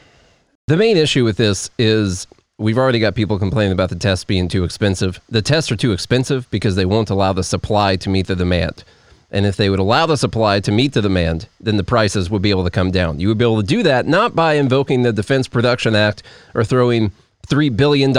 the 0.68 0.78
main 0.78 0.98
issue 0.98 1.24
with 1.24 1.38
this 1.38 1.70
is 1.78 2.28
we've 2.58 2.78
already 2.78 3.00
got 3.00 3.16
people 3.16 3.40
complaining 3.40 3.72
about 3.72 3.90
the 3.90 3.96
tests 3.96 4.26
being 4.26 4.48
too 4.48 4.64
expensive. 4.64 5.20
The 5.30 5.42
tests 5.42 5.72
are 5.72 5.76
too 5.76 5.92
expensive 5.92 6.50
because 6.52 6.76
they 6.76 6.86
won't 6.86 7.10
allow 7.10 7.34
the 7.34 7.44
supply 7.44 7.96
to 7.98 8.10
meet 8.10 8.28
the 8.28 8.36
demand. 8.36 8.84
And 9.32 9.46
if 9.46 9.56
they 9.58 9.70
would 9.70 9.80
allow 9.80 10.06
the 10.08 10.18
supply 10.18 10.60
to 10.62 10.72
meet 10.72 10.94
the 10.94 11.02
demand, 11.04 11.48
then 11.60 11.78
the 11.78 11.84
prices 11.84 12.30
would 12.30 12.42
be 12.42 12.50
able 12.50 12.64
to 12.64 12.72
come 12.72 12.90
down. 12.92 13.20
You 13.20 13.28
would 13.28 13.38
be 13.38 13.46
able 13.46 13.62
to 13.62 13.68
do 13.68 13.84
that 13.84 14.08
not 14.08 14.36
by 14.36 14.54
invoking 14.56 15.04
the 15.04 15.14
Defense 15.14 15.48
Production 15.48 15.96
Act 15.96 16.24
or 16.56 16.64
throwing 16.64 17.12
$3 17.48 17.76
billion 17.78 18.12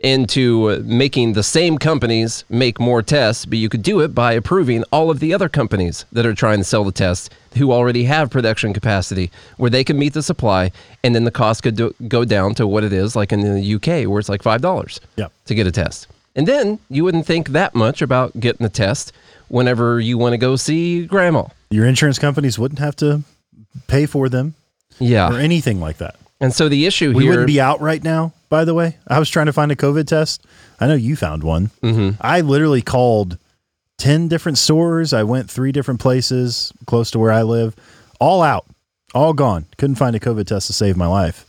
into 0.00 0.68
uh, 0.70 0.80
making 0.84 1.32
the 1.34 1.42
same 1.44 1.78
companies 1.78 2.44
make 2.48 2.80
more 2.80 3.02
tests, 3.02 3.46
but 3.46 3.58
you 3.58 3.68
could 3.68 3.82
do 3.82 4.00
it 4.00 4.14
by 4.14 4.32
approving 4.32 4.82
all 4.92 5.10
of 5.10 5.20
the 5.20 5.32
other 5.32 5.48
companies 5.48 6.04
that 6.10 6.26
are 6.26 6.34
trying 6.34 6.58
to 6.58 6.64
sell 6.64 6.82
the 6.82 6.90
tests 6.92 7.30
who 7.56 7.70
already 7.70 8.04
have 8.04 8.28
production 8.30 8.72
capacity 8.72 9.30
where 9.58 9.70
they 9.70 9.84
can 9.84 9.96
meet 9.98 10.12
the 10.12 10.22
supply 10.22 10.72
and 11.04 11.14
then 11.14 11.22
the 11.24 11.30
cost 11.30 11.62
could 11.62 11.76
do, 11.76 11.94
go 12.08 12.24
down 12.24 12.52
to 12.54 12.66
what 12.66 12.82
it 12.82 12.92
is 12.92 13.14
like 13.14 13.32
in 13.32 13.40
the 13.42 13.74
UK 13.74 14.08
where 14.08 14.18
it's 14.18 14.28
like 14.28 14.42
$5 14.42 15.00
Yep. 15.16 15.32
to 15.46 15.54
get 15.54 15.66
a 15.68 15.72
test. 15.72 16.08
And 16.34 16.48
then 16.48 16.78
you 16.90 17.04
wouldn't 17.04 17.26
think 17.26 17.50
that 17.50 17.74
much 17.74 18.02
about 18.02 18.40
getting 18.40 18.66
a 18.66 18.70
test 18.70 19.12
whenever 19.52 20.00
you 20.00 20.16
want 20.16 20.32
to 20.32 20.38
go 20.38 20.56
see 20.56 21.04
grandma. 21.04 21.44
Your 21.70 21.84
insurance 21.86 22.18
companies 22.18 22.58
wouldn't 22.58 22.78
have 22.78 22.96
to 22.96 23.22
pay 23.86 24.06
for 24.06 24.30
them 24.30 24.54
Yeah. 24.98 25.30
or 25.30 25.38
anything 25.38 25.78
like 25.78 25.98
that. 25.98 26.16
And 26.40 26.54
so 26.54 26.70
the 26.70 26.86
issue 26.86 27.12
We 27.12 27.24
here 27.24 27.32
wouldn't 27.32 27.46
be 27.48 27.60
out 27.60 27.80
right 27.82 28.02
now, 28.02 28.32
by 28.48 28.64
the 28.64 28.72
way. 28.72 28.96
I 29.06 29.18
was 29.18 29.28
trying 29.28 29.46
to 29.46 29.52
find 29.52 29.70
a 29.70 29.76
COVID 29.76 30.06
test. 30.06 30.44
I 30.80 30.86
know 30.86 30.94
you 30.94 31.16
found 31.16 31.44
one. 31.44 31.70
Mm-hmm. 31.82 32.16
I 32.20 32.40
literally 32.40 32.80
called 32.80 33.36
10 33.98 34.28
different 34.28 34.56
stores. 34.56 35.12
I 35.12 35.22
went 35.22 35.50
three 35.50 35.70
different 35.70 36.00
places 36.00 36.72
close 36.86 37.10
to 37.10 37.18
where 37.18 37.30
I 37.30 37.42
live, 37.42 37.76
all 38.20 38.42
out, 38.42 38.64
all 39.14 39.34
gone. 39.34 39.66
Couldn't 39.76 39.96
find 39.96 40.16
a 40.16 40.18
COVID 40.20 40.46
test 40.46 40.66
to 40.68 40.72
save 40.72 40.96
my 40.96 41.06
life. 41.06 41.44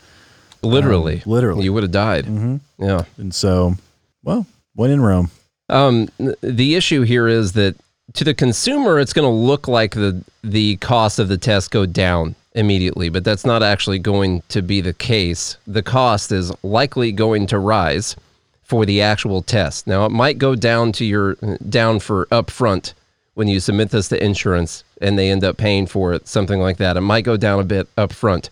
literally 0.62 1.24
um, 1.26 1.32
literally. 1.32 1.64
you 1.64 1.72
would 1.72 1.84
have 1.84 1.92
died. 1.92 2.26
Mm-hmm. 2.26 2.58
Yeah. 2.84 3.06
And 3.18 3.34
so, 3.34 3.76
well, 4.24 4.46
when 4.76 4.92
in 4.92 5.00
Rome, 5.02 5.32
Um, 5.70 6.10
the 6.42 6.76
issue 6.76 7.02
here 7.04 7.28
is 7.30 7.54
that 7.54 7.76
to 8.14 8.24
the 8.24 8.34
consumer, 8.34 9.00
it's 9.00 9.14
going 9.14 9.28
to 9.28 9.34
look 9.34 9.68
like 9.68 9.94
the 9.94 10.24
the 10.44 10.76
cost 10.78 11.20
of 11.20 11.30
the 11.30 11.38
test 11.38 11.72
go 11.72 11.86
down 11.86 12.36
immediately, 12.54 13.10
but 13.10 13.24
that's 13.24 13.46
not 13.46 13.64
actually 13.64 14.00
going 14.00 14.44
to 14.50 14.62
be 14.62 14.82
the 14.82 14.94
case. 14.94 15.58
The 15.66 15.82
cost 15.82 16.32
is 16.32 16.52
likely 16.64 17.12
going 17.12 17.48
to 17.48 17.60
rise 17.60 18.16
for 18.64 18.86
the 18.86 19.02
actual 19.02 19.42
test. 19.42 19.88
Now, 19.88 20.06
it 20.06 20.12
might 20.12 20.38
go 20.38 20.56
down 20.56 20.92
to 20.94 21.06
your 21.06 21.36
down 21.70 22.00
for 22.00 22.26
upfront 22.28 22.94
when 23.36 23.48
you 23.48 23.60
submit 23.60 23.90
this 23.90 24.10
to 24.10 24.24
insurance 24.24 24.84
and 25.02 25.18
they 25.18 25.32
end 25.32 25.44
up 25.44 25.58
paying 25.58 25.88
for 25.88 26.14
it, 26.14 26.28
something 26.28 26.60
like 26.60 26.78
that. 26.78 26.98
It 26.98 27.02
might 27.02 27.24
go 27.24 27.38
down 27.38 27.60
a 27.60 27.64
bit 27.64 27.94
upfront, 27.96 28.50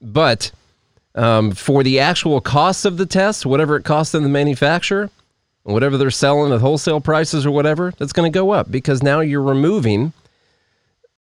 but 0.00 0.50
um, 1.14 1.52
for 1.52 1.84
the 1.84 2.00
actual 2.00 2.40
cost 2.40 2.84
of 2.84 2.96
the 2.96 3.06
test, 3.06 3.46
whatever 3.46 3.76
it 3.76 3.84
costs 3.84 4.12
them 4.12 4.24
the 4.24 4.28
manufacture, 4.28 5.10
whatever 5.72 5.96
they're 5.96 6.10
selling 6.10 6.52
at 6.52 6.60
wholesale 6.60 7.00
prices 7.00 7.46
or 7.46 7.50
whatever, 7.50 7.92
that's 7.98 8.12
going 8.12 8.30
to 8.30 8.38
go 8.38 8.50
up 8.50 8.70
because 8.70 9.02
now 9.02 9.20
you're 9.20 9.42
removing, 9.42 10.12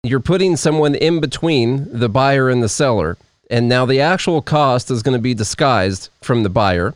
you're 0.03 0.19
putting 0.19 0.57
someone 0.57 0.95
in 0.95 1.19
between 1.19 1.87
the 1.97 2.09
buyer 2.09 2.49
and 2.49 2.61
the 2.61 2.69
seller. 2.69 3.17
And 3.49 3.69
now 3.69 3.85
the 3.85 4.01
actual 4.01 4.41
cost 4.41 4.91
is 4.91 5.01
going 5.01 5.17
to 5.17 5.21
be 5.21 5.33
disguised 5.33 6.09
from 6.21 6.43
the 6.43 6.49
buyer. 6.49 6.93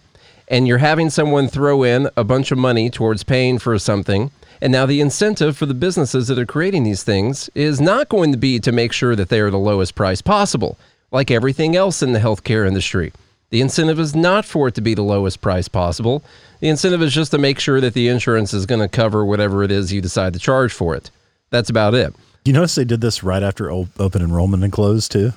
And 0.50 0.68
you're 0.68 0.78
having 0.78 1.10
someone 1.10 1.48
throw 1.48 1.84
in 1.84 2.10
a 2.16 2.24
bunch 2.24 2.52
of 2.52 2.58
money 2.58 2.90
towards 2.90 3.24
paying 3.24 3.60
for 3.60 3.78
something. 3.80 4.32
And 4.62 4.72
now 4.72 4.86
the 4.86 5.02
incentive 5.02 5.56
for 5.56 5.66
the 5.66 5.74
businesses 5.74 6.28
that 6.28 6.40
are 6.40 6.46
creating 6.46 6.84
these 6.84 7.04
things 7.04 7.50
is 7.54 7.80
not 7.80 8.10
going 8.10 8.32
to 8.32 8.38
be 8.38 8.60
to 8.60 8.72
make 8.72 8.92
sure 8.92 9.16
that 9.16 9.30
they 9.30 9.40
are 9.40 9.52
the 9.52 9.58
lowest 9.58 9.94
price 9.94 10.22
possible, 10.22 10.78
like 11.12 11.30
everything 11.30 11.76
else 11.76 12.02
in 12.02 12.14
the 12.14 12.20
healthcare 12.20 12.66
industry. 12.68 13.14
The 13.50 13.62
incentive 13.62 14.00
is 14.00 14.14
not 14.16 14.44
for 14.46 14.68
it 14.68 14.76
to 14.76 14.82
be 14.82 14.94
the 14.94 15.04
lowest 15.04 15.40
price 15.42 15.68
possible. 15.68 16.24
The 16.60 16.68
incentive 16.70 17.02
is 17.02 17.14
just 17.14 17.32
to 17.32 17.38
make 17.38 17.60
sure 17.60 17.80
that 17.80 17.94
the 17.94 18.10
insurance 18.10 18.54
is 18.54 18.66
going 18.66 18.82
to 18.82 18.90
cover 18.90 19.26
whatever 19.26 19.64
it 19.64 19.72
is 19.72 19.94
you 19.94 20.02
decide 20.02 20.34
to 20.34 20.40
charge 20.40 20.74
for 20.74 20.96
it. 20.96 21.12
That's 21.50 21.70
about 21.70 21.94
it. 21.94 22.14
you 22.44 22.52
notice 22.54 22.76
they 22.76 22.84
did 22.84 23.00
this 23.02 23.24
right 23.24 23.42
after 23.44 23.72
open 23.72 24.22
enrollment 24.22 24.64
and 24.64 24.74
closed 24.74 25.12
too. 25.14 25.32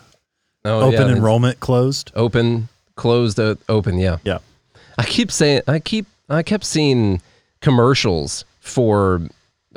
Oh, 0.64 0.80
open 0.88 1.08
yeah, 1.08 1.14
enrollment 1.16 1.60
closed. 1.60 2.10
open, 2.14 2.68
closed, 2.96 3.38
uh, 3.38 3.54
open. 3.68 3.96
Yeah. 3.98 4.18
Yeah. 4.24 4.38
I 4.98 5.04
keep 5.04 5.30
saying, 5.30 5.62
I 5.68 5.78
keep, 5.78 6.06
I 6.28 6.42
kept 6.42 6.64
seeing 6.64 7.22
commercials 7.60 8.44
for 8.60 9.22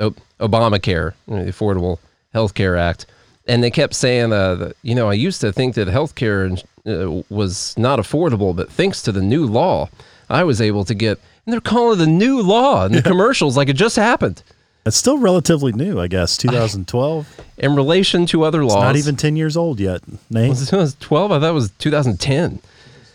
O- 0.00 0.14
Obamacare, 0.40 1.14
the 1.26 1.34
Affordable 1.52 1.98
Health 2.32 2.54
Care 2.54 2.76
Act, 2.76 3.06
and 3.46 3.62
they 3.62 3.70
kept 3.70 3.94
saying, 3.94 4.32
uh, 4.32 4.54
that, 4.56 4.76
you 4.82 4.94
know, 4.94 5.08
I 5.08 5.14
used 5.14 5.40
to 5.42 5.52
think 5.52 5.74
that 5.74 5.88
healthcare 5.88 6.56
uh, 6.86 7.22
was 7.28 7.74
not 7.76 7.98
affordable, 7.98 8.54
but 8.54 8.70
thanks 8.70 9.02
to 9.02 9.12
the 9.12 9.22
new 9.22 9.46
law, 9.46 9.88
I 10.28 10.44
was 10.44 10.60
able 10.60 10.84
to 10.86 10.94
get. 10.94 11.18
And 11.46 11.52
they're 11.52 11.60
calling 11.60 12.00
it 12.00 12.04
the 12.04 12.10
new 12.10 12.40
law 12.40 12.86
in 12.86 12.92
the 12.92 13.02
commercials 13.02 13.56
like 13.56 13.68
it 13.68 13.74
just 13.76 13.96
happened. 13.96 14.42
It's 14.86 14.96
still 14.96 15.18
relatively 15.18 15.72
new, 15.72 15.98
I 16.00 16.08
guess. 16.08 16.36
2012. 16.36 17.40
In 17.58 17.74
relation 17.74 18.26
to 18.26 18.44
other 18.44 18.64
laws, 18.64 18.76
It's 18.76 18.82
not 18.82 18.96
even 18.96 19.16
10 19.16 19.36
years 19.36 19.56
old 19.56 19.80
yet. 19.80 20.02
Nate, 20.30 20.50
was 20.50 20.72
it 20.72 21.00
12? 21.00 21.32
I 21.32 21.40
thought 21.40 21.50
it 21.50 21.52
was 21.52 21.70
2010. 21.78 22.60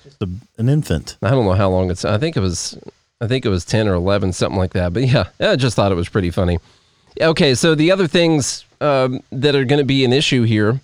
it's 0.06 0.18
a, 0.22 0.28
an 0.58 0.70
infant. 0.70 1.18
I 1.22 1.30
don't 1.32 1.46
know 1.46 1.54
how 1.54 1.70
long 1.70 1.92
it's. 1.92 2.06
I 2.06 2.18
think 2.18 2.38
it 2.38 2.40
was. 2.40 2.78
I 3.22 3.28
think 3.28 3.46
it 3.46 3.50
was 3.50 3.66
ten 3.66 3.88
or 3.90 3.96
eleven, 3.96 4.32
something 4.32 4.58
like 4.58 4.72
that. 4.74 4.94
But 4.94 5.04
yeah, 5.08 5.26
I 5.42 5.58
just 5.58 5.76
thought 5.76 5.92
it 5.92 5.96
was 5.96 6.08
pretty 6.08 6.32
funny. 6.32 6.58
Okay, 7.20 7.54
so 7.54 7.76
the 7.76 7.92
other 7.92 8.08
things 8.08 8.64
um, 8.82 9.22
that 9.32 9.56
are 9.56 9.66
going 9.66 9.80
to 9.80 9.86
be 9.86 10.06
an 10.06 10.14
issue 10.14 10.44
here, 10.44 10.80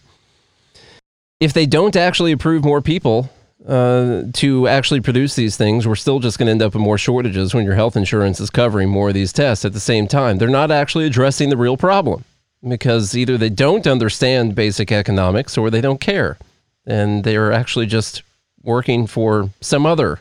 if 1.39 1.53
they 1.53 1.65
don't 1.65 1.95
actually 1.95 2.31
approve 2.31 2.63
more 2.63 2.81
people 2.81 3.29
uh, 3.67 4.23
to 4.33 4.67
actually 4.67 5.01
produce 5.01 5.35
these 5.35 5.57
things, 5.57 5.87
we're 5.87 5.95
still 5.95 6.19
just 6.19 6.37
going 6.37 6.47
to 6.47 6.51
end 6.51 6.61
up 6.61 6.73
with 6.73 6.81
more 6.81 6.97
shortages 6.97 7.53
when 7.53 7.65
your 7.65 7.75
health 7.75 7.95
insurance 7.95 8.39
is 8.39 8.49
covering 8.49 8.89
more 8.89 9.09
of 9.09 9.13
these 9.13 9.33
tests 9.33 9.65
at 9.65 9.73
the 9.73 9.79
same 9.79 10.07
time. 10.07 10.37
They're 10.37 10.47
not 10.47 10.71
actually 10.71 11.05
addressing 11.05 11.49
the 11.49 11.57
real 11.57 11.77
problem 11.77 12.23
because 12.67 13.15
either 13.15 13.37
they 13.37 13.49
don't 13.49 13.85
understand 13.87 14.55
basic 14.55 14.91
economics 14.91 15.57
or 15.57 15.69
they 15.69 15.81
don't 15.81 16.01
care, 16.01 16.37
and 16.85 17.23
they're 17.23 17.51
actually 17.51 17.85
just 17.85 18.23
working 18.63 19.07
for 19.07 19.49
some 19.61 19.85
other 19.85 20.19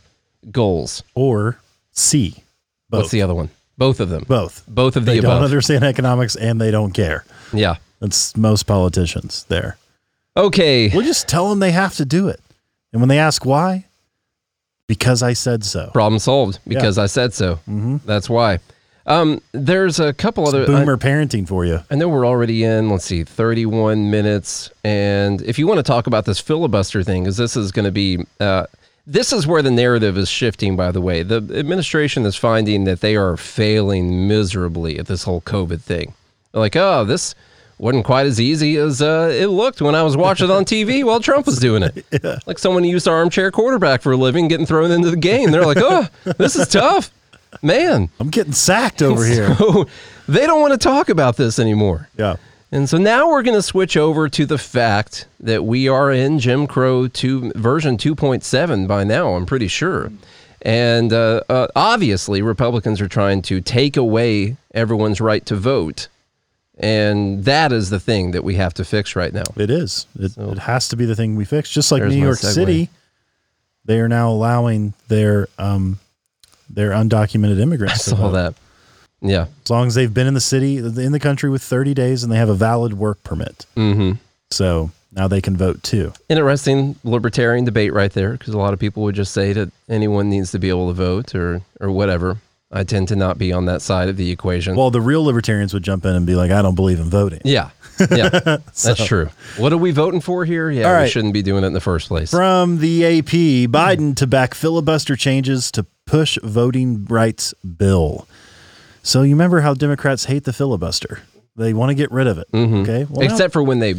goals. 0.50 1.02
Or 1.14 1.58
C. 1.92 2.42
Both. 2.90 3.00
What's 3.00 3.10
the 3.10 3.22
other 3.22 3.34
one? 3.34 3.50
Both 3.76 4.00
of 4.00 4.08
them. 4.08 4.24
Both. 4.28 4.64
Both 4.68 4.96
of 4.96 5.04
the 5.04 5.12
They 5.12 5.20
don't 5.20 5.42
understand 5.42 5.84
economics 5.84 6.36
and 6.36 6.60
they 6.60 6.70
don't 6.70 6.92
care. 6.92 7.24
yeah. 7.52 7.76
That's 8.00 8.36
most 8.36 8.64
politicians 8.64 9.44
there. 9.48 9.78
Okay. 10.36 10.88
We'll 10.88 11.06
just 11.06 11.26
tell 11.26 11.48
them 11.48 11.60
they 11.60 11.72
have 11.72 11.94
to 11.96 12.04
do 12.04 12.28
it. 12.28 12.40
And 12.92 13.00
when 13.00 13.08
they 13.08 13.18
ask 13.18 13.46
why, 13.46 13.86
because 14.86 15.22
I 15.22 15.32
said 15.32 15.64
so. 15.64 15.90
Problem 15.92 16.18
solved 16.18 16.58
because 16.66 16.98
I 16.98 17.06
said 17.06 17.32
so. 17.32 17.54
Mm-hmm. 17.68 17.98
That's 18.04 18.28
why. 18.28 18.58
Um, 19.06 19.40
there's 19.52 20.00
a 20.00 20.12
couple 20.12 20.46
other. 20.46 20.64
I, 20.64 20.66
Boomer 20.66 20.96
parenting 20.96 21.46
for 21.46 21.64
you. 21.64 21.80
I 21.90 21.94
know 21.94 22.08
we're 22.08 22.26
already 22.26 22.64
in. 22.64 22.90
Let's 22.90 23.04
see, 23.04 23.22
31 23.24 24.10
minutes. 24.10 24.70
And 24.82 25.40
if 25.42 25.58
you 25.58 25.66
want 25.66 25.78
to 25.78 25.82
talk 25.82 26.06
about 26.06 26.24
this 26.24 26.40
filibuster 26.40 27.02
thing, 27.02 27.24
because 27.24 27.36
this 27.36 27.56
is 27.56 27.72
going 27.72 27.84
to 27.86 27.92
be. 27.92 28.18
Uh, 28.38 28.66
this 29.06 29.32
is 29.32 29.46
where 29.46 29.62
the 29.62 29.70
narrative 29.70 30.16
is 30.16 30.28
shifting, 30.28 30.76
by 30.76 30.90
the 30.90 31.00
way. 31.00 31.22
The 31.22 31.36
administration 31.54 32.24
is 32.24 32.36
finding 32.36 32.84
that 32.84 33.00
they 33.00 33.16
are 33.16 33.36
failing 33.36 34.26
miserably 34.26 34.98
at 34.98 35.06
this 35.06 35.24
whole 35.24 35.40
COVID 35.42 35.80
thing. 35.80 36.14
They're 36.52 36.60
like, 36.60 36.76
oh, 36.76 37.04
this 37.04 37.34
wasn't 37.78 38.04
quite 38.04 38.26
as 38.26 38.40
easy 38.40 38.76
as 38.76 39.02
uh, 39.02 39.30
it 39.32 39.48
looked 39.48 39.82
when 39.82 39.94
I 39.94 40.02
was 40.02 40.16
watching 40.16 40.48
it 40.48 40.52
on 40.52 40.64
TV 40.64 41.04
while 41.04 41.20
Trump 41.20 41.46
was 41.46 41.58
doing 41.58 41.82
it. 41.82 42.04
Like 42.46 42.58
someone 42.58 42.84
who 42.84 42.90
used 42.90 43.08
armchair 43.08 43.50
quarterback 43.50 44.00
for 44.02 44.12
a 44.12 44.16
living 44.16 44.48
getting 44.48 44.66
thrown 44.66 44.90
into 44.90 45.10
the 45.10 45.16
game. 45.16 45.50
They're 45.50 45.66
like, 45.66 45.78
oh, 45.80 46.08
this 46.38 46.56
is 46.56 46.68
tough. 46.68 47.10
Man. 47.62 48.08
I'm 48.20 48.30
getting 48.30 48.52
sacked 48.52 49.02
over 49.02 49.24
here. 49.26 49.48
They 50.28 50.46
don't 50.46 50.60
want 50.60 50.72
to 50.72 50.78
talk 50.78 51.08
about 51.08 51.36
this 51.36 51.58
anymore. 51.58 52.08
Yeah. 52.16 52.36
And 52.74 52.88
so 52.88 52.98
now 52.98 53.30
we're 53.30 53.44
going 53.44 53.56
to 53.56 53.62
switch 53.62 53.96
over 53.96 54.28
to 54.28 54.44
the 54.44 54.58
fact 54.58 55.26
that 55.38 55.64
we 55.64 55.86
are 55.86 56.10
in 56.10 56.40
Jim 56.40 56.66
Crow 56.66 57.06
2 57.06 57.52
version 57.54 57.96
2.7 57.96 58.88
by 58.88 59.04
now, 59.04 59.34
I'm 59.34 59.46
pretty 59.46 59.68
sure. 59.68 60.10
And 60.60 61.12
uh, 61.12 61.42
uh, 61.48 61.68
obviously, 61.76 62.42
Republicans 62.42 63.00
are 63.00 63.06
trying 63.06 63.42
to 63.42 63.60
take 63.60 63.96
away 63.96 64.56
everyone's 64.74 65.20
right 65.20 65.46
to 65.46 65.54
vote. 65.54 66.08
And 66.76 67.44
that 67.44 67.70
is 67.70 67.90
the 67.90 68.00
thing 68.00 68.32
that 68.32 68.42
we 68.42 68.56
have 68.56 68.74
to 68.74 68.84
fix 68.84 69.14
right 69.14 69.32
now. 69.32 69.44
It 69.54 69.70
is. 69.70 70.08
It, 70.18 70.36
it 70.36 70.58
has 70.58 70.88
to 70.88 70.96
be 70.96 71.04
the 71.04 71.14
thing 71.14 71.36
we 71.36 71.44
fix. 71.44 71.70
Just 71.70 71.92
like 71.92 72.02
New 72.02 72.20
York. 72.20 72.38
City, 72.38 72.88
they 73.84 74.00
are 74.00 74.08
now 74.08 74.30
allowing 74.30 74.94
their 75.06 75.46
um 75.58 76.00
their 76.68 76.90
undocumented 76.90 77.58
I 77.58 77.62
immigrants. 77.62 78.02
to 78.04 78.10
saw 78.10 78.16
vote. 78.16 78.32
that. 78.32 78.54
Yeah. 79.24 79.46
as 79.64 79.70
long 79.70 79.86
as 79.86 79.94
they've 79.94 80.12
been 80.12 80.26
in 80.26 80.34
the 80.34 80.40
city, 80.40 80.76
in 80.78 81.12
the 81.12 81.18
country 81.20 81.48
with 81.50 81.62
30 81.62 81.94
days 81.94 82.22
and 82.22 82.30
they 82.32 82.36
have 82.36 82.48
a 82.50 82.54
valid 82.54 82.94
work 82.94 83.22
permit. 83.24 83.64
Mm-hmm. 83.76 84.12
So 84.50 84.90
now 85.12 85.26
they 85.28 85.40
can 85.40 85.56
vote 85.56 85.82
too. 85.82 86.12
Interesting 86.28 86.96
libertarian 87.04 87.64
debate 87.64 87.92
right 87.92 88.12
there, 88.12 88.32
because 88.32 88.52
a 88.54 88.58
lot 88.58 88.72
of 88.74 88.78
people 88.80 89.02
would 89.04 89.14
just 89.14 89.32
say 89.32 89.52
that 89.52 89.70
anyone 89.88 90.28
needs 90.28 90.50
to 90.52 90.58
be 90.58 90.68
able 90.68 90.88
to 90.88 90.94
vote 90.94 91.34
or 91.34 91.62
or 91.80 91.90
whatever. 91.90 92.38
I 92.72 92.82
tend 92.82 93.06
to 93.08 93.16
not 93.16 93.38
be 93.38 93.52
on 93.52 93.66
that 93.66 93.82
side 93.82 94.08
of 94.08 94.16
the 94.16 94.32
equation. 94.32 94.74
Well, 94.74 94.90
the 94.90 95.00
real 95.00 95.24
libertarians 95.24 95.72
would 95.72 95.84
jump 95.84 96.04
in 96.04 96.16
and 96.16 96.26
be 96.26 96.34
like, 96.34 96.50
I 96.50 96.60
don't 96.60 96.74
believe 96.74 96.98
in 96.98 97.08
voting. 97.08 97.40
yeah, 97.44 97.70
yeah, 98.10 98.28
that's 98.82 99.06
true. 99.06 99.30
What 99.56 99.72
are 99.72 99.78
we 99.78 99.92
voting 99.92 100.20
for 100.20 100.44
here? 100.44 100.70
Yeah, 100.70 100.92
All 100.96 101.02
we 101.02 101.08
shouldn't 101.08 101.34
be 101.34 101.42
doing 101.42 101.62
it 101.62 101.68
in 101.68 101.72
the 101.72 101.80
first 101.80 102.08
place. 102.08 102.30
From 102.32 102.78
the 102.78 103.04
AP, 103.04 103.70
Biden 103.70 104.16
to 104.16 104.26
back 104.26 104.54
filibuster 104.54 105.14
changes 105.14 105.70
to 105.72 105.86
push 106.06 106.36
voting 106.42 107.04
rights 107.04 107.54
bill. 107.62 108.26
So 109.04 109.22
you 109.22 109.34
remember 109.34 109.60
how 109.60 109.74
Democrats 109.74 110.24
hate 110.24 110.44
the 110.44 110.52
filibuster? 110.52 111.20
They 111.56 111.72
want 111.72 111.90
to 111.90 111.94
get 111.94 112.10
rid 112.10 112.26
of 112.26 112.38
it. 112.38 112.50
Mm-hmm. 112.52 112.76
Okay. 112.78 113.04
Well, 113.08 113.26
now- 113.26 113.32
Except 113.32 113.52
for 113.52 113.62
when 113.62 113.78
they 113.78 113.94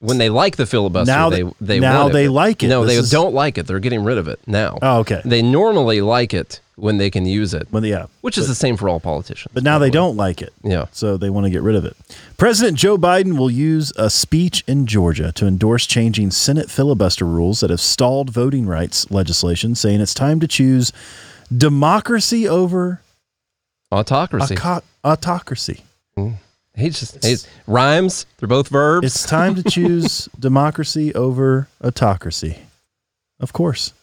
when 0.00 0.18
they 0.18 0.28
like 0.28 0.56
the 0.56 0.66
filibuster, 0.66 1.10
Now 1.10 1.30
they 1.30 1.42
they 1.60 1.80
now 1.80 2.02
want 2.02 2.10
it, 2.10 2.12
they 2.12 2.26
but- 2.28 2.32
like 2.34 2.62
it. 2.62 2.68
No, 2.68 2.84
This 2.84 2.94
they 2.94 3.00
is- 3.00 3.10
don't 3.10 3.34
like 3.34 3.58
it. 3.58 3.66
They're 3.66 3.80
getting 3.80 4.04
rid 4.04 4.18
of 4.18 4.28
it 4.28 4.38
now. 4.46 4.78
Oh, 4.82 4.98
okay. 5.00 5.20
They 5.24 5.42
normally 5.42 6.00
like 6.02 6.32
it 6.34 6.60
when 6.76 6.98
they 6.98 7.08
can 7.08 7.24
use 7.24 7.54
it, 7.54 7.66
well, 7.72 7.82
yeah. 7.86 8.04
which 8.20 8.36
is 8.36 8.46
the 8.48 8.54
same 8.54 8.76
for 8.76 8.90
all 8.90 9.00
politicians. 9.00 9.50
But 9.54 9.62
now 9.62 9.78
they 9.78 9.86
way. 9.86 9.92
don't 9.92 10.14
like 10.18 10.42
it. 10.42 10.52
Yeah. 10.62 10.84
So 10.92 11.16
they 11.16 11.30
want 11.30 11.44
to 11.46 11.50
get 11.50 11.62
rid 11.62 11.74
of 11.74 11.86
it. 11.86 11.96
President 12.36 12.76
Joe 12.76 12.98
Biden 12.98 13.38
will 13.38 13.50
use 13.50 13.94
a 13.96 14.10
speech 14.10 14.62
in 14.66 14.84
Georgia 14.86 15.32
to 15.32 15.46
endorse 15.46 15.86
changing 15.86 16.30
Senate 16.32 16.70
filibuster 16.70 17.24
rules 17.24 17.60
that 17.60 17.70
have 17.70 17.80
stalled 17.80 18.28
voting 18.28 18.66
rights 18.66 19.10
legislation, 19.10 19.74
saying 19.74 20.02
it's 20.02 20.12
time 20.12 20.38
to 20.40 20.46
choose 20.46 20.92
democracy 21.56 22.46
over 22.46 23.00
Autocracy. 23.90 24.54
aco- 24.54 24.82
autocracy. 25.04 25.82
Mm. 26.18 26.36
He 26.76 26.90
just 26.90 27.24
he's, 27.24 27.48
rhymes. 27.66 28.26
They're 28.38 28.48
both 28.48 28.68
verbs. 28.68 29.06
It's 29.06 29.26
time 29.26 29.54
to 29.54 29.62
choose 29.62 30.28
democracy 30.38 31.14
over 31.14 31.68
autocracy. 31.82 32.58
Of 33.40 33.52
course. 33.52 33.94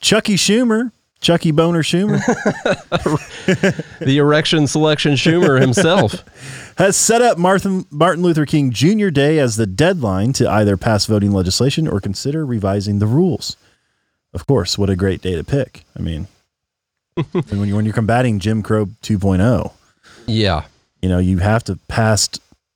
Chucky 0.00 0.34
Schumer, 0.34 0.92
Chucky 1.20 1.50
Boner 1.50 1.82
Schumer, 1.82 2.20
the 4.00 4.18
erection 4.18 4.66
selection 4.66 5.14
Schumer 5.14 5.60
himself. 5.60 6.24
has 6.78 6.96
set 6.96 7.22
up 7.22 7.38
Martin, 7.38 7.86
Martin 7.90 8.22
Luther 8.22 8.46
King 8.46 8.70
Jr. 8.70 9.08
Day 9.08 9.38
as 9.38 9.56
the 9.56 9.66
deadline 9.66 10.32
to 10.34 10.50
either 10.50 10.76
pass 10.76 11.06
voting 11.06 11.32
legislation 11.32 11.86
or 11.86 12.00
consider 12.00 12.44
revising 12.44 12.98
the 12.98 13.06
rules. 13.06 13.56
Of 14.34 14.46
course, 14.46 14.78
what 14.78 14.90
a 14.90 14.96
great 14.96 15.20
day 15.20 15.34
to 15.34 15.44
pick. 15.44 15.84
I 15.96 16.00
mean, 16.00 16.26
when, 17.14 17.68
you, 17.68 17.76
when 17.76 17.84
you're 17.84 17.94
combating 17.94 18.38
Jim 18.38 18.62
Crow 18.62 18.86
2.0, 18.86 19.72
Yeah. 20.26 20.64
you 21.00 21.08
know, 21.08 21.18
you 21.18 21.38
have 21.38 21.64
to 21.64 21.78
pass 21.88 22.28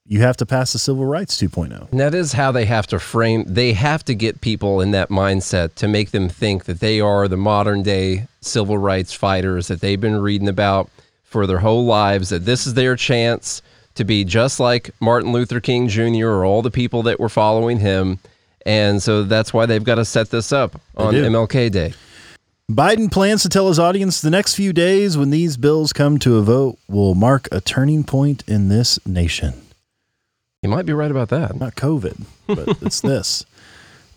you 0.08 0.20
have 0.20 0.36
to 0.36 0.46
pass 0.46 0.72
the 0.72 0.78
civil 0.78 1.04
rights 1.04 1.42
oh. 1.42 1.46
2.0. 1.48 1.90
And 1.90 1.98
that 1.98 2.14
is 2.14 2.32
how 2.32 2.52
they 2.52 2.64
have 2.64 2.86
to 2.88 2.98
frame 3.00 3.44
they 3.46 3.72
have 3.72 4.04
to 4.04 4.14
get 4.14 4.40
people 4.40 4.80
in 4.80 4.92
that 4.92 5.08
mindset 5.08 5.74
to 5.76 5.88
make 5.88 6.12
them 6.12 6.28
think 6.28 6.64
that 6.66 6.78
they 6.80 7.00
are 7.00 7.26
the 7.26 7.36
modern 7.36 7.82
day 7.82 8.28
civil 8.40 8.78
rights 8.78 9.12
fighters 9.12 9.66
that 9.66 9.80
they've 9.80 10.00
been 10.00 10.20
reading 10.20 10.48
about 10.48 10.90
for 11.24 11.46
their 11.46 11.58
whole 11.58 11.84
lives 11.84 12.28
that 12.28 12.44
this 12.44 12.66
is 12.68 12.74
their 12.74 12.94
chance 12.94 13.62
to 13.96 14.04
be 14.04 14.22
just 14.24 14.60
like 14.60 14.90
Martin 15.00 15.32
Luther 15.32 15.58
King 15.58 15.88
Jr. 15.88 16.28
or 16.28 16.44
all 16.44 16.62
the 16.62 16.70
people 16.70 17.02
that 17.04 17.18
were 17.18 17.28
following 17.28 17.78
him. 17.80 18.18
And 18.64 19.02
so 19.02 19.22
that's 19.22 19.52
why 19.54 19.66
they've 19.66 19.82
got 19.82 19.94
to 19.96 20.04
set 20.04 20.30
this 20.30 20.52
up 20.52 20.80
on. 20.96 21.14
MLK 21.14 21.70
Day. 21.70 21.94
Biden 22.70 23.12
plans 23.12 23.42
to 23.42 23.48
tell 23.48 23.68
his 23.68 23.78
audience 23.78 24.20
the 24.20 24.30
next 24.30 24.56
few 24.56 24.72
days 24.72 25.16
when 25.16 25.30
these 25.30 25.56
bills 25.56 25.92
come 25.92 26.18
to 26.18 26.36
a 26.36 26.42
vote 26.42 26.78
will 26.88 27.14
mark 27.14 27.46
a 27.52 27.60
turning 27.60 28.02
point 28.02 28.42
in 28.48 28.68
this 28.68 28.98
nation. 29.06 29.54
You 30.62 30.70
might 30.70 30.84
be 30.84 30.92
right 30.92 31.10
about 31.12 31.28
that. 31.28 31.54
Not 31.54 31.76
COVID, 31.76 32.24
but 32.48 32.68
it's 32.82 33.00
this. 33.00 33.44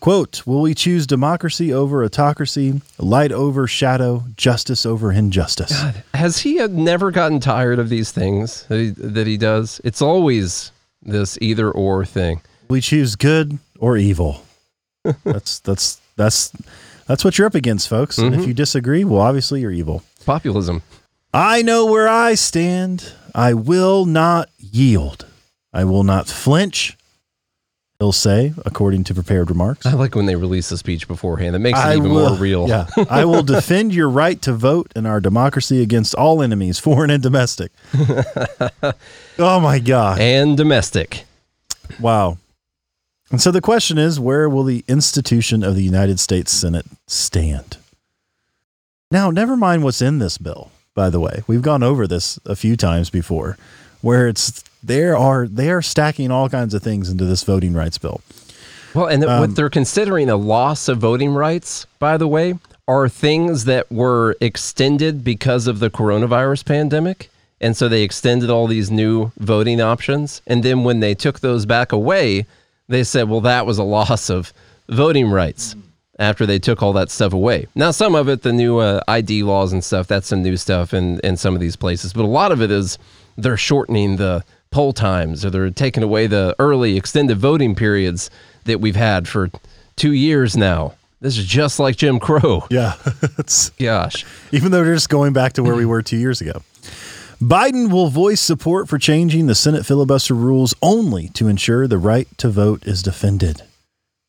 Quote, 0.00 0.44
will 0.46 0.62
we 0.62 0.74
choose 0.74 1.06
democracy 1.06 1.72
over 1.72 2.02
autocracy, 2.02 2.82
light 2.98 3.30
over 3.30 3.68
shadow, 3.68 4.24
justice 4.36 4.84
over 4.84 5.12
injustice? 5.12 5.72
Has 6.14 6.38
he 6.40 6.58
uh, 6.58 6.66
never 6.66 7.12
gotten 7.12 7.38
tired 7.38 7.78
of 7.78 7.88
these 7.88 8.10
things 8.10 8.64
that 8.64 8.78
he, 8.78 8.90
that 8.90 9.28
he 9.28 9.36
does? 9.36 9.80
It's 9.84 10.02
always 10.02 10.72
this 11.02 11.38
either 11.40 11.70
or 11.70 12.04
thing. 12.04 12.40
We 12.68 12.80
choose 12.80 13.14
good 13.14 13.60
or 13.78 13.96
evil. 13.96 14.44
That's 15.24 15.60
that's 15.60 16.00
that's 16.16 16.52
that's 17.10 17.24
what 17.24 17.36
you're 17.36 17.46
up 17.48 17.56
against, 17.56 17.88
folks. 17.88 18.18
And 18.18 18.32
if 18.32 18.40
mm-hmm. 18.40 18.48
you 18.50 18.54
disagree, 18.54 19.02
well, 19.02 19.20
obviously 19.20 19.62
you're 19.62 19.72
evil. 19.72 20.04
Populism. 20.24 20.82
I 21.34 21.60
know 21.60 21.86
where 21.86 22.08
I 22.08 22.36
stand. 22.36 23.12
I 23.34 23.52
will 23.52 24.04
not 24.06 24.48
yield. 24.58 25.26
I 25.72 25.82
will 25.84 26.04
not 26.04 26.28
flinch. 26.28 26.96
He'll 27.98 28.12
say, 28.12 28.54
according 28.64 29.02
to 29.04 29.14
prepared 29.14 29.50
remarks. 29.50 29.86
I 29.86 29.94
like 29.94 30.14
when 30.14 30.26
they 30.26 30.36
release 30.36 30.70
a 30.70 30.78
speech 30.78 31.08
beforehand. 31.08 31.56
That 31.56 31.58
makes 31.58 31.80
it 31.80 31.84
I 31.84 31.96
even 31.96 32.12
will, 32.12 32.30
more 32.30 32.38
real. 32.38 32.68
Yeah. 32.68 32.86
I 33.10 33.24
will 33.24 33.42
defend 33.42 33.92
your 33.92 34.08
right 34.08 34.40
to 34.42 34.52
vote 34.52 34.92
in 34.94 35.04
our 35.04 35.20
democracy 35.20 35.82
against 35.82 36.14
all 36.14 36.40
enemies, 36.40 36.78
foreign 36.78 37.10
and 37.10 37.22
domestic. 37.22 37.72
oh 39.36 39.58
my 39.58 39.80
God. 39.80 40.20
And 40.20 40.56
domestic. 40.56 41.24
Wow. 41.98 42.38
And 43.30 43.40
so 43.40 43.50
the 43.50 43.60
question 43.60 43.96
is 43.96 44.18
where 44.18 44.48
will 44.48 44.64
the 44.64 44.84
institution 44.88 45.62
of 45.62 45.76
the 45.76 45.82
United 45.82 46.18
States 46.18 46.50
Senate 46.50 46.86
stand? 47.06 47.76
Now, 49.10 49.30
never 49.30 49.56
mind 49.56 49.84
what's 49.84 50.02
in 50.02 50.18
this 50.18 50.38
bill, 50.38 50.70
by 50.94 51.10
the 51.10 51.20
way. 51.20 51.42
We've 51.46 51.62
gone 51.62 51.82
over 51.82 52.06
this 52.06 52.38
a 52.44 52.56
few 52.56 52.76
times 52.76 53.10
before, 53.10 53.56
where 54.00 54.28
it's 54.28 54.64
there 54.82 55.16
are 55.16 55.46
they 55.46 55.70
are 55.70 55.82
stacking 55.82 56.30
all 56.30 56.48
kinds 56.48 56.74
of 56.74 56.82
things 56.82 57.08
into 57.08 57.24
this 57.24 57.44
voting 57.44 57.74
rights 57.74 57.98
bill. 57.98 58.20
Well, 58.94 59.06
and 59.06 59.24
Um, 59.24 59.40
what 59.40 59.54
they're 59.54 59.70
considering 59.70 60.28
a 60.28 60.36
loss 60.36 60.88
of 60.88 60.98
voting 60.98 61.32
rights, 61.34 61.86
by 61.98 62.16
the 62.16 62.26
way, 62.26 62.54
are 62.88 63.08
things 63.08 63.64
that 63.66 63.90
were 63.92 64.36
extended 64.40 65.22
because 65.22 65.68
of 65.68 65.78
the 65.78 65.90
coronavirus 65.90 66.64
pandemic. 66.64 67.30
And 67.60 67.76
so 67.76 67.88
they 67.88 68.02
extended 68.02 68.50
all 68.50 68.66
these 68.66 68.90
new 68.90 69.30
voting 69.38 69.80
options. 69.80 70.40
And 70.46 70.62
then 70.62 70.82
when 70.82 71.00
they 71.00 71.14
took 71.14 71.40
those 71.40 71.66
back 71.66 71.92
away, 71.92 72.46
they 72.90 73.04
said, 73.04 73.28
well, 73.28 73.40
that 73.42 73.66
was 73.66 73.78
a 73.78 73.84
loss 73.84 74.28
of 74.28 74.52
voting 74.88 75.30
rights 75.30 75.76
after 76.18 76.44
they 76.44 76.58
took 76.58 76.82
all 76.82 76.92
that 76.92 77.10
stuff 77.10 77.32
away. 77.32 77.66
Now, 77.74 77.92
some 77.92 78.14
of 78.14 78.28
it, 78.28 78.42
the 78.42 78.52
new 78.52 78.78
uh, 78.78 79.00
ID 79.08 79.44
laws 79.44 79.72
and 79.72 79.82
stuff, 79.82 80.06
that's 80.06 80.26
some 80.26 80.42
new 80.42 80.56
stuff 80.56 80.92
in, 80.92 81.18
in 81.20 81.36
some 81.36 81.54
of 81.54 81.60
these 81.60 81.76
places. 81.76 82.12
But 82.12 82.24
a 82.24 82.26
lot 82.26 82.52
of 82.52 82.60
it 82.60 82.70
is 82.70 82.98
they're 83.38 83.56
shortening 83.56 84.16
the 84.16 84.44
poll 84.70 84.92
times 84.92 85.44
or 85.44 85.50
they're 85.50 85.70
taking 85.70 86.02
away 86.02 86.26
the 86.26 86.54
early 86.58 86.96
extended 86.96 87.38
voting 87.38 87.74
periods 87.74 88.28
that 88.64 88.80
we've 88.80 88.96
had 88.96 89.26
for 89.26 89.50
two 89.96 90.12
years 90.12 90.56
now. 90.56 90.94
This 91.20 91.38
is 91.38 91.44
just 91.44 91.78
like 91.78 91.96
Jim 91.96 92.18
Crow. 92.18 92.66
Yeah. 92.70 92.94
Gosh. 93.78 94.24
even 94.52 94.72
though 94.72 94.82
they're 94.82 94.94
just 94.94 95.08
going 95.10 95.32
back 95.32 95.54
to 95.54 95.62
where 95.62 95.76
we 95.76 95.86
were 95.86 96.02
two 96.02 96.16
years 96.16 96.40
ago. 96.40 96.62
Biden 97.40 97.90
will 97.90 98.08
voice 98.08 98.38
support 98.38 98.86
for 98.86 98.98
changing 98.98 99.46
the 99.46 99.54
Senate 99.54 99.86
filibuster 99.86 100.34
rules 100.34 100.74
only 100.82 101.28
to 101.30 101.48
ensure 101.48 101.86
the 101.86 101.96
right 101.96 102.28
to 102.36 102.50
vote 102.50 102.86
is 102.86 103.02
defended. 103.02 103.62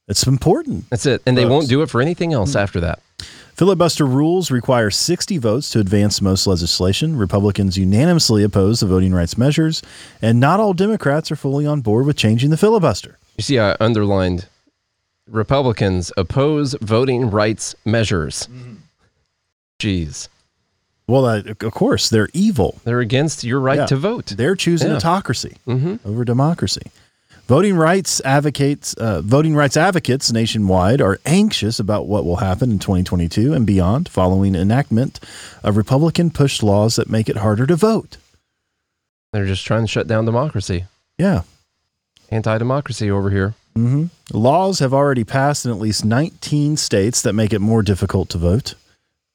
It's 0.08 0.26
important. 0.26 0.90
That's 0.90 1.06
it. 1.06 1.22
And 1.26 1.38
they 1.38 1.46
won't 1.46 1.68
do 1.68 1.82
it 1.82 1.90
for 1.90 2.02
anything 2.02 2.32
else 2.32 2.56
after 2.56 2.80
that. 2.80 3.00
Filibuster 3.54 4.06
rules 4.06 4.50
require 4.50 4.90
60 4.90 5.38
votes 5.40 5.70
to 5.72 5.80
advance 5.80 6.22
most 6.22 6.48
legislation. 6.48 7.18
Republicans 7.18 7.78
unanimously 7.78 8.44
oppose 8.44 8.80
the 8.80 8.88
voting 8.88 9.14
rights 9.14 9.38
measures, 9.38 9.82
and 10.22 10.40
not 10.40 10.62
all 10.62 10.74
Democrats 10.74 11.30
are 11.34 11.36
fully 11.36 11.66
on 11.66 11.82
board 11.82 12.06
with 12.06 12.16
changing 12.16 12.50
the 12.50 12.56
filibuster. 12.56 13.20
You 13.38 13.44
see, 13.44 13.60
I 13.60 13.76
underlined 13.82 14.48
Republicans 15.30 16.14
oppose 16.16 16.76
voting 16.80 17.30
rights 17.30 17.76
measures. 17.84 18.48
Mm-hmm. 18.48 18.76
Jeez. 19.80 20.30
Well, 21.08 21.26
uh, 21.26 21.42
of 21.62 21.72
course, 21.74 22.10
they're 22.10 22.30
evil. 22.34 22.80
They're 22.84 23.00
against 23.02 23.44
your 23.44 23.60
right 23.60 23.80
Yeah. 23.80 23.86
to 23.88 23.96
vote. 23.98 24.28
They're 24.38 24.56
choosing 24.56 24.90
Yeah. 24.90 24.98
autocracy 24.98 25.58
over 26.06 26.24
democracy. 26.24 26.84
Voting 27.48 27.76
rights 27.76 28.22
advocates, 28.24 28.94
uh, 28.94 29.20
voting 29.22 29.56
rights 29.56 29.76
advocates 29.76 30.32
nationwide 30.32 31.02
are 31.02 31.20
anxious 31.26 31.80
about 31.80 32.08
what 32.08 32.24
will 32.24 32.38
happen 32.38 32.72
in 32.72 32.80
2022 32.80 33.54
and 33.54 33.66
beyond 33.66 34.08
following 34.08 34.56
enactment 34.56 35.20
of 35.64 35.76
Republican-pushed 35.76 36.64
laws 36.64 36.96
that 36.96 37.10
make 37.10 37.28
it 37.28 37.38
harder 37.38 37.66
to 37.68 37.76
vote. 37.76 38.16
They're 39.34 39.46
just 39.48 39.66
trying 39.66 39.82
to 39.84 39.88
shut 39.88 40.08
down 40.08 40.24
democracy. 40.26 40.86
Yeah, 41.18 41.42
Anti 42.30 42.58
democracy 42.58 43.12
over 43.12 43.30
here. 43.30 43.54
laws 44.32 44.80
have 44.80 44.94
already 44.94 45.26
passed 45.26 45.66
in 45.66 45.72
at 45.72 45.80
least 45.80 46.06
19 46.06 46.78
states 46.78 47.22
that 47.22 47.34
make 47.34 47.52
it 47.52 47.60
more 47.60 47.82
difficult 47.84 48.30
to 48.30 48.38
vote. 48.38 48.76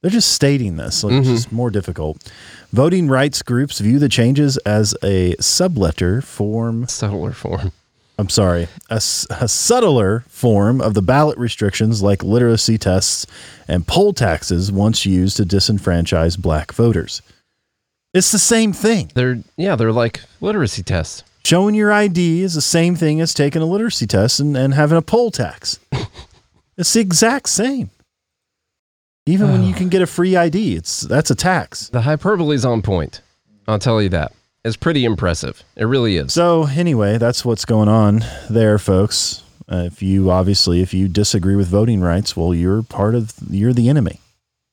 They're 0.06 0.12
just 0.12 0.30
stating 0.30 0.76
this, 0.76 1.02
like 1.02 1.14
it's 1.14 1.26
mm-hmm. 1.26 1.34
just 1.34 1.50
more 1.50 1.68
difficult. 1.68 2.32
Voting 2.72 3.08
rights 3.08 3.42
groups 3.42 3.80
view 3.80 3.98
the 3.98 4.08
changes 4.08 4.56
as 4.58 4.94
a 5.02 5.34
subletter 5.40 6.22
form 6.22 6.86
Subtler 6.86 7.32
form. 7.32 7.72
I'm 8.16 8.28
sorry, 8.28 8.68
a, 8.88 8.98
a 8.98 9.48
subtler 9.48 10.20
form 10.28 10.80
of 10.80 10.94
the 10.94 11.02
ballot 11.02 11.36
restrictions 11.38 12.04
like 12.04 12.22
literacy 12.22 12.78
tests 12.78 13.26
and 13.66 13.84
poll 13.84 14.12
taxes 14.12 14.70
once 14.70 15.04
used 15.04 15.38
to 15.38 15.42
disenfranchise 15.42 16.38
black 16.38 16.70
voters. 16.70 17.20
It's 18.14 18.30
the 18.30 18.38
same 18.38 18.72
thing. 18.72 19.10
They're 19.12 19.42
yeah, 19.56 19.74
they're 19.74 19.90
like 19.90 20.20
literacy 20.40 20.84
tests. 20.84 21.24
Showing 21.44 21.74
your 21.74 21.90
ID 21.90 22.42
is 22.42 22.54
the 22.54 22.60
same 22.60 22.94
thing 22.94 23.20
as 23.20 23.34
taking 23.34 23.60
a 23.60 23.66
literacy 23.66 24.06
test 24.06 24.38
and, 24.38 24.56
and 24.56 24.72
having 24.72 24.98
a 24.98 25.02
poll 25.02 25.32
tax. 25.32 25.80
it's 26.76 26.92
the 26.92 27.00
exact 27.00 27.48
same. 27.48 27.90
Even 29.28 29.50
when 29.50 29.64
you 29.64 29.74
can 29.74 29.88
get 29.88 30.02
a 30.02 30.06
free 30.06 30.36
ID, 30.36 30.76
it's 30.76 31.00
that's 31.00 31.32
a 31.32 31.34
tax. 31.34 31.88
The 31.88 32.02
hyperbole's 32.02 32.64
on 32.64 32.80
point. 32.80 33.22
I'll 33.66 33.80
tell 33.80 34.00
you 34.00 34.08
that. 34.10 34.32
It's 34.64 34.76
pretty 34.76 35.04
impressive. 35.04 35.64
It 35.76 35.84
really 35.84 36.16
is. 36.16 36.32
So 36.32 36.66
anyway, 36.66 37.18
that's 37.18 37.44
what's 37.44 37.64
going 37.64 37.88
on 37.88 38.24
there, 38.48 38.78
folks. 38.78 39.42
Uh, 39.70 39.84
if 39.86 40.00
you 40.00 40.30
obviously 40.30 40.80
if 40.80 40.94
you 40.94 41.08
disagree 41.08 41.56
with 41.56 41.66
voting 41.66 42.00
rights, 42.00 42.36
well, 42.36 42.54
you're 42.54 42.84
part 42.84 43.16
of 43.16 43.32
you're 43.50 43.72
the 43.72 43.88
enemy. 43.88 44.20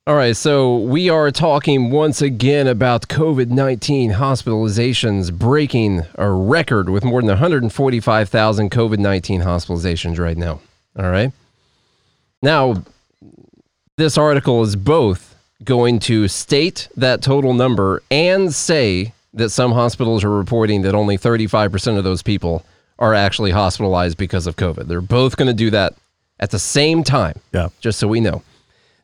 All 0.06 0.16
right, 0.16 0.36
so 0.36 0.80
we 0.80 1.10
are 1.10 1.32
talking 1.32 1.90
once 1.90 2.22
again 2.22 2.68
about 2.68 3.08
COVID 3.08 3.48
19 3.48 4.12
hospitalizations 4.12 5.32
breaking 5.32 6.02
a 6.16 6.30
record 6.30 6.90
with 6.90 7.04
more 7.06 7.22
than 7.22 7.30
145,000 7.30 8.70
COVID 8.70 9.00
19 9.00 9.42
hospitalizations 9.42 10.20
right 10.20 10.38
now. 10.38 10.60
All 11.00 11.10
right. 11.10 11.32
Now, 12.42 12.84
this 13.98 14.18
article 14.18 14.64
is 14.64 14.76
both 14.76 15.36
going 15.64 16.00
to 16.00 16.28
state 16.28 16.88
that 16.98 17.22
total 17.22 17.54
number 17.54 18.02
and 18.10 18.54
say 18.54 19.14
that 19.34 19.50
some 19.50 19.72
hospitals 19.72 20.24
are 20.24 20.30
reporting 20.30 20.82
that 20.82 20.96
only 20.96 21.18
35% 21.18 21.98
of 21.98 22.04
those 22.04 22.24
people 22.24 22.66
are 23.00 23.14
actually 23.14 23.52
hospitalized 23.52 24.18
because 24.18 24.48
of 24.48 24.56
COVID. 24.56 24.88
They're 24.88 25.02
both 25.02 25.38
going 25.38 25.48
to 25.48 25.54
do 25.54 25.70
that 25.72 25.94
at 26.40 26.52
the 26.52 26.60
same 26.60 27.04
time. 27.04 27.40
Yeah. 27.54 27.70
Just 27.82 28.00
so 28.00 28.08
we 28.08 28.20
know. 28.20 28.44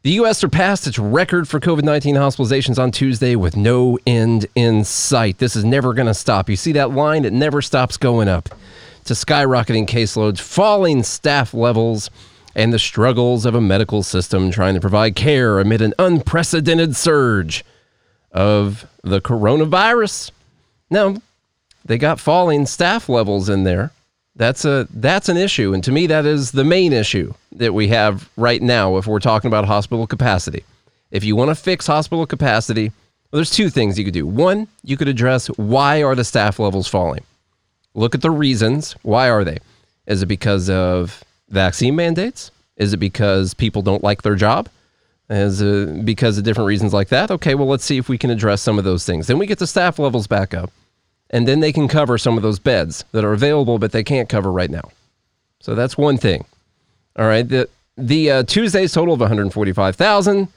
The 0.01 0.11
U.S. 0.11 0.37
surpassed 0.37 0.87
its 0.87 0.97
record 0.97 1.47
for 1.47 1.59
COVID 1.59 1.83
19 1.83 2.15
hospitalizations 2.15 2.79
on 2.79 2.91
Tuesday 2.91 3.35
with 3.35 3.57
no 3.57 3.99
end 4.07 4.45
in 4.55 4.85
sight. 4.85 5.39
This 5.39 5.55
is 5.55 5.65
never 5.65 5.93
going 5.93 6.07
to 6.07 6.13
stop. 6.13 6.49
You 6.49 6.55
see 6.55 6.71
that 6.73 6.91
line? 6.91 7.25
It 7.25 7.33
never 7.33 7.61
stops 7.61 7.97
going 7.97 8.29
up 8.29 8.49
to 9.05 9.13
skyrocketing 9.13 9.87
caseloads, 9.87 10.39
falling 10.39 11.03
staff 11.03 11.53
levels, 11.53 12.09
and 12.55 12.73
the 12.73 12.79
struggles 12.79 13.45
of 13.45 13.55
a 13.55 13.61
medical 13.61 14.03
system 14.03 14.51
trying 14.51 14.73
to 14.73 14.81
provide 14.81 15.15
care 15.15 15.59
amid 15.59 15.81
an 15.81 15.93
unprecedented 15.99 16.95
surge 16.95 17.63
of 18.31 18.85
the 19.03 19.21
coronavirus. 19.21 20.31
Now, 20.89 21.15
they 21.85 21.97
got 21.97 22.19
falling 22.19 22.65
staff 22.65 23.09
levels 23.09 23.49
in 23.49 23.63
there. 23.63 23.91
That's 24.35 24.63
a 24.63 24.87
that's 24.93 25.27
an 25.27 25.37
issue, 25.37 25.73
and 25.73 25.83
to 25.83 25.91
me, 25.91 26.07
that 26.07 26.25
is 26.25 26.51
the 26.51 26.63
main 26.63 26.93
issue 26.93 27.33
that 27.53 27.73
we 27.73 27.89
have 27.89 28.29
right 28.37 28.61
now. 28.61 28.95
If 28.95 29.05
we're 29.05 29.19
talking 29.19 29.49
about 29.49 29.65
hospital 29.65 30.07
capacity, 30.07 30.63
if 31.11 31.23
you 31.23 31.35
want 31.35 31.49
to 31.49 31.55
fix 31.55 31.87
hospital 31.87 32.25
capacity, 32.25 32.89
well, 33.31 33.39
there's 33.39 33.51
two 33.51 33.69
things 33.69 33.99
you 33.99 34.05
could 34.05 34.13
do. 34.13 34.25
One, 34.25 34.67
you 34.83 34.95
could 34.95 35.07
address 35.07 35.47
why 35.47 36.03
are 36.03 36.15
the 36.15 36.23
staff 36.23 36.57
levels 36.57 36.87
falling. 36.87 37.23
Look 37.93 38.15
at 38.15 38.21
the 38.21 38.31
reasons. 38.31 38.93
Why 39.01 39.29
are 39.29 39.43
they? 39.43 39.57
Is 40.07 40.21
it 40.21 40.27
because 40.27 40.69
of 40.69 41.23
vaccine 41.49 41.95
mandates? 41.95 42.51
Is 42.77 42.93
it 42.93 42.97
because 42.97 43.53
people 43.53 43.81
don't 43.81 44.03
like 44.03 44.21
their 44.21 44.35
job? 44.35 44.69
Is 45.29 45.61
it 45.61 46.05
because 46.05 46.37
of 46.37 46.43
different 46.43 46.67
reasons 46.67 46.93
like 46.93 47.09
that? 47.09 47.29
Okay, 47.29 47.53
well, 47.55 47.67
let's 47.67 47.85
see 47.85 47.97
if 47.97 48.09
we 48.09 48.17
can 48.17 48.29
address 48.29 48.61
some 48.61 48.79
of 48.79 48.83
those 48.83 49.05
things. 49.05 49.27
Then 49.27 49.37
we 49.37 49.45
get 49.45 49.59
the 49.59 49.67
staff 49.67 49.99
levels 49.99 50.27
back 50.27 50.53
up 50.53 50.71
and 51.29 51.47
then 51.47 51.59
they 51.59 51.71
can 51.71 51.87
cover 51.87 52.17
some 52.17 52.37
of 52.37 52.43
those 52.43 52.59
beds 52.59 53.05
that 53.11 53.23
are 53.23 53.33
available, 53.33 53.77
but 53.77 53.91
they 53.91 54.03
can't 54.03 54.29
cover 54.29 54.51
right 54.51 54.71
now. 54.71 54.89
So 55.59 55.75
that's 55.75 55.97
one 55.97 56.17
thing. 56.17 56.45
All 57.17 57.27
right. 57.27 57.47
The 57.47 57.69
the 57.97 58.31
uh, 58.31 58.43
Tuesday's 58.43 58.93
total 58.93 59.13
of 59.13 59.19
145,000 59.19 60.47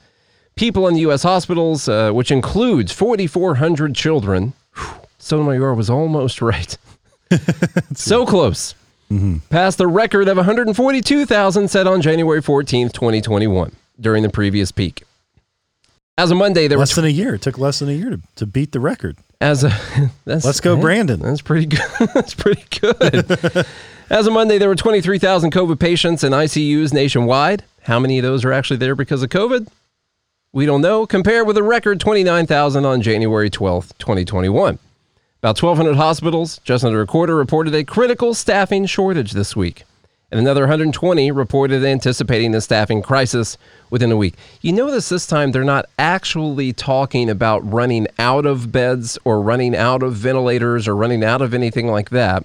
people 0.55 0.87
in 0.87 0.95
the 0.95 1.01
U.S. 1.01 1.25
hospitals, 1.25 1.89
uh, 1.89 2.13
which 2.13 2.31
includes 2.31 2.93
4,400 2.93 3.97
children. 3.97 4.53
Whew, 4.77 4.95
Sotomayor 5.19 5.75
was 5.75 5.91
almost 5.91 6.41
right. 6.43 6.79
so 7.95 8.25
close. 8.25 8.77
Past 9.51 9.79
the 9.79 9.87
record 9.87 10.29
of 10.29 10.37
142,000 10.37 11.69
set 11.69 11.87
on 11.87 12.01
January 12.01 12.41
14th, 12.43 12.93
2021, 12.93 13.73
during 14.01 14.23
the 14.23 14.29
previous 14.29 14.73
peak. 14.73 15.05
As 16.19 16.31
of 16.31 16.37
Monday, 16.37 16.69
there 16.69 16.79
were 16.79 16.83
Less 16.83 16.95
than 16.95 17.05
a 17.07 17.09
year. 17.09 17.35
It 17.35 17.43
took 17.43 17.59
less 17.59 17.79
than 17.79 17.89
a 17.89 17.93
year 17.93 18.11
to, 18.11 18.21
to 18.37 18.47
beat 18.47 18.73
the 18.73 18.81
record. 18.81 19.17
as 19.41 19.65
a 19.65 19.69
that's, 20.25 20.45
Let's 20.45 20.61
go, 20.61 20.77
hey, 20.77 20.83
Brandon. 20.83 21.21
That's 21.21 21.41
pretty 21.41 21.67
good. 21.67 21.81
that's 22.15 22.35
pretty 22.35 22.65
good. 22.81 23.67
As 24.11 24.27
of 24.27 24.35
Monday, 24.35 24.59
there 24.59 24.69
were 24.69 24.75
23,000 24.75 25.51
COVID 25.51 25.81
patients 25.81 26.23
in 26.23 26.33
ICUs 26.33 26.93
nationwide. 26.93 27.65
How 27.85 27.99
many 27.99 28.19
of 28.19 28.25
those 28.25 28.45
are 28.45 28.53
actually 28.53 28.77
there 28.77 28.95
because 28.95 29.23
of 29.23 29.31
COVID? 29.31 29.69
We 30.53 30.67
don't 30.67 30.83
know. 30.83 31.07
Compared 31.07 31.47
with 31.47 31.57
a 31.57 31.63
record 31.63 31.99
29,000 31.99 32.85
on 32.85 33.01
January 33.01 33.49
12th, 33.49 33.97
2021. 33.97 34.79
About 35.43 35.61
1,200 35.61 35.97
hospitals, 35.97 36.61
just 36.63 36.85
under 36.85 37.01
a 37.01 37.07
quarter, 37.07 37.35
reported 37.35 37.75
a 37.75 37.83
critical 37.83 38.33
staffing 38.33 38.87
shortage 38.87 39.33
this 39.33 39.57
week. 39.57 39.83
And 40.31 40.39
another 40.39 40.61
120 40.63 41.33
reported 41.33 41.83
anticipating 41.85 42.55
a 42.55 42.61
staffing 42.61 43.03
crisis 43.03 43.59
within 43.91 44.13
a 44.13 44.17
week. 44.17 44.35
You 44.61 44.73
notice 44.73 45.09
this 45.09 45.27
time 45.27 45.51
they're 45.51 45.65
not 45.65 45.87
actually 45.99 46.73
talking 46.73 47.29
about 47.29 47.69
running 47.69 48.07
out 48.21 48.47
of 48.47 48.71
beds 48.71 49.19
or 49.25 49.43
running 49.43 49.75
out 49.75 50.05
of 50.05 50.13
ventilators 50.15 50.87
or 50.87 50.95
running 50.95 51.25
out 51.25 51.43
of 51.43 51.55
anything 51.55 51.89
like 51.89 52.11
that. 52.11 52.45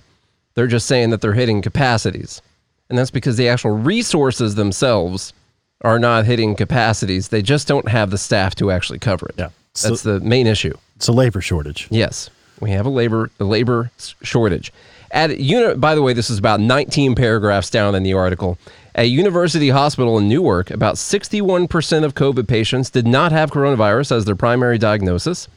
They're 0.56 0.66
just 0.66 0.88
saying 0.88 1.12
that 1.12 1.22
they're 1.22 1.34
hitting 1.34 1.62
capacities. 1.62 2.42
And 2.90 2.98
that's 2.98 3.12
because 3.12 3.38
the 3.38 3.48
actual 3.48 3.78
resources 3.78 4.56
themselves 4.56 5.34
are 5.82 6.00
not 6.00 6.26
hitting 6.26 6.56
capacities. 6.56 7.28
They 7.28 7.44
just 7.44 7.68
don't 7.68 7.90
have 7.90 8.10
the 8.10 8.18
staff 8.18 8.56
to 8.56 8.72
actually 8.72 8.98
cover 8.98 9.28
it. 9.28 9.36
Yeah. 9.38 9.50
So- 9.76 9.90
That's 9.90 10.02
the 10.02 10.20
main 10.20 10.48
issue. 10.48 10.74
It's 10.96 11.08
a 11.08 11.12
labor 11.14 11.42
shortage. 11.42 11.88
Yes, 11.92 12.32
we 12.60 12.72
have 12.72 12.86
a 12.86 12.90
labor 12.90 13.30
a 13.40 13.44
labor 13.44 13.92
shortage. 14.22 14.72
At 15.12 15.40
uni- 15.40 15.76
by 15.76 15.96
the 15.96 16.02
way, 16.02 16.14
this 16.14 16.30
is 16.30 16.38
about 16.38 16.60
19 16.60 17.16
paragraphs 17.16 17.70
down 17.70 17.96
in 17.96 18.04
the 18.04 18.14
article. 18.14 18.58
At 18.94 19.10
University 19.10 19.70
Hospital 19.70 20.18
in 20.18 20.28
Newark, 20.28 20.72
about 20.72 20.96
61% 20.96 22.04
of 22.04 22.16
COVID 22.16 22.48
patients 22.48 22.90
did 22.90 23.06
not 23.08 23.32
have 23.32 23.52
coronavirus 23.52 24.12
as 24.12 24.26
their 24.26 24.36
primary 24.36 24.78
diagnosis, 24.78 25.48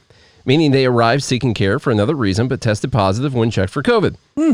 meaning 0.45 0.71
they 0.71 0.85
arrived 0.85 1.23
seeking 1.23 1.53
care 1.53 1.79
for 1.79 1.91
another 1.91 2.15
reason 2.15 2.47
but 2.47 2.61
tested 2.61 2.91
positive 2.91 3.33
when 3.33 3.51
checked 3.51 3.73
for 3.73 3.81
COVID. 3.81 4.15
Hmm. 4.37 4.53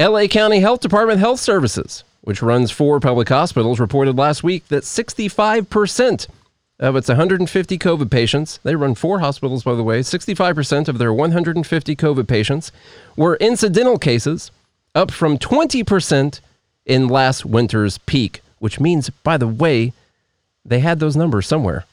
LA 0.00 0.26
County 0.26 0.58
Health 0.60 0.80
Department 0.80 1.20
Health 1.20 1.38
Services, 1.38 2.02
which 2.22 2.42
runs 2.42 2.72
four 2.72 2.98
public 2.98 3.28
hospitals, 3.28 3.78
reported 3.78 4.18
last 4.18 4.42
week 4.42 4.66
that 4.66 4.82
65% 4.82 6.26
of 6.84 6.96
its 6.96 7.08
150 7.08 7.78
COVID 7.78 8.10
patients, 8.10 8.60
they 8.62 8.76
run 8.76 8.94
four 8.94 9.20
hospitals, 9.20 9.64
by 9.64 9.74
the 9.74 9.82
way, 9.82 10.00
65% 10.00 10.88
of 10.88 10.98
their 10.98 11.12
150 11.12 11.96
COVID 11.96 12.28
patients 12.28 12.72
were 13.16 13.36
incidental 13.36 13.98
cases, 13.98 14.50
up 14.94 15.10
from 15.10 15.38
20% 15.38 16.40
in 16.86 17.08
last 17.08 17.46
winter's 17.46 17.98
peak, 17.98 18.42
which 18.58 18.78
means, 18.78 19.10
by 19.10 19.36
the 19.36 19.48
way, 19.48 19.92
they 20.64 20.80
had 20.80 21.00
those 21.00 21.16
numbers 21.16 21.46
somewhere. 21.46 21.84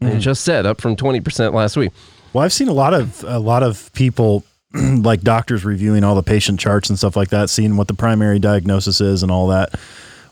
They 0.00 0.14
hmm. 0.14 0.18
just 0.18 0.42
said 0.42 0.66
up 0.66 0.80
from 0.80 0.96
20% 0.96 1.52
last 1.52 1.76
week. 1.76 1.92
Well, 2.32 2.44
I've 2.44 2.52
seen 2.52 2.68
a 2.68 2.72
lot 2.72 2.92
of 2.92 3.24
a 3.24 3.38
lot 3.38 3.62
of 3.62 3.90
people 3.94 4.44
like 4.74 5.22
doctors 5.22 5.64
reviewing 5.64 6.04
all 6.04 6.14
the 6.14 6.22
patient 6.22 6.60
charts 6.60 6.90
and 6.90 6.98
stuff 6.98 7.16
like 7.16 7.30
that, 7.30 7.48
seeing 7.48 7.76
what 7.76 7.88
the 7.88 7.94
primary 7.94 8.38
diagnosis 8.38 9.00
is 9.00 9.22
and 9.22 9.32
all 9.32 9.48
that, 9.48 9.74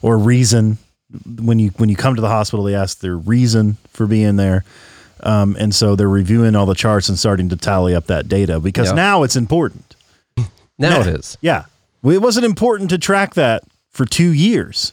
or 0.03 0.19
reason. 0.19 0.77
When 1.41 1.59
you 1.59 1.71
when 1.77 1.89
you 1.89 1.97
come 1.97 2.15
to 2.15 2.21
the 2.23 2.29
hospital, 2.29 2.65
they 2.65 2.75
ask 2.75 3.01
their 3.01 3.17
reason 3.17 3.77
for 3.93 4.07
being 4.07 4.37
there, 4.37 4.65
um, 5.23 5.57
and 5.59 5.75
so 5.75 5.97
they're 5.97 6.09
reviewing 6.09 6.55
all 6.57 6.67
the 6.67 6.75
charts 6.75 7.09
and 7.09 7.19
starting 7.19 7.49
to 7.51 7.57
tally 7.57 7.95
up 7.95 8.07
that 8.07 8.29
data 8.29 8.61
because 8.61 8.89
Yeah. 8.89 8.95
now 8.95 9.23
it's 9.23 9.37
important. 9.37 9.97
Now 10.79 11.01
it 11.01 11.07
Yeah. 11.07 11.37
Yeah. 11.41 11.65
Well, 12.03 12.15
It 12.17 12.23
wasn't 12.23 12.47
important 12.47 12.91
to 12.91 12.99
track 12.99 13.35
that 13.35 13.63
for 13.91 14.05
two 14.05 14.33
years, 14.33 14.93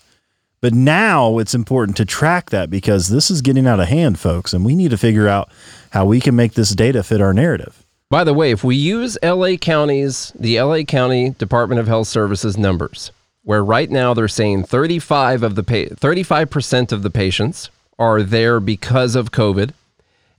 but 0.62 0.74
now 0.74 1.40
it's 1.40 1.56
important 1.56 1.98
to 1.98 2.06
track 2.06 2.52
that 2.52 2.70
because 2.70 3.08
this 3.10 3.32
is 3.32 3.42
getting 3.42 3.66
out 3.68 3.80
of 3.80 3.88
hand, 3.88 4.20
folks, 4.20 4.54
and 4.54 4.64
we 4.64 4.76
need 4.76 4.92
to 4.92 4.98
figure 4.98 5.28
out 5.28 5.50
how 5.90 6.06
we 6.06 6.20
can 6.20 6.36
make 6.36 6.54
this 6.54 6.70
data 6.76 7.02
fit 7.04 7.20
our 7.20 7.34
narrative. 7.34 7.84
By 8.12 8.24
the 8.24 8.34
way, 8.34 8.52
if 8.52 8.64
we 8.64 8.76
use 8.76 9.18
LA 9.24 9.56
County's, 9.56 10.32
the 10.40 10.60
LA 10.62 10.84
County 10.84 11.32
Department 11.32 11.80
of 11.80 11.88
Health 11.88 12.08
Services 12.10 12.58
numbers, 12.58 13.12
where 13.44 13.64
right 13.64 13.90
now 13.90 14.14
they're 14.14 14.28
saying 14.28 14.64
35 14.64 15.44
of 15.44 15.56
the 15.56 15.64
pa- 15.64 15.96
35% 15.96 16.92
of 16.92 17.04
the 17.04 17.10
patients 17.10 17.70
are 17.98 18.22
there 18.24 18.60
because 18.60 19.16
of 19.16 19.32
COVID, 19.32 19.74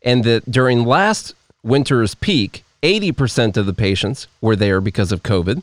and 0.03 0.25
that 0.25 0.51
during 0.51 0.85
last 0.85 1.35
winter's 1.63 2.15
peak, 2.15 2.65
80% 2.83 3.57
of 3.57 3.67
the 3.67 3.73
patients 3.73 4.27
were 4.41 4.57
there 4.57 4.81
because 4.81 5.13
of 5.13 5.23
COVID. 5.23 5.63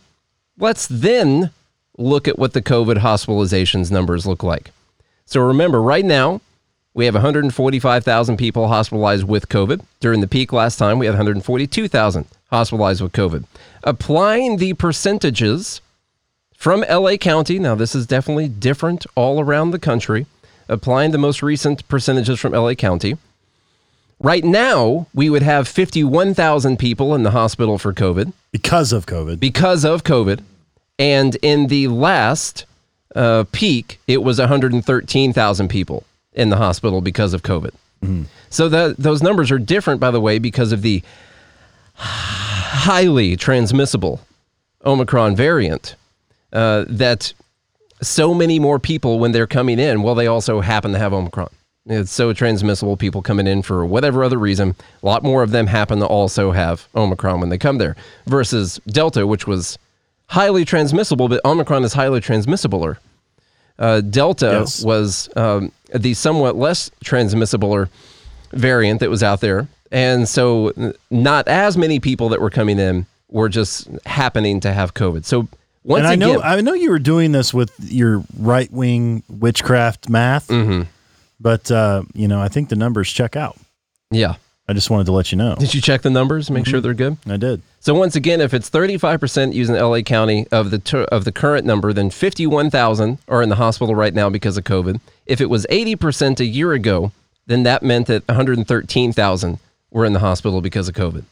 Let's 0.57 0.87
then 0.87 1.51
look 1.97 2.27
at 2.27 2.39
what 2.39 2.53
the 2.53 2.61
COVID 2.61 2.97
hospitalizations 2.97 3.91
numbers 3.91 4.25
look 4.25 4.43
like. 4.43 4.71
So 5.25 5.41
remember, 5.41 5.81
right 5.81 6.05
now, 6.05 6.41
we 6.93 7.05
have 7.05 7.13
145,000 7.13 8.37
people 8.37 8.67
hospitalized 8.67 9.25
with 9.25 9.49
COVID. 9.49 9.81
During 9.99 10.21
the 10.21 10.27
peak 10.27 10.51
last 10.51 10.77
time, 10.77 10.97
we 10.97 11.05
had 11.05 11.13
142,000 11.13 12.25
hospitalized 12.49 13.01
with 13.01 13.11
COVID. 13.11 13.43
Applying 13.83 14.57
the 14.57 14.73
percentages 14.73 15.81
from 16.59 16.81
LA 16.89 17.15
County, 17.15 17.57
now 17.57 17.73
this 17.73 17.95
is 17.95 18.05
definitely 18.05 18.47
different 18.49 19.05
all 19.15 19.39
around 19.39 19.71
the 19.71 19.79
country. 19.79 20.25
Applying 20.67 21.09
the 21.11 21.17
most 21.17 21.41
recent 21.41 21.87
percentages 21.87 22.39
from 22.39 22.53
LA 22.53 22.73
County, 22.75 23.15
Right 24.21 24.43
now, 24.43 25.07
we 25.13 25.29
would 25.29 25.43
have 25.43 25.65
51,000 25.65 26.77
people 26.77 27.15
in 27.15 27.23
the 27.23 27.31
hospital 27.31 27.77
for 27.77 27.93
COVID 27.93 28.33
Because 28.51 28.91
of 28.91 29.05
COVID. 29.05 29.39
because 29.39 29.85
of 29.85 30.03
COVID. 30.03 30.41
And 30.99 31.37
in 31.41 31.67
the 31.67 31.87
last 31.87 32.65
uh, 33.15 33.45
peak, 33.53 33.97
it 34.07 34.21
was 34.21 34.37
113,000 34.37 35.69
people 35.69 36.03
in 36.33 36.49
the 36.49 36.57
hospital 36.57 36.99
because 36.99 37.33
of 37.33 37.43
COVID. 37.43 37.71
So 38.49 38.67
that 38.69 38.97
those 38.97 39.23
numbers 39.23 39.51
are 39.51 39.59
different, 39.59 39.99
by 40.01 40.11
the 40.11 40.19
way, 40.21 40.37
because 40.37 40.71
of 40.73 40.81
the 40.81 41.01
highly 41.95 43.35
transmissible 43.37 44.19
Omicron 44.85 45.35
variant. 45.35 45.95
Uh, 46.51 46.85
that 46.87 47.33
so 48.01 48.33
many 48.33 48.59
more 48.59 48.79
people, 48.79 49.19
when 49.19 49.31
they're 49.33 49.47
coming 49.47 49.77
in, 49.79 50.01
well, 50.03 50.15
they 50.15 50.27
also 50.27 50.61
happen 50.61 50.93
to 50.93 50.99
have 50.99 51.13
Omicron. 51.13 51.49
It's 51.85 52.11
so 52.11 52.33
transmissible. 52.33 52.97
People 52.97 53.21
coming 53.21 53.47
in 53.47 53.61
for 53.61 53.85
whatever 53.85 54.23
other 54.23 54.37
reason, 54.37 54.75
a 55.01 55.05
lot 55.05 55.23
more 55.23 55.43
of 55.43 55.51
them 55.51 55.67
happen 55.67 55.99
to 55.99 56.05
also 56.05 56.51
have 56.51 56.87
Omicron 56.95 57.39
when 57.39 57.49
they 57.49 57.57
come 57.57 57.77
there, 57.77 57.95
versus 58.25 58.79
Delta, 58.87 59.25
which 59.27 59.47
was 59.47 59.77
highly 60.27 60.65
transmissible, 60.65 61.27
but 61.27 61.43
Omicron 61.43 61.83
is 61.83 61.93
highly 61.93 62.21
transmissibler. 62.21 62.97
Uh, 63.79 64.01
Delta 64.01 64.59
Yes. 64.59 64.83
was 64.83 65.29
um, 65.35 65.71
the 65.93 66.13
somewhat 66.13 66.55
less 66.55 66.91
transmissibler 67.03 67.89
variant 68.51 68.99
that 68.99 69.09
was 69.09 69.23
out 69.23 69.41
there. 69.41 69.67
And 69.91 70.27
so, 70.29 70.71
not 71.09 71.47
as 71.47 71.75
many 71.77 71.99
people 71.99 72.29
that 72.29 72.41
were 72.41 72.51
coming 72.51 72.77
in 72.77 73.07
were 73.29 73.49
just 73.49 73.87
happening 74.05 74.59
to 74.59 74.71
have 74.73 74.93
COVID. 74.93 75.25
So, 75.25 75.47
once 75.83 75.99
and 75.99 76.07
I 76.07 76.13
again, 76.13 76.33
know 76.35 76.41
I 76.41 76.61
know 76.61 76.73
you 76.73 76.89
were 76.91 76.99
doing 76.99 77.31
this 77.31 77.53
with 77.53 77.71
your 77.79 78.23
right 78.37 78.71
wing 78.71 79.23
witchcraft 79.29 80.09
math, 80.09 80.47
Mm-hmm. 80.47 80.83
but 81.39 81.71
uh, 81.71 82.03
you 82.13 82.27
know 82.27 82.41
I 82.41 82.47
think 82.47 82.69
the 82.69 82.75
numbers 82.75 83.11
check 83.11 83.35
out. 83.35 83.57
yeah. 84.11 84.35
I 84.67 84.73
just 84.73 84.91
wanted 84.91 85.05
to 85.07 85.13
let 85.13 85.31
you 85.31 85.37
know. 85.39 85.55
Did 85.55 85.73
you 85.73 85.81
check 85.81 86.03
the 86.03 86.11
numbers? 86.11 86.51
Make 86.51 86.63
Mm-hmm. 86.65 86.69
sure 86.69 86.79
they're 86.79 86.93
good. 86.93 87.17
I 87.27 87.37
did. 87.37 87.63
So 87.79 87.95
once 87.95 88.15
again, 88.15 88.39
if 88.39 88.53
it's 88.53 88.69
35% 88.69 89.51
using 89.51 89.73
LA 89.73 90.01
County 90.01 90.45
of 90.51 90.69
the 90.69 90.77
ter- 90.77 91.05
of 91.05 91.25
the 91.25 91.31
current 91.31 91.65
number, 91.65 91.91
then 91.91 92.11
51,000 92.11 93.17
are 93.27 93.41
in 93.41 93.49
the 93.49 93.55
hospital 93.55 93.95
right 93.95 94.13
now 94.13 94.29
because 94.29 94.57
of 94.59 94.65
COVID. 94.65 94.99
If 95.25 95.41
it 95.41 95.49
was 95.49 95.65
80% 95.71 96.39
a 96.39 96.45
year 96.45 96.73
ago, 96.73 97.11
then 97.47 97.63
that 97.63 97.81
meant 97.81 98.05
that 98.07 98.27
113,000 98.27 99.57
were 99.89 100.05
in 100.05 100.13
the 100.13 100.19
hospital 100.19 100.61
because 100.61 100.87
of 100.87 100.93
COVID. 100.93 101.23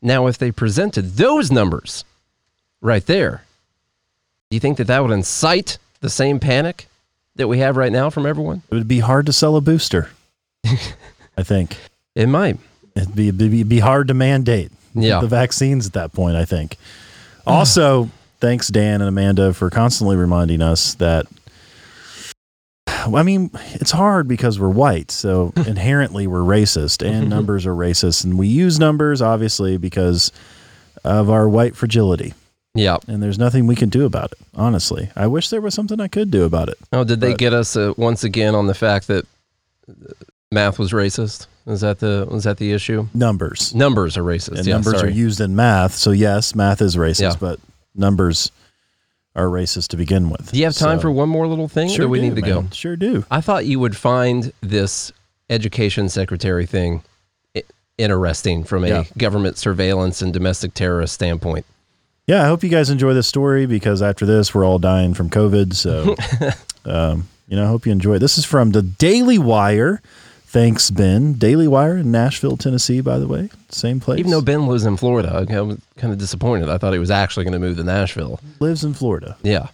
Now, 0.00 0.28
if 0.28 0.38
they 0.38 0.52
presented 0.52 1.16
those 1.16 1.50
numbers 1.50 2.04
right 2.80 3.04
there, 3.06 3.42
do 4.50 4.56
you 4.56 4.60
think 4.60 4.78
that 4.78 4.86
that 4.86 5.02
would 5.02 5.10
incite 5.10 5.78
the 6.00 6.08
same 6.10 6.38
panic 6.40 6.88
that 7.36 7.48
we 7.48 7.58
have 7.58 7.76
right 7.76 7.92
now 7.92 8.10
from 8.10 8.26
everyone? 8.26 8.62
It 8.70 8.74
would 8.74 8.88
be 8.88 9.00
hard 9.00 9.26
to 9.26 9.32
sell 9.32 9.56
a 9.56 9.60
booster. 9.60 10.08
I 11.36 11.42
think 11.42 11.76
It 12.14 12.28
might. 12.28 12.58
it'd 12.96 13.14
be, 13.14 13.28
it'd 13.28 13.68
be- 13.68 13.78
hard 13.80 14.08
to 14.08 14.14
mandate 14.14 14.72
Yeah. 14.94 15.20
the 15.20 15.28
vaccines 15.28 15.86
at 15.86 15.92
that 15.94 16.12
point. 16.12 16.36
I 16.36 16.44
think. 16.44 16.76
Also, 17.46 18.10
thanks 18.40 18.68
Dan 18.68 19.00
and 19.00 19.08
Amanda 19.08 19.54
for 19.54 19.70
constantly 19.70 20.16
reminding 20.16 20.60
us 20.60 20.92
that. 20.96 21.26
I 22.86 23.22
mean, 23.22 23.50
it's 23.74 23.90
hard 23.90 24.28
because 24.28 24.60
we're 24.60 24.68
white, 24.68 25.10
so 25.10 25.54
inherently 25.56 26.26
we're 26.26 26.40
racist, 26.40 27.06
and 27.06 27.30
numbers 27.30 27.64
are 27.64 27.74
racist, 27.74 28.24
and 28.24 28.38
we 28.38 28.48
use 28.48 28.78
numbers 28.78 29.22
obviously 29.22 29.78
because 29.78 30.30
of 31.04 31.30
our 31.30 31.48
white 31.48 31.74
fragility. 31.74 32.34
Yeah. 32.74 32.98
and 33.08 33.22
there's 33.22 33.38
nothing 33.38 33.66
we 33.66 33.74
can 33.76 33.88
do 33.88 34.04
about 34.04 34.32
it. 34.32 34.38
Honestly, 34.54 35.10
I 35.16 35.26
wish 35.26 35.48
there 35.50 35.60
was 35.60 35.74
something 35.74 36.00
I 36.00 36.08
could 36.08 36.30
do 36.30 36.44
about 36.44 36.68
it. 36.68 36.78
Oh, 36.92 37.04
did 37.04 37.20
they 37.20 37.30
But- 37.32 37.38
get 37.38 37.52
us 37.52 37.76
uh, 37.76 37.92
once 37.96 38.24
again 38.24 38.54
on 38.54 38.66
the 38.66 38.74
fact 38.74 39.06
that 39.08 39.24
uh, 39.88 39.92
math 40.52 40.78
was 40.78 40.92
racist? 40.92 41.46
Is 41.66 41.80
that 41.82 41.98
the 41.98 42.26
was 42.30 42.44
that 42.44 42.56
the 42.56 42.72
issue? 42.72 43.08
Numbers 43.12 43.74
Numbers 43.74 44.16
are 44.16 44.22
racist. 44.22 44.58
and 44.58 44.66
yeah, 44.66 44.74
numbers 44.74 44.94
sorry. 45.00 45.08
are 45.10 45.12
used 45.12 45.40
in 45.40 45.54
math, 45.54 45.94
so 45.94 46.10
yes, 46.12 46.54
math 46.54 46.80
is 46.80 46.96
racist, 46.96 47.20
Yeah. 47.20 47.34
but 47.38 47.60
numbers 47.94 48.50
are 49.36 49.46
racist 49.48 49.88
to 49.88 49.96
begin 49.98 50.30
with. 50.30 50.50
Do 50.52 50.58
you 50.58 50.64
have 50.64 50.74
time 50.76 50.98
So- 50.98 51.02
for 51.02 51.10
one 51.10 51.28
more 51.28 51.46
little 51.46 51.68
thing? 51.68 51.90
Sure 51.90 52.06
or 52.06 52.08
we 52.08 52.20
do, 52.20 52.26
need 52.28 52.36
to 52.36 52.42
go. 52.42 52.66
Sure 52.72 52.96
do. 52.96 53.24
I 53.30 53.40
thought 53.42 53.66
you 53.66 53.78
would 53.80 53.96
find 53.96 54.50
this 54.62 55.12
education 55.50 56.08
secretary 56.08 56.64
thing 56.66 57.02
interesting 57.98 58.62
from 58.64 58.84
a 58.84 58.88
Yeah. 58.88 59.04
government 59.18 59.58
surveillance 59.58 60.22
and 60.22 60.32
domestic 60.32 60.72
terrorist 60.72 61.14
standpoint. 61.14 61.66
Yeah, 62.28 62.44
I 62.44 62.46
hope 62.46 62.62
you 62.62 62.68
guys 62.68 62.90
enjoy 62.90 63.14
this 63.14 63.26
story 63.26 63.64
because 63.64 64.02
after 64.02 64.26
this, 64.26 64.54
we're 64.54 64.62
all 64.64 64.78
dying 64.78 65.14
from 65.14 65.30
COVID. 65.30 65.72
So, 65.72 66.14
um, 66.84 67.26
you 67.48 67.56
know, 67.56 67.64
I 67.64 67.68
hope 67.68 67.86
you 67.86 67.92
enjoy 67.92 68.16
it. 68.16 68.18
This 68.18 68.36
is 68.36 68.44
from 68.44 68.72
the 68.72 68.82
Daily 68.82 69.38
Wire. 69.38 70.02
Thanks, 70.44 70.90
Ben. 70.90 71.32
Daily 71.32 71.66
Wire 71.66 71.96
in 71.96 72.12
Nashville, 72.12 72.58
Tennessee, 72.58 73.00
by 73.00 73.18
the 73.18 73.26
way. 73.26 73.48
Same 73.70 73.98
place. 73.98 74.18
Even 74.18 74.30
though 74.30 74.42
Ben 74.42 74.66
lives 74.66 74.84
in 74.84 74.98
Florida, 74.98 75.30
I 75.34 75.60
was 75.62 75.78
kind 75.96 76.12
of 76.12 76.18
disappointed. 76.18 76.68
I 76.68 76.76
thought 76.76 76.92
he 76.92 76.98
was 76.98 77.10
actually 77.10 77.44
going 77.44 77.54
to 77.54 77.58
move 77.58 77.78
to 77.78 77.84
Nashville. 77.84 78.40
lives 78.60 78.84
in 78.84 78.92
Florida. 78.92 79.38
Yeah. 79.42 79.68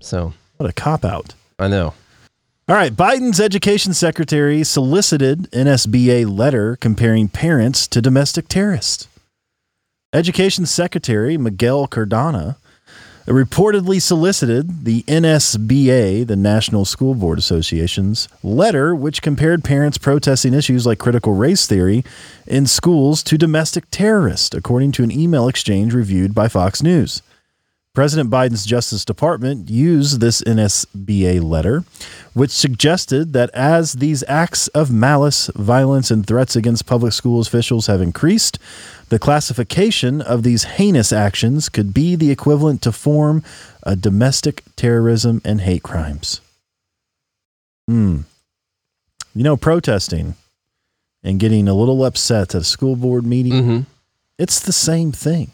So 0.00 0.32
What 0.56 0.68
a 0.68 0.72
cop 0.72 1.04
out. 1.04 1.34
I 1.60 1.68
know. 1.68 1.94
All 2.68 2.74
right, 2.74 2.92
Biden's 2.92 3.38
education 3.38 3.94
secretary 3.94 4.64
solicited 4.64 5.48
NSBA 5.52 6.28
letter 6.36 6.74
comparing 6.76 7.28
parents 7.28 7.86
to 7.88 8.02
domestic 8.02 8.48
terrorists. 8.48 9.06
Education 10.14 10.66
Secretary 10.66 11.38
Miguel 11.38 11.86
Cardona 11.86 12.58
reportedly 13.26 14.02
solicited 14.02 14.84
the 14.84 15.04
NSBA, 15.04 16.26
the 16.26 16.36
National 16.36 16.84
School 16.84 17.14
Board 17.14 17.38
Association's 17.38 18.28
letter, 18.42 18.94
which 18.94 19.22
compared 19.22 19.64
parents 19.64 19.96
protesting 19.96 20.52
issues 20.52 20.84
like 20.84 20.98
critical 20.98 21.32
race 21.32 21.66
theory 21.66 22.04
in 22.46 22.66
schools 22.66 23.22
to 23.22 23.38
domestic 23.38 23.84
terrorists, 23.90 24.54
according 24.54 24.92
to 24.92 25.02
an 25.02 25.10
email 25.10 25.48
exchange 25.48 25.94
reviewed 25.94 26.34
by 26.34 26.46
Fox 26.46 26.82
News. 26.82 27.22
President 27.94 28.30
Biden's 28.30 28.64
Justice 28.64 29.04
Department 29.04 29.68
used 29.68 30.18
this 30.20 30.40
NSBA 30.42 31.42
letter, 31.42 31.84
which 32.32 32.50
suggested 32.50 33.34
that 33.34 33.50
as 33.50 33.92
these 33.92 34.24
acts 34.26 34.68
of 34.68 34.90
malice, 34.90 35.48
violence, 35.54 36.10
and 36.10 36.26
threats 36.26 36.56
against 36.56 36.86
public 36.86 37.12
school 37.12 37.38
officials 37.38 37.88
have 37.88 38.00
increased, 38.00 38.58
the 39.12 39.18
classification 39.18 40.22
of 40.22 40.42
these 40.42 40.64
heinous 40.64 41.12
actions 41.12 41.68
could 41.68 41.92
be 41.92 42.16
the 42.16 42.30
equivalent 42.30 42.80
to 42.80 42.90
form 42.90 43.44
a 43.82 43.94
domestic 43.94 44.62
terrorism 44.74 45.42
and 45.44 45.60
hate 45.60 45.82
crimes. 45.82 46.40
Hmm. 47.86 48.20
You 49.34 49.42
know, 49.44 49.58
protesting 49.58 50.34
and 51.22 51.38
getting 51.38 51.68
a 51.68 51.74
little 51.74 52.02
upset 52.06 52.54
at 52.54 52.62
a 52.62 52.64
school 52.64 52.96
board 52.96 53.26
meeting, 53.26 53.62
hmm 53.62 53.80
it's 54.38 54.60
the 54.60 54.72
same 54.72 55.12
thing. 55.12 55.50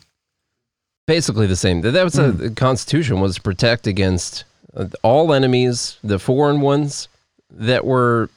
basically 1.08 1.48
the 1.48 1.56
same. 1.56 1.80
That 1.80 2.04
was 2.04 2.16
a, 2.16 2.30
the 2.30 2.50
Constitution 2.50 3.20
was 3.20 3.34
to 3.34 3.42
protect 3.42 3.88
against 3.88 4.44
uh, 4.76 4.86
all 5.02 5.34
enemies, 5.34 5.98
the 6.04 6.20
foreign 6.20 6.60
ones 6.60 7.08
that 7.50 7.84
were 7.84 8.30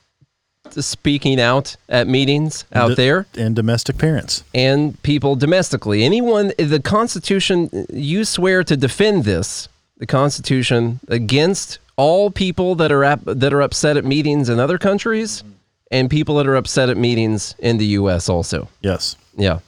speaking 0.83 1.39
out 1.39 1.75
at 1.89 2.07
meetings 2.07 2.65
out 2.73 2.89
D- 2.89 2.95
there, 2.95 3.25
And 3.37 3.55
domestic 3.55 3.97
parents. 3.97 4.43
and 4.53 5.01
people 5.03 5.35
domestically. 5.35 6.03
Anyone, 6.03 6.53
the 6.57 6.79
Constitution, 6.81 7.69
you 7.91 8.25
swear 8.25 8.63
to 8.63 8.77
defend 8.77 9.23
this, 9.23 9.67
the 9.97 10.05
Constitution, 10.05 10.99
against 11.07 11.79
all 11.97 12.31
people 12.31 12.75
that 12.75 12.91
are 12.91 13.03
ap- 13.03 13.21
that 13.25 13.53
are 13.53 13.61
upset 13.61 13.97
at 13.97 14.05
meetings 14.05 14.49
in 14.49 14.59
other 14.59 14.77
countries, 14.77 15.43
and 15.91 16.09
people 16.09 16.35
that 16.35 16.47
are 16.47 16.55
upset 16.55 16.89
at 16.89 16.97
meetings 16.97 17.53
in 17.59 17.77
the 17.77 17.85
U.S. 17.99 18.29
Also. 18.29 18.69
Yes. 18.81 19.15
Yeah. 19.37 19.59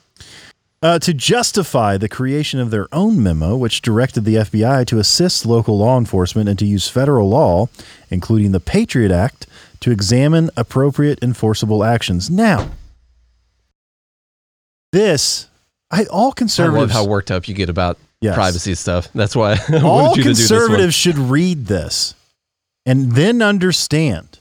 uh, 0.82 1.00
to 1.00 1.14
justify 1.14 1.98
the 1.98 2.10
creation 2.10 2.60
of 2.60 2.70
their 2.72 2.88
own 2.92 3.22
memo, 3.24 3.56
which 3.56 3.82
directed 3.82 4.26
the 4.26 4.36
FBI 4.36 4.86
to 4.88 5.00
assist 5.00 5.46
local 5.46 5.78
law 5.78 5.98
enforcement 5.98 6.50
and 6.50 6.60
to 6.60 6.66
use 6.66 6.88
federal 6.90 7.30
law, 7.30 7.68
including 8.10 8.52
the 8.52 8.60
Patriot 8.60 9.12
Act, 9.12 9.48
to 9.84 9.92
examine 9.92 10.50
appropriate 10.56 11.20
enforceable 11.22 11.84
actions. 11.84 12.30
Now, 12.30 12.70
this, 14.92 15.48
I 15.92 16.06
all 16.06 16.32
conservatives. 16.32 16.78
I 16.78 16.80
love 16.82 16.92
how 16.92 17.06
worked 17.06 17.32
up 17.32 17.48
you 17.48 17.54
get 17.54 17.70
about 17.70 17.98
Yes. 18.22 18.36
privacy 18.36 18.74
stuff. 18.76 19.10
That's 19.14 19.36
why 19.36 19.54
I 19.70 19.80
all 19.82 20.04
wanted 20.12 20.18
you 20.18 20.24
to 20.24 20.30
do 20.30 20.34
this 20.36 20.48
conservatives 20.48 20.96
should 20.96 21.18
read 21.18 21.66
this 21.66 22.16
and 22.86 23.12
then 23.12 23.42
understand 23.42 24.40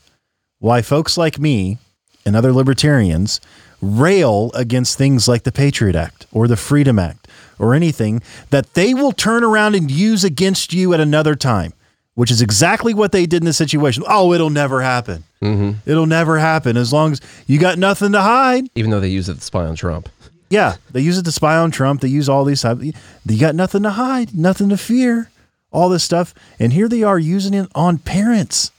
why 0.61 0.83
folks 0.83 1.19
like 1.19 1.41
me 1.41 1.79
and 2.25 2.37
other 2.37 2.53
libertarians 2.53 3.41
rail 3.81 4.53
against 4.55 4.97
things 4.97 5.27
like 5.27 5.43
the 5.43 5.51
Patriot 5.51 5.97
Act 5.97 6.27
or 6.31 6.47
the 6.47 6.57
Freedom 6.57 6.97
Act 7.01 7.27
or 7.59 7.75
anything 7.75 8.23
that 8.51 8.75
they 8.75 8.95
will 8.95 9.11
turn 9.11 9.43
around 9.43 9.75
and 9.75 9.91
use 9.91 10.23
against 10.23 10.73
you 10.73 10.95
at 10.95 11.01
another 11.01 11.35
time, 11.35 11.73
which 12.15 12.31
is 12.31 12.41
exactly 12.41 12.95
what 12.95 13.11
they 13.11 13.27
did 13.27 13.43
in 13.43 13.47
this 13.47 13.57
situation. 13.57 14.05
Oh, 14.07 14.33
it'll 14.33 14.49
never 14.51 14.83
happen. 14.83 15.25
Mm-hmm. 15.43 15.91
It'll 15.91 16.07
never 16.07 16.39
happen 16.39 16.77
as 16.77 16.93
long 16.93 17.13
as 17.13 17.21
you 17.47 17.59
got 17.59 17.77
nothing 17.79 18.13
to 18.13 18.21
hide. 18.21 18.69
Even 18.75 18.91
though 18.91 19.01
they 19.01 19.09
use 19.09 19.29
it 19.29 19.35
to 19.35 19.41
spy 19.41 19.67
on 19.67 19.75
Trump. 19.75 20.09
Yeah, 20.49 20.77
they 20.91 21.01
use 21.01 21.19
it 21.19 21.25
to 21.25 21.33
spy 21.33 21.57
on 21.57 21.71
Trump. 21.71 22.01
They 22.01 22.09
use 22.09 22.29
all 22.29 22.45
these 22.45 22.63
type. 22.63 22.79
You 22.81 23.41
got 23.41 23.55
nothing 23.55 23.83
to 23.83 23.91
hide, 23.91 24.35
nothing 24.35 24.69
to 24.69 24.77
fear, 24.77 25.31
all 25.73 25.89
this 25.89 26.05
stuff, 26.05 26.35
and 26.59 26.73
here 26.73 26.89
they 26.89 27.03
are 27.03 27.19
using 27.19 27.55
it 27.55 27.69
on 27.75 27.99
parents, 27.99 28.71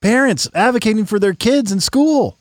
parents 0.00 0.48
advocating 0.54 1.06
for 1.06 1.18
their 1.18 1.34
kids 1.34 1.72
in 1.72 1.80
school. 1.80 2.36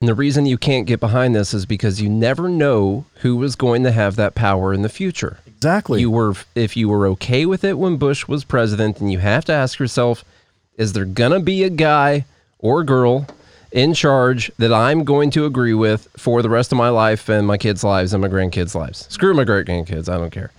And 0.00 0.08
the 0.08 0.14
reason 0.14 0.46
you 0.46 0.58
can't 0.58 0.86
get 0.86 1.00
behind 1.00 1.34
this 1.34 1.52
is 1.52 1.66
because 1.66 2.00
you 2.00 2.08
never 2.08 2.48
know 2.48 3.04
who 3.16 3.42
is 3.42 3.56
going 3.56 3.82
to 3.82 3.92
have 3.92 4.16
that 4.16 4.34
power 4.34 4.72
in 4.72 4.82
the 4.82 4.88
future. 4.88 5.38
Exactly. 5.46 6.00
You 6.00 6.10
were 6.10 6.34
if 6.54 6.76
you 6.76 6.88
were 6.88 7.06
okay 7.08 7.44
with 7.44 7.64
it 7.64 7.78
when 7.78 7.96
Bush 7.96 8.26
was 8.26 8.44
president, 8.44 9.00
and 9.00 9.12
you 9.12 9.18
have 9.18 9.44
to 9.46 9.52
ask 9.52 9.78
yourself, 9.78 10.24
is 10.76 10.94
there 10.94 11.04
gonna 11.04 11.40
be 11.40 11.62
a 11.62 11.70
guy 11.70 12.24
or 12.58 12.84
girl 12.84 13.26
in 13.70 13.94
charge 13.94 14.50
that 14.58 14.72
I'm 14.72 15.04
going 15.04 15.30
to 15.32 15.44
agree 15.44 15.74
with 15.74 16.08
for 16.16 16.42
the 16.42 16.48
rest 16.48 16.72
of 16.72 16.78
my 16.78 16.88
life 16.88 17.28
and 17.28 17.46
my 17.46 17.58
kids' 17.58 17.84
lives 17.84 18.12
and 18.12 18.22
my 18.22 18.28
grandkids' 18.28 18.74
lives? 18.74 19.06
Screw 19.10 19.34
my 19.34 19.44
great 19.44 19.66
grandkids, 19.66 20.08
I 20.08 20.18
don't 20.18 20.30
care. 20.30 20.50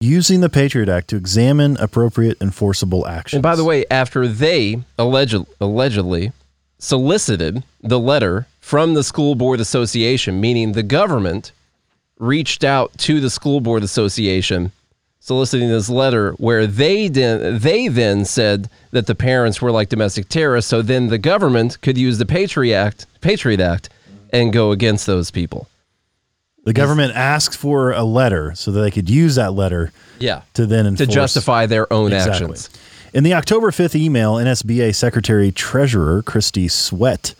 Using 0.00 0.40
the 0.40 0.48
Patriot 0.48 0.88
Act 0.88 1.08
to 1.08 1.16
examine 1.16 1.76
appropriate 1.76 2.40
enforceable 2.40 3.06
actions. 3.06 3.34
And 3.34 3.42
by 3.42 3.54
the 3.54 3.64
way, 3.64 3.84
after 3.90 4.26
they 4.26 4.82
alleged, 4.98 5.44
allegedly 5.60 6.32
solicited 6.78 7.62
the 7.82 7.98
letter 7.98 8.46
from 8.60 8.94
the 8.94 9.04
School 9.04 9.34
Board 9.34 9.60
Association, 9.60 10.40
meaning 10.40 10.72
the 10.72 10.82
government 10.82 11.52
reached 12.18 12.64
out 12.64 12.96
to 12.98 13.20
the 13.20 13.28
School 13.28 13.60
Board 13.60 13.82
Association 13.82 14.72
soliciting 15.20 15.68
this 15.68 15.88
letter 15.88 16.32
where 16.32 16.66
they 16.66 17.08
then 17.08 17.58
they 17.58 17.88
then 17.88 18.24
said 18.24 18.68
that 18.90 19.06
the 19.06 19.14
parents 19.14 19.60
were 19.62 19.70
like 19.70 19.88
domestic 19.88 20.28
terrorists, 20.28 20.68
so 20.70 20.82
then 20.82 21.08
the 21.08 21.18
government 21.18 21.80
could 21.82 21.96
use 21.98 22.18
the 22.18 22.26
Patriot 22.26 22.74
Act, 22.74 23.06
Patriot 23.20 23.60
Act 23.60 23.90
and 24.32 24.52
go 24.52 24.70
against 24.72 25.06
those 25.06 25.30
people. 25.30 25.66
the 26.64 26.72
government 26.74 27.14
asked 27.16 27.56
for 27.56 27.90
a 27.92 28.04
letter 28.04 28.52
so 28.54 28.70
that 28.70 28.80
they 28.82 28.90
could 28.90 29.08
use 29.08 29.34
that 29.36 29.54
letter 29.54 29.92
Yeah. 30.18 30.42
to 30.54 30.66
then 30.66 30.94
To 30.96 31.06
justify 31.06 31.64
their 31.66 31.90
own 31.90 32.12
Exactly. 32.12 32.32
actions. 32.32 32.68
In 33.14 33.24
the 33.24 33.32
October 33.34 33.70
5th 33.70 33.94
email, 33.96 34.34
NSBA 34.34 34.94
Secretary 34.94 35.50
Treasurer 35.50 36.22
Kristi 36.22 36.70
Swett 36.70 37.34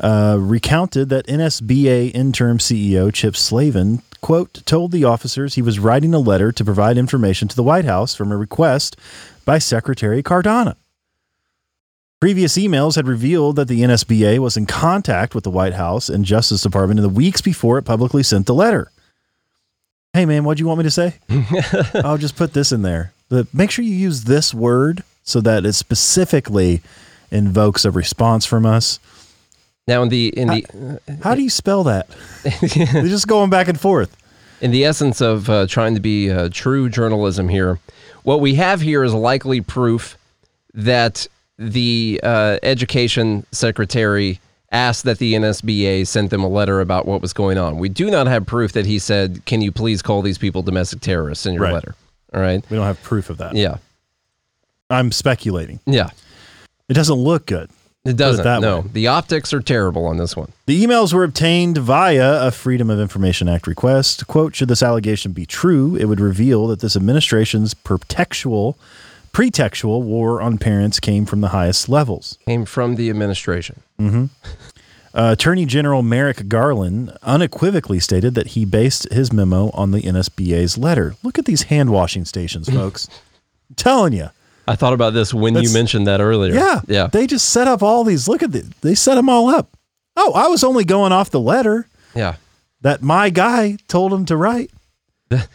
uh, 0.00 0.38
recounted 0.40 1.10
that 1.10 1.26
NSBA 1.26 2.10
interim 2.14 2.56
CEO 2.58 3.12
Chip 3.12 3.34
Slaven, 3.34 4.00
quote, 4.24 4.64
told 4.64 4.90
the 4.90 5.04
officers 5.04 5.54
he 5.54 5.60
was 5.60 5.78
writing 5.78 6.14
a 6.14 6.18
letter 6.18 6.50
to 6.50 6.64
provide 6.64 6.96
information 6.96 7.46
to 7.46 7.54
the 7.54 7.62
White 7.62 7.84
House 7.84 8.14
from 8.14 8.32
a 8.32 8.36
request 8.38 8.96
by 9.44 9.58
Secretary 9.58 10.22
Cardona. 10.22 10.78
Previous 12.20 12.56
emails 12.56 12.96
had 12.96 13.06
revealed 13.06 13.56
that 13.56 13.68
the 13.68 13.82
NSBA 13.82 14.38
was 14.38 14.56
in 14.56 14.64
contact 14.64 15.34
with 15.34 15.44
the 15.44 15.50
White 15.50 15.74
House 15.74 16.08
and 16.08 16.24
Justice 16.24 16.62
Department 16.62 16.98
in 16.98 17.02
the 17.02 17.10
weeks 17.10 17.42
before 17.42 17.76
it 17.76 17.82
publicly 17.82 18.22
sent 18.22 18.46
the 18.46 18.54
letter. 18.54 18.90
Hey 20.14 20.24
man, 20.24 20.44
what 20.44 20.56
do 20.56 20.62
you 20.62 20.68
want 20.68 20.78
me 20.78 20.84
to 20.84 20.90
say? 20.90 21.16
I'll 22.02 22.16
just 22.16 22.36
put 22.36 22.54
this 22.54 22.72
in 22.72 22.80
there. 22.80 23.12
But 23.28 23.52
make 23.52 23.70
sure 23.70 23.84
you 23.84 23.94
use 23.94 24.24
this 24.24 24.54
word 24.54 25.02
so 25.22 25.42
that 25.42 25.66
it 25.66 25.74
specifically 25.74 26.80
invokes 27.30 27.84
a 27.84 27.90
response 27.90 28.46
from 28.46 28.64
us. 28.64 29.00
Now 29.86 30.02
in 30.02 30.08
the 30.08 30.28
in 30.38 30.48
the 30.48 31.00
How 31.22 31.34
do 31.34 31.42
you 31.42 31.50
spell 31.50 31.84
that? 31.84 32.08
They're 32.42 33.02
just 33.06 33.28
going 33.28 33.50
back 33.50 33.68
and 33.68 33.78
forth. 33.78 34.16
in 34.60 34.70
the 34.70 34.84
essence 34.84 35.20
of 35.20 35.50
uh, 35.50 35.66
trying 35.66 35.94
to 35.94 36.00
be 36.00 36.30
uh, 36.30 36.48
true 36.52 36.88
journalism 36.88 37.48
here, 37.48 37.78
what 38.22 38.40
we 38.40 38.54
have 38.54 38.80
here 38.80 39.04
is 39.04 39.12
likely 39.12 39.60
proof 39.60 40.16
that 40.72 41.26
the 41.58 42.18
uh, 42.22 42.58
education 42.62 43.44
secretary 43.52 44.40
asked 44.72 45.04
that 45.04 45.18
the 45.18 45.34
NSBA 45.34 46.06
sent 46.06 46.30
them 46.30 46.42
a 46.42 46.48
letter 46.48 46.80
about 46.80 47.06
what 47.06 47.20
was 47.20 47.32
going 47.32 47.58
on. 47.58 47.78
We 47.78 47.88
do 47.90 48.10
not 48.10 48.26
have 48.26 48.46
proof 48.46 48.72
that 48.72 48.86
he 48.86 48.98
said, 48.98 49.44
"Can 49.44 49.60
you 49.60 49.70
please 49.70 50.00
call 50.00 50.22
these 50.22 50.38
people 50.38 50.62
domestic 50.62 51.00
terrorists?" 51.00 51.44
in 51.44 51.52
your 51.54 51.64
Right. 51.64 51.74
letter. 51.74 51.94
All 52.32 52.40
right. 52.40 52.64
We 52.70 52.76
don't 52.76 52.86
have 52.86 53.00
proof 53.02 53.28
of 53.28 53.36
that. 53.38 53.54
Yeah. 53.54 53.76
I'm 54.90 55.12
speculating. 55.12 55.78
Yeah. 55.86 56.08
It 56.88 56.94
doesn't 56.94 57.14
look 57.16 57.46
good. 57.46 57.70
It 58.04 58.16
doesn't. 58.18 58.44
that 58.44 58.60
no, 58.60 58.80
way. 58.80 58.86
the 58.92 59.06
optics 59.06 59.54
are 59.54 59.60
terrible 59.60 60.04
on 60.04 60.18
this 60.18 60.36
one. 60.36 60.52
The 60.66 60.84
emails 60.84 61.14
were 61.14 61.24
obtained 61.24 61.78
via 61.78 62.46
a 62.46 62.50
Freedom 62.50 62.90
of 62.90 63.00
Information 63.00 63.48
Act 63.48 63.66
request. 63.66 64.26
Quote, 64.26 64.54
should 64.54 64.68
this 64.68 64.82
allegation 64.82 65.32
be 65.32 65.46
true, 65.46 65.96
it 65.96 66.04
would 66.04 66.20
reveal 66.20 66.66
that 66.66 66.80
this 66.80 66.96
administration's 66.96 67.72
pretextual, 67.72 68.76
pretextual 69.32 70.02
war 70.02 70.42
on 70.42 70.58
parents 70.58 71.00
came 71.00 71.24
from 71.24 71.40
the 71.40 71.48
highest 71.48 71.88
levels. 71.88 72.38
Came 72.46 72.66
from 72.66 72.96
the 72.96 73.08
administration. 73.08 73.80
Uh, 75.14 75.30
Attorney 75.30 75.64
General 75.64 76.02
Merrick 76.02 76.48
Garland 76.48 77.16
unequivocally 77.22 78.00
stated 78.00 78.34
that 78.34 78.48
he 78.48 78.64
based 78.64 79.06
his 79.12 79.32
memo 79.32 79.70
on 79.70 79.92
the 79.92 80.00
NSBA's 80.00 80.76
letter. 80.76 81.14
Look 81.22 81.38
at 81.38 81.44
these 81.44 81.62
hand 81.62 81.90
washing 81.90 82.24
stations, 82.24 82.68
folks. 82.68 83.06
I'm 83.70 83.76
telling 83.76 84.12
you. 84.12 84.30
I 84.66 84.76
thought 84.76 84.92
about 84.92 85.12
this 85.12 85.34
when 85.34 85.54
you 85.54 85.72
mentioned 85.72 86.06
that 86.06 86.20
earlier. 86.20 86.54
Yeah. 86.54 86.80
Yeah. 86.86 87.06
They 87.08 87.26
just 87.26 87.50
set 87.50 87.68
up 87.68 87.82
all 87.82 88.04
these. 88.04 88.28
Look 88.28 88.42
at 88.42 88.52
the, 88.52 88.70
they 88.80 88.94
set 88.94 89.16
them 89.16 89.28
all 89.28 89.48
up. 89.48 89.76
Oh, 90.16 90.32
I 90.34 90.46
was 90.46 90.64
only 90.64 90.84
going 90.84 91.12
off 91.12 91.30
the 91.30 91.40
letter 91.40 91.86
yeah. 92.14 92.36
that 92.80 93.02
my 93.02 93.30
guy 93.30 93.76
told 93.88 94.12
him 94.12 94.24
to 94.26 94.36
write. 94.36 94.70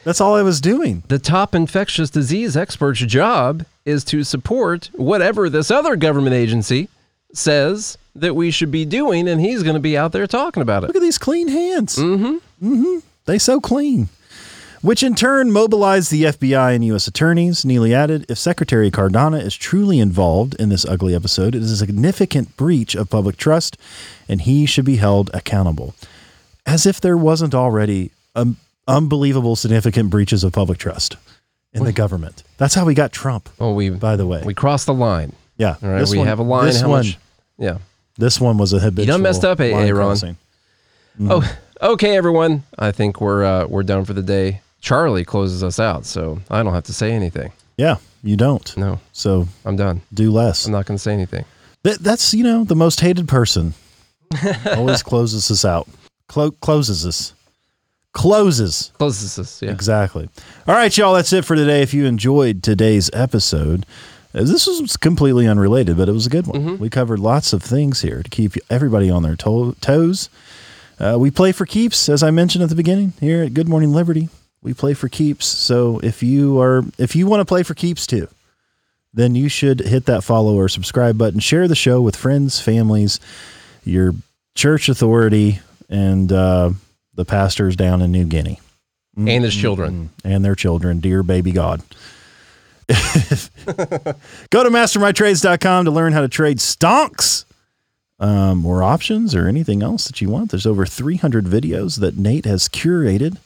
That's 0.03 0.20
all 0.20 0.36
I 0.36 0.41
was 0.41 0.60
doing. 0.60 1.03
the 1.07 1.20
top 1.20 1.55
infectious 1.55 2.10
disease 2.10 2.57
expert's 2.57 2.99
job 2.99 3.66
is 3.86 4.03
to 4.05 4.26
support 4.26 4.89
whatever 4.93 5.49
this 5.49 5.72
other 5.72 5.95
government 5.95 6.36
agency 6.36 6.89
says 7.34 7.97
that 8.16 8.36
we 8.36 8.51
should 8.51 8.72
be 8.72 8.84
doing, 8.84 9.30
and 9.30 9.39
he's 9.39 9.64
going 9.64 9.76
to 9.76 9.80
be 9.80 9.97
out 9.97 10.12
there 10.12 10.28
talking 10.28 10.62
about 10.62 10.84
it. 10.84 10.88
Look 10.88 10.97
at 10.97 11.01
these 11.01 11.18
clean 11.18 11.47
hands. 11.47 11.95
Mm-hmm. 11.95 12.74
Mm-hmm. 12.74 12.99
They 13.26 13.38
so 13.39 13.62
clean. 13.62 14.10
Which 14.82 15.04
in 15.04 15.14
turn 15.16 15.52
mobilized 15.52 16.10
the 16.10 16.24
FBI 16.24 16.74
and 16.74 16.86
U.S. 16.86 17.06
attorneys. 17.08 17.64
Neily 17.66 17.92
added, 17.94 18.26
if 18.30 18.38
Secretary 18.38 18.90
Cardona 18.90 19.38
is 19.38 19.54
truly 19.56 20.00
involved 20.00 20.56
in 20.56 20.70
this 20.70 20.86
ugly 20.86 21.14
episode, 21.14 21.54
it 21.54 21.62
is 21.62 21.72
a 21.72 21.78
significant 21.78 22.56
breach 22.56 22.96
of 22.96 23.10
public 23.10 23.36
trust, 23.36 23.76
and 24.30 24.42
he 24.42 24.66
should 24.66 24.86
be 24.86 24.96
held 24.96 25.30
accountable. 25.34 25.96
As 26.66 26.86
if 26.86 27.02
there 27.02 27.18
wasn't 27.18 27.54
already 27.54 28.12
um, 28.36 28.56
unbelievable 28.88 29.58
significant 29.58 30.10
breaches 30.12 30.46
of 30.46 30.54
public 30.54 30.78
trust 30.78 31.18
in 31.74 31.84
the 31.84 31.92
government. 31.92 32.44
That's 32.58 32.74
how 32.74 32.86
we 32.86 32.94
got 32.94 33.12
Trump, 33.12 33.50
Oh, 33.60 33.74
we 33.74 33.90
by 33.90 34.16
the 34.16 34.26
way. 34.26 34.42
we 34.46 34.54
crossed 34.54 34.86
the 34.86 34.94
line. 34.94 35.34
yeah. 35.58 35.76
All 35.84 35.90
right, 35.90 36.00
this 36.00 36.12
we 36.12 36.20
one- 36.20 36.28
have 36.28 36.40
a 36.40 36.44
line. 36.44 36.66
This 36.68 36.80
How 36.82 36.90
one, 36.90 37.00
much? 37.06 37.18
Yeah. 37.58 37.80
This 38.18 38.40
one 38.40 38.58
was 38.58 38.72
a 38.74 38.80
habitual. 38.80 39.18
messed 39.18 39.44
up, 39.44 39.60
eh, 39.60 39.74
line 39.74 39.88
Aaron? 39.88 40.38
Oh, 41.22 41.58
okay, 41.82 42.16
everyone. 42.16 42.64
I 42.78 42.92
think 42.92 43.20
we're 43.20 43.44
uh, 43.44 43.68
we're 43.68 43.84
done 43.84 44.06
for 44.06 44.14
the 44.14 44.22
day. 44.24 44.62
Charlie 44.82 45.26
closes 45.26 45.64
us 45.64 45.80
out, 45.80 46.06
so 46.06 46.40
I 46.50 46.64
don't 46.64 46.74
have 46.74 46.86
to 46.86 46.94
say 46.94 47.12
anything. 47.12 47.52
Yeah, 47.78 47.98
you 48.24 48.36
don't. 48.38 48.76
No, 48.78 49.00
So 49.14 49.48
I'm 49.66 49.76
done. 49.76 50.02
do 50.14 50.32
less. 50.32 50.66
I'm 50.66 50.72
not 50.72 50.86
going 50.86 50.98
to 50.98 51.02
say 51.02 51.14
anything. 51.14 51.46
That, 51.84 52.00
that's 52.00 52.34
you 52.34 52.44
know 52.44 52.64
the 52.64 52.76
most 52.76 53.00
hated 53.00 53.28
person. 53.28 53.74
Always 54.76 55.02
closes 55.04 55.50
us 55.50 55.64
out. 55.66 55.88
Clo- 56.28 56.52
closes 56.52 57.06
us. 57.06 57.34
Closes. 58.14 58.92
Closes 58.98 59.38
us. 59.40 59.62
Yeah. 59.62 59.72
Exactly. 59.72 60.28
All 60.68 60.76
right, 60.76 60.96
y'all. 60.98 61.14
That's 61.14 61.32
it 61.32 61.46
for 61.46 61.56
today. 61.56 61.82
If 61.82 61.94
you 61.94 62.06
enjoyed 62.06 62.64
today's 62.64 63.10
episode, 63.14 63.86
uh, 64.34 64.44
this 64.44 64.66
was 64.68 64.98
completely 64.98 65.48
unrelated, 65.48 65.96
but 65.98 66.10
it 66.10 66.14
was 66.14 66.26
a 66.26 66.30
good 66.30 66.48
one. 66.48 66.80
We 66.80 66.90
covered 66.90 67.20
lots 67.20 67.54
of 67.54 67.62
things 67.64 68.02
here 68.02 68.22
to 68.24 68.30
keep 68.30 68.54
everybody 68.70 69.10
on 69.10 69.24
their 69.24 69.36
to- 69.38 69.76
toes. 69.80 70.30
Uh, 71.00 71.18
we 71.20 71.32
play 71.32 71.52
for 71.52 71.66
keeps, 71.66 72.10
as 72.10 72.24
I 72.24 72.32
mentioned 72.32 72.64
at 72.64 72.70
the 72.70 72.76
beginning 72.76 73.14
here 73.22 73.44
at 73.44 73.54
Good 73.54 73.70
Morning 73.70 73.92
Liberty. 73.94 74.28
We 74.62 74.74
play 74.74 74.93
for 74.93 75.07
keeps. 75.07 75.45
So 75.45 75.99
if 75.99 76.22
you 76.22 76.60
are, 76.62 76.84
if 76.97 77.16
you 77.16 77.28
want 77.28 77.41
to 77.41 77.45
play 77.45 77.64
for 77.64 77.74
keeps 77.74 78.05
too, 78.05 78.28
then 79.14 79.34
you 79.36 79.49
should 79.49 79.80
hit 79.80 80.05
that 80.05 80.24
follow 80.24 80.55
or 80.55 80.68
subscribe 80.70 81.18
button. 81.18 81.39
Share 81.39 81.68
the 81.68 81.76
show 81.76 82.01
with 82.01 82.16
friends, 82.16 82.60
families, 82.60 83.20
your 83.86 84.14
church 84.55 84.89
authority, 84.89 85.60
and 85.89 86.32
uh, 86.32 86.72
the 87.16 87.26
pastors 87.26 87.76
down 87.76 88.01
in 88.01 88.12
New 88.12 88.26
Guinea 88.26 88.60
And 89.18 89.43
his 89.43 89.55
children. 89.55 90.10
and 90.24 90.43
their 90.45 90.55
children, 90.55 90.99
dear 90.99 91.24
baby 91.24 91.51
God. 91.51 91.82
Go 92.89 94.64
to 94.64 94.70
mastermytrades.com 94.70 95.86
to 95.86 95.91
learn 95.91 96.14
how 96.14 96.22
to 96.22 96.28
trade 96.28 96.57
stonks 96.57 97.45
um, 98.20 98.66
or 98.66 98.84
options 98.84 99.34
or 99.36 99.47
anything 99.47 99.82
else 99.84 100.05
that 100.07 100.22
you 100.22 100.30
want. 100.30 100.51
There's 100.51 100.66
over 100.66 100.86
300 100.86 101.45
videos 101.45 101.99
that 101.99 102.18
Nate 102.18 102.45
has 102.45 102.68
curated 102.68 103.38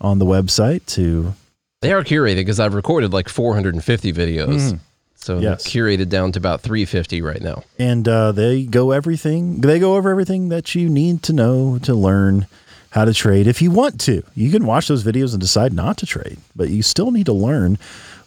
on 0.00 0.18
the 0.18 0.26
website 0.26 0.84
to 0.86 1.34
They 1.82 1.92
are 1.92 2.02
curated 2.04 2.36
because 2.36 2.60
I've 2.60 2.74
recorded 2.74 3.12
like 3.12 3.28
450 3.28 4.12
videos. 4.12 4.78
So 5.16 5.38
Yes. 5.38 5.64
they're 5.64 5.82
curated 5.84 6.08
down 6.08 6.32
to 6.32 6.38
about 6.38 6.60
350 6.60 7.20
right 7.22 7.40
now. 7.42 7.64
and 7.78 8.06
uh, 8.08 8.32
they 8.32 8.64
go 8.64 8.92
everything 8.92 9.60
they 9.60 9.78
go 9.78 9.96
over 9.96 10.10
everything 10.10 10.50
that 10.50 10.74
you 10.74 10.88
need 10.88 11.22
to 11.24 11.32
know 11.32 11.78
to 11.82 11.94
learn 11.94 12.46
how 12.90 13.04
to 13.04 13.12
trade 13.12 13.46
if 13.46 13.60
you 13.60 13.70
want 13.70 14.00
to 14.00 14.22
you 14.34 14.50
can 14.50 14.64
watch 14.64 14.88
those 14.88 15.02
videos 15.04 15.32
and 15.32 15.40
decide 15.40 15.72
not 15.72 15.98
to 15.98 16.06
trade 16.06 16.38
but 16.54 16.68
you 16.70 16.82
still 16.82 17.10
need 17.10 17.26
to 17.26 17.32
learn 17.32 17.76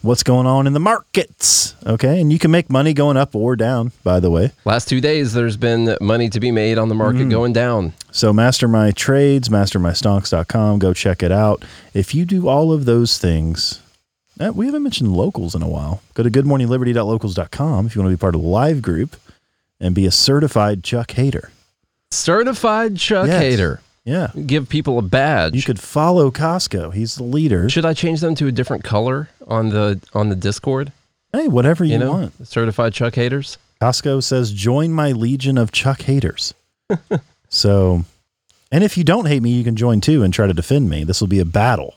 what's 0.02 0.22
going 0.22 0.46
on 0.46 0.66
in 0.66 0.72
the 0.72 0.80
markets 0.80 1.74
okay 1.86 2.20
and 2.20 2.32
you 2.32 2.38
can 2.38 2.50
make 2.50 2.70
money 2.70 2.92
going 2.94 3.16
up 3.16 3.34
or 3.34 3.54
down 3.56 3.92
by 4.02 4.18
the 4.20 4.30
way 4.30 4.50
Last 4.64 4.88
two 4.88 5.00
days, 5.00 5.32
there's 5.34 5.56
been 5.56 5.96
money 6.00 6.28
to 6.30 6.40
be 6.40 6.50
made 6.50 6.78
on 6.78 6.88
the 6.88 6.94
market 6.94 7.28
going 7.28 7.52
down. 7.52 7.92
so 8.10 8.32
master 8.32 8.66
my 8.68 8.90
trades 8.92 9.48
mastermystonks.com 9.48 10.78
go 10.78 10.94
check 10.94 11.22
it 11.22 11.32
out 11.32 11.64
if 11.94 12.14
you 12.14 12.24
do 12.24 12.48
all 12.48 12.72
of 12.72 12.84
those 12.86 13.18
things 13.18 13.80
uh, 14.40 14.50
we 14.54 14.64
haven't 14.66 14.82
mentioned 14.82 15.12
locals 15.12 15.54
in 15.54 15.62
a 15.62 15.68
while 15.68 16.00
go 16.14 16.22
to 16.22 16.30
goodmorningliberty.locals.com 16.30 17.86
if 17.86 17.94
you 17.94 18.00
want 18.02 18.10
to 18.10 18.16
be 18.16 18.20
part 18.20 18.34
of 18.34 18.40
the 18.40 18.46
live 18.48 18.80
group 18.80 19.16
and 19.80 19.94
be 19.94 20.06
a 20.06 20.10
certified 20.10 20.82
chuck 20.82 21.10
hater 21.12 21.50
Certified 22.12 22.96
Chuck 22.96 23.28
Yes. 23.28 23.40
hater. 23.40 23.80
Yeah. 24.04 24.28
Give 24.46 24.68
people 24.68 24.98
a 24.98 25.02
badge. 25.02 25.54
You 25.54 25.62
could 25.62 25.78
follow 25.80 26.30
Costco. 26.30 26.94
He's 26.94 27.16
the 27.16 27.22
leader. 27.22 27.68
Should 27.68 27.84
I 27.84 27.92
change 27.94 28.20
them 28.20 28.34
to 28.36 28.46
a 28.46 28.52
different 28.52 28.82
color 28.84 29.28
on 29.46 29.68
the 29.70 30.00
on 30.14 30.28
the 30.30 30.36
Discord? 30.36 30.92
Hey, 31.32 31.48
whatever 31.48 31.84
you, 31.84 31.92
You 31.92 31.98
know, 31.98 32.12
want. 32.12 32.46
certified 32.48 32.92
Chuck 32.92 33.14
haters. 33.14 33.58
Costco 33.80 34.22
says, 34.22 34.52
join 34.52 34.92
my 34.92 35.12
legion 35.12 35.56
of 35.56 35.70
Chuck 35.72 36.02
haters. 36.02 36.54
so, 37.48 38.04
and 38.72 38.82
if 38.84 38.98
you 38.98 39.04
don't 39.04 39.26
hate 39.26 39.42
me, 39.42 39.50
you 39.50 39.64
can 39.64 39.76
join 39.76 40.00
too 40.00 40.22
and 40.22 40.34
try 40.34 40.46
to 40.46 40.52
defend 40.52 40.90
me. 40.90 41.04
This 41.04 41.20
will 41.20 41.28
be 41.28 41.38
a 41.38 41.44
battle 41.44 41.94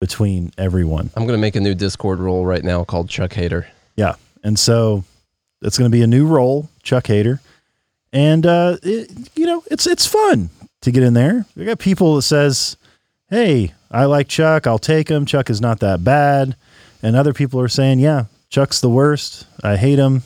between 0.00 0.52
everyone. 0.56 1.10
I'm 1.16 1.24
going 1.26 1.36
to 1.36 1.40
make 1.40 1.54
a 1.54 1.60
new 1.60 1.74
Discord 1.74 2.18
role 2.18 2.44
right 2.46 2.64
now 2.64 2.82
called 2.84 3.08
Chuck 3.08 3.34
hater. 3.34 3.68
Yeah. 3.96 4.14
And 4.42 4.58
so 4.58 5.04
it's 5.62 5.76
going 5.78 5.90
to 5.90 5.94
be 5.94 6.02
a 6.02 6.06
new 6.06 6.26
role, 6.26 6.70
Chuck 6.82 7.06
hater. 7.06 7.40
And, 8.12 8.46
uh, 8.46 8.78
it, 8.82 9.10
you 9.36 9.46
know, 9.46 9.62
it's, 9.70 9.86
it's 9.86 10.06
fun 10.06 10.48
to 10.82 10.90
get 10.90 11.02
in 11.02 11.14
there. 11.14 11.44
We 11.56 11.64
got 11.64 11.78
people 11.78 12.16
that 12.16 12.22
says, 12.22 12.76
Hey, 13.28 13.74
I 13.90 14.06
like 14.06 14.28
Chuck. 14.28 14.66
I'll 14.66 14.78
take 14.78 15.08
him. 15.08 15.26
Chuck 15.26 15.50
is 15.50 15.60
not 15.60 15.80
that 15.80 16.02
bad. 16.04 16.56
And 17.02 17.16
other 17.16 17.32
people 17.32 17.60
are 17.60 17.68
saying, 17.68 17.98
yeah, 18.00 18.24
Chuck's 18.50 18.80
the 18.80 18.88
worst. 18.90 19.46
I 19.62 19.76
hate 19.76 19.98
him. 19.98 20.22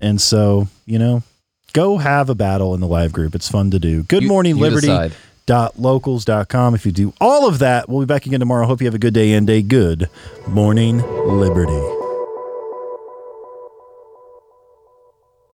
And 0.00 0.20
so, 0.20 0.68
you 0.86 0.98
know, 0.98 1.22
go 1.72 1.98
have 1.98 2.28
a 2.30 2.34
battle 2.34 2.74
in 2.74 2.80
the 2.80 2.86
live 2.88 3.12
group. 3.12 3.34
It's 3.34 3.48
fun 3.50 3.70
to 3.72 3.78
do. 3.78 4.02
Good 4.04 4.22
You- 4.22 4.28
morning, 4.28 4.56
you 4.56 4.62
Liberty. 4.62 4.86
decide. 4.88 5.12
Dot 5.46 5.78
locals.com. 5.78 6.74
If 6.74 6.86
you 6.86 6.92
do 6.92 7.12
all 7.20 7.46
of 7.46 7.58
that, 7.58 7.88
we'll 7.88 8.00
be 8.00 8.06
back 8.06 8.24
again 8.24 8.40
tomorrow. 8.40 8.66
Hope 8.66 8.80
you 8.80 8.86
have 8.86 8.94
a 8.94 8.98
good 8.98 9.12
day 9.14 9.32
and 9.34 9.48
a 9.50 9.60
good 9.60 10.08
morning, 10.48 10.98
Liberty. 11.28 12.03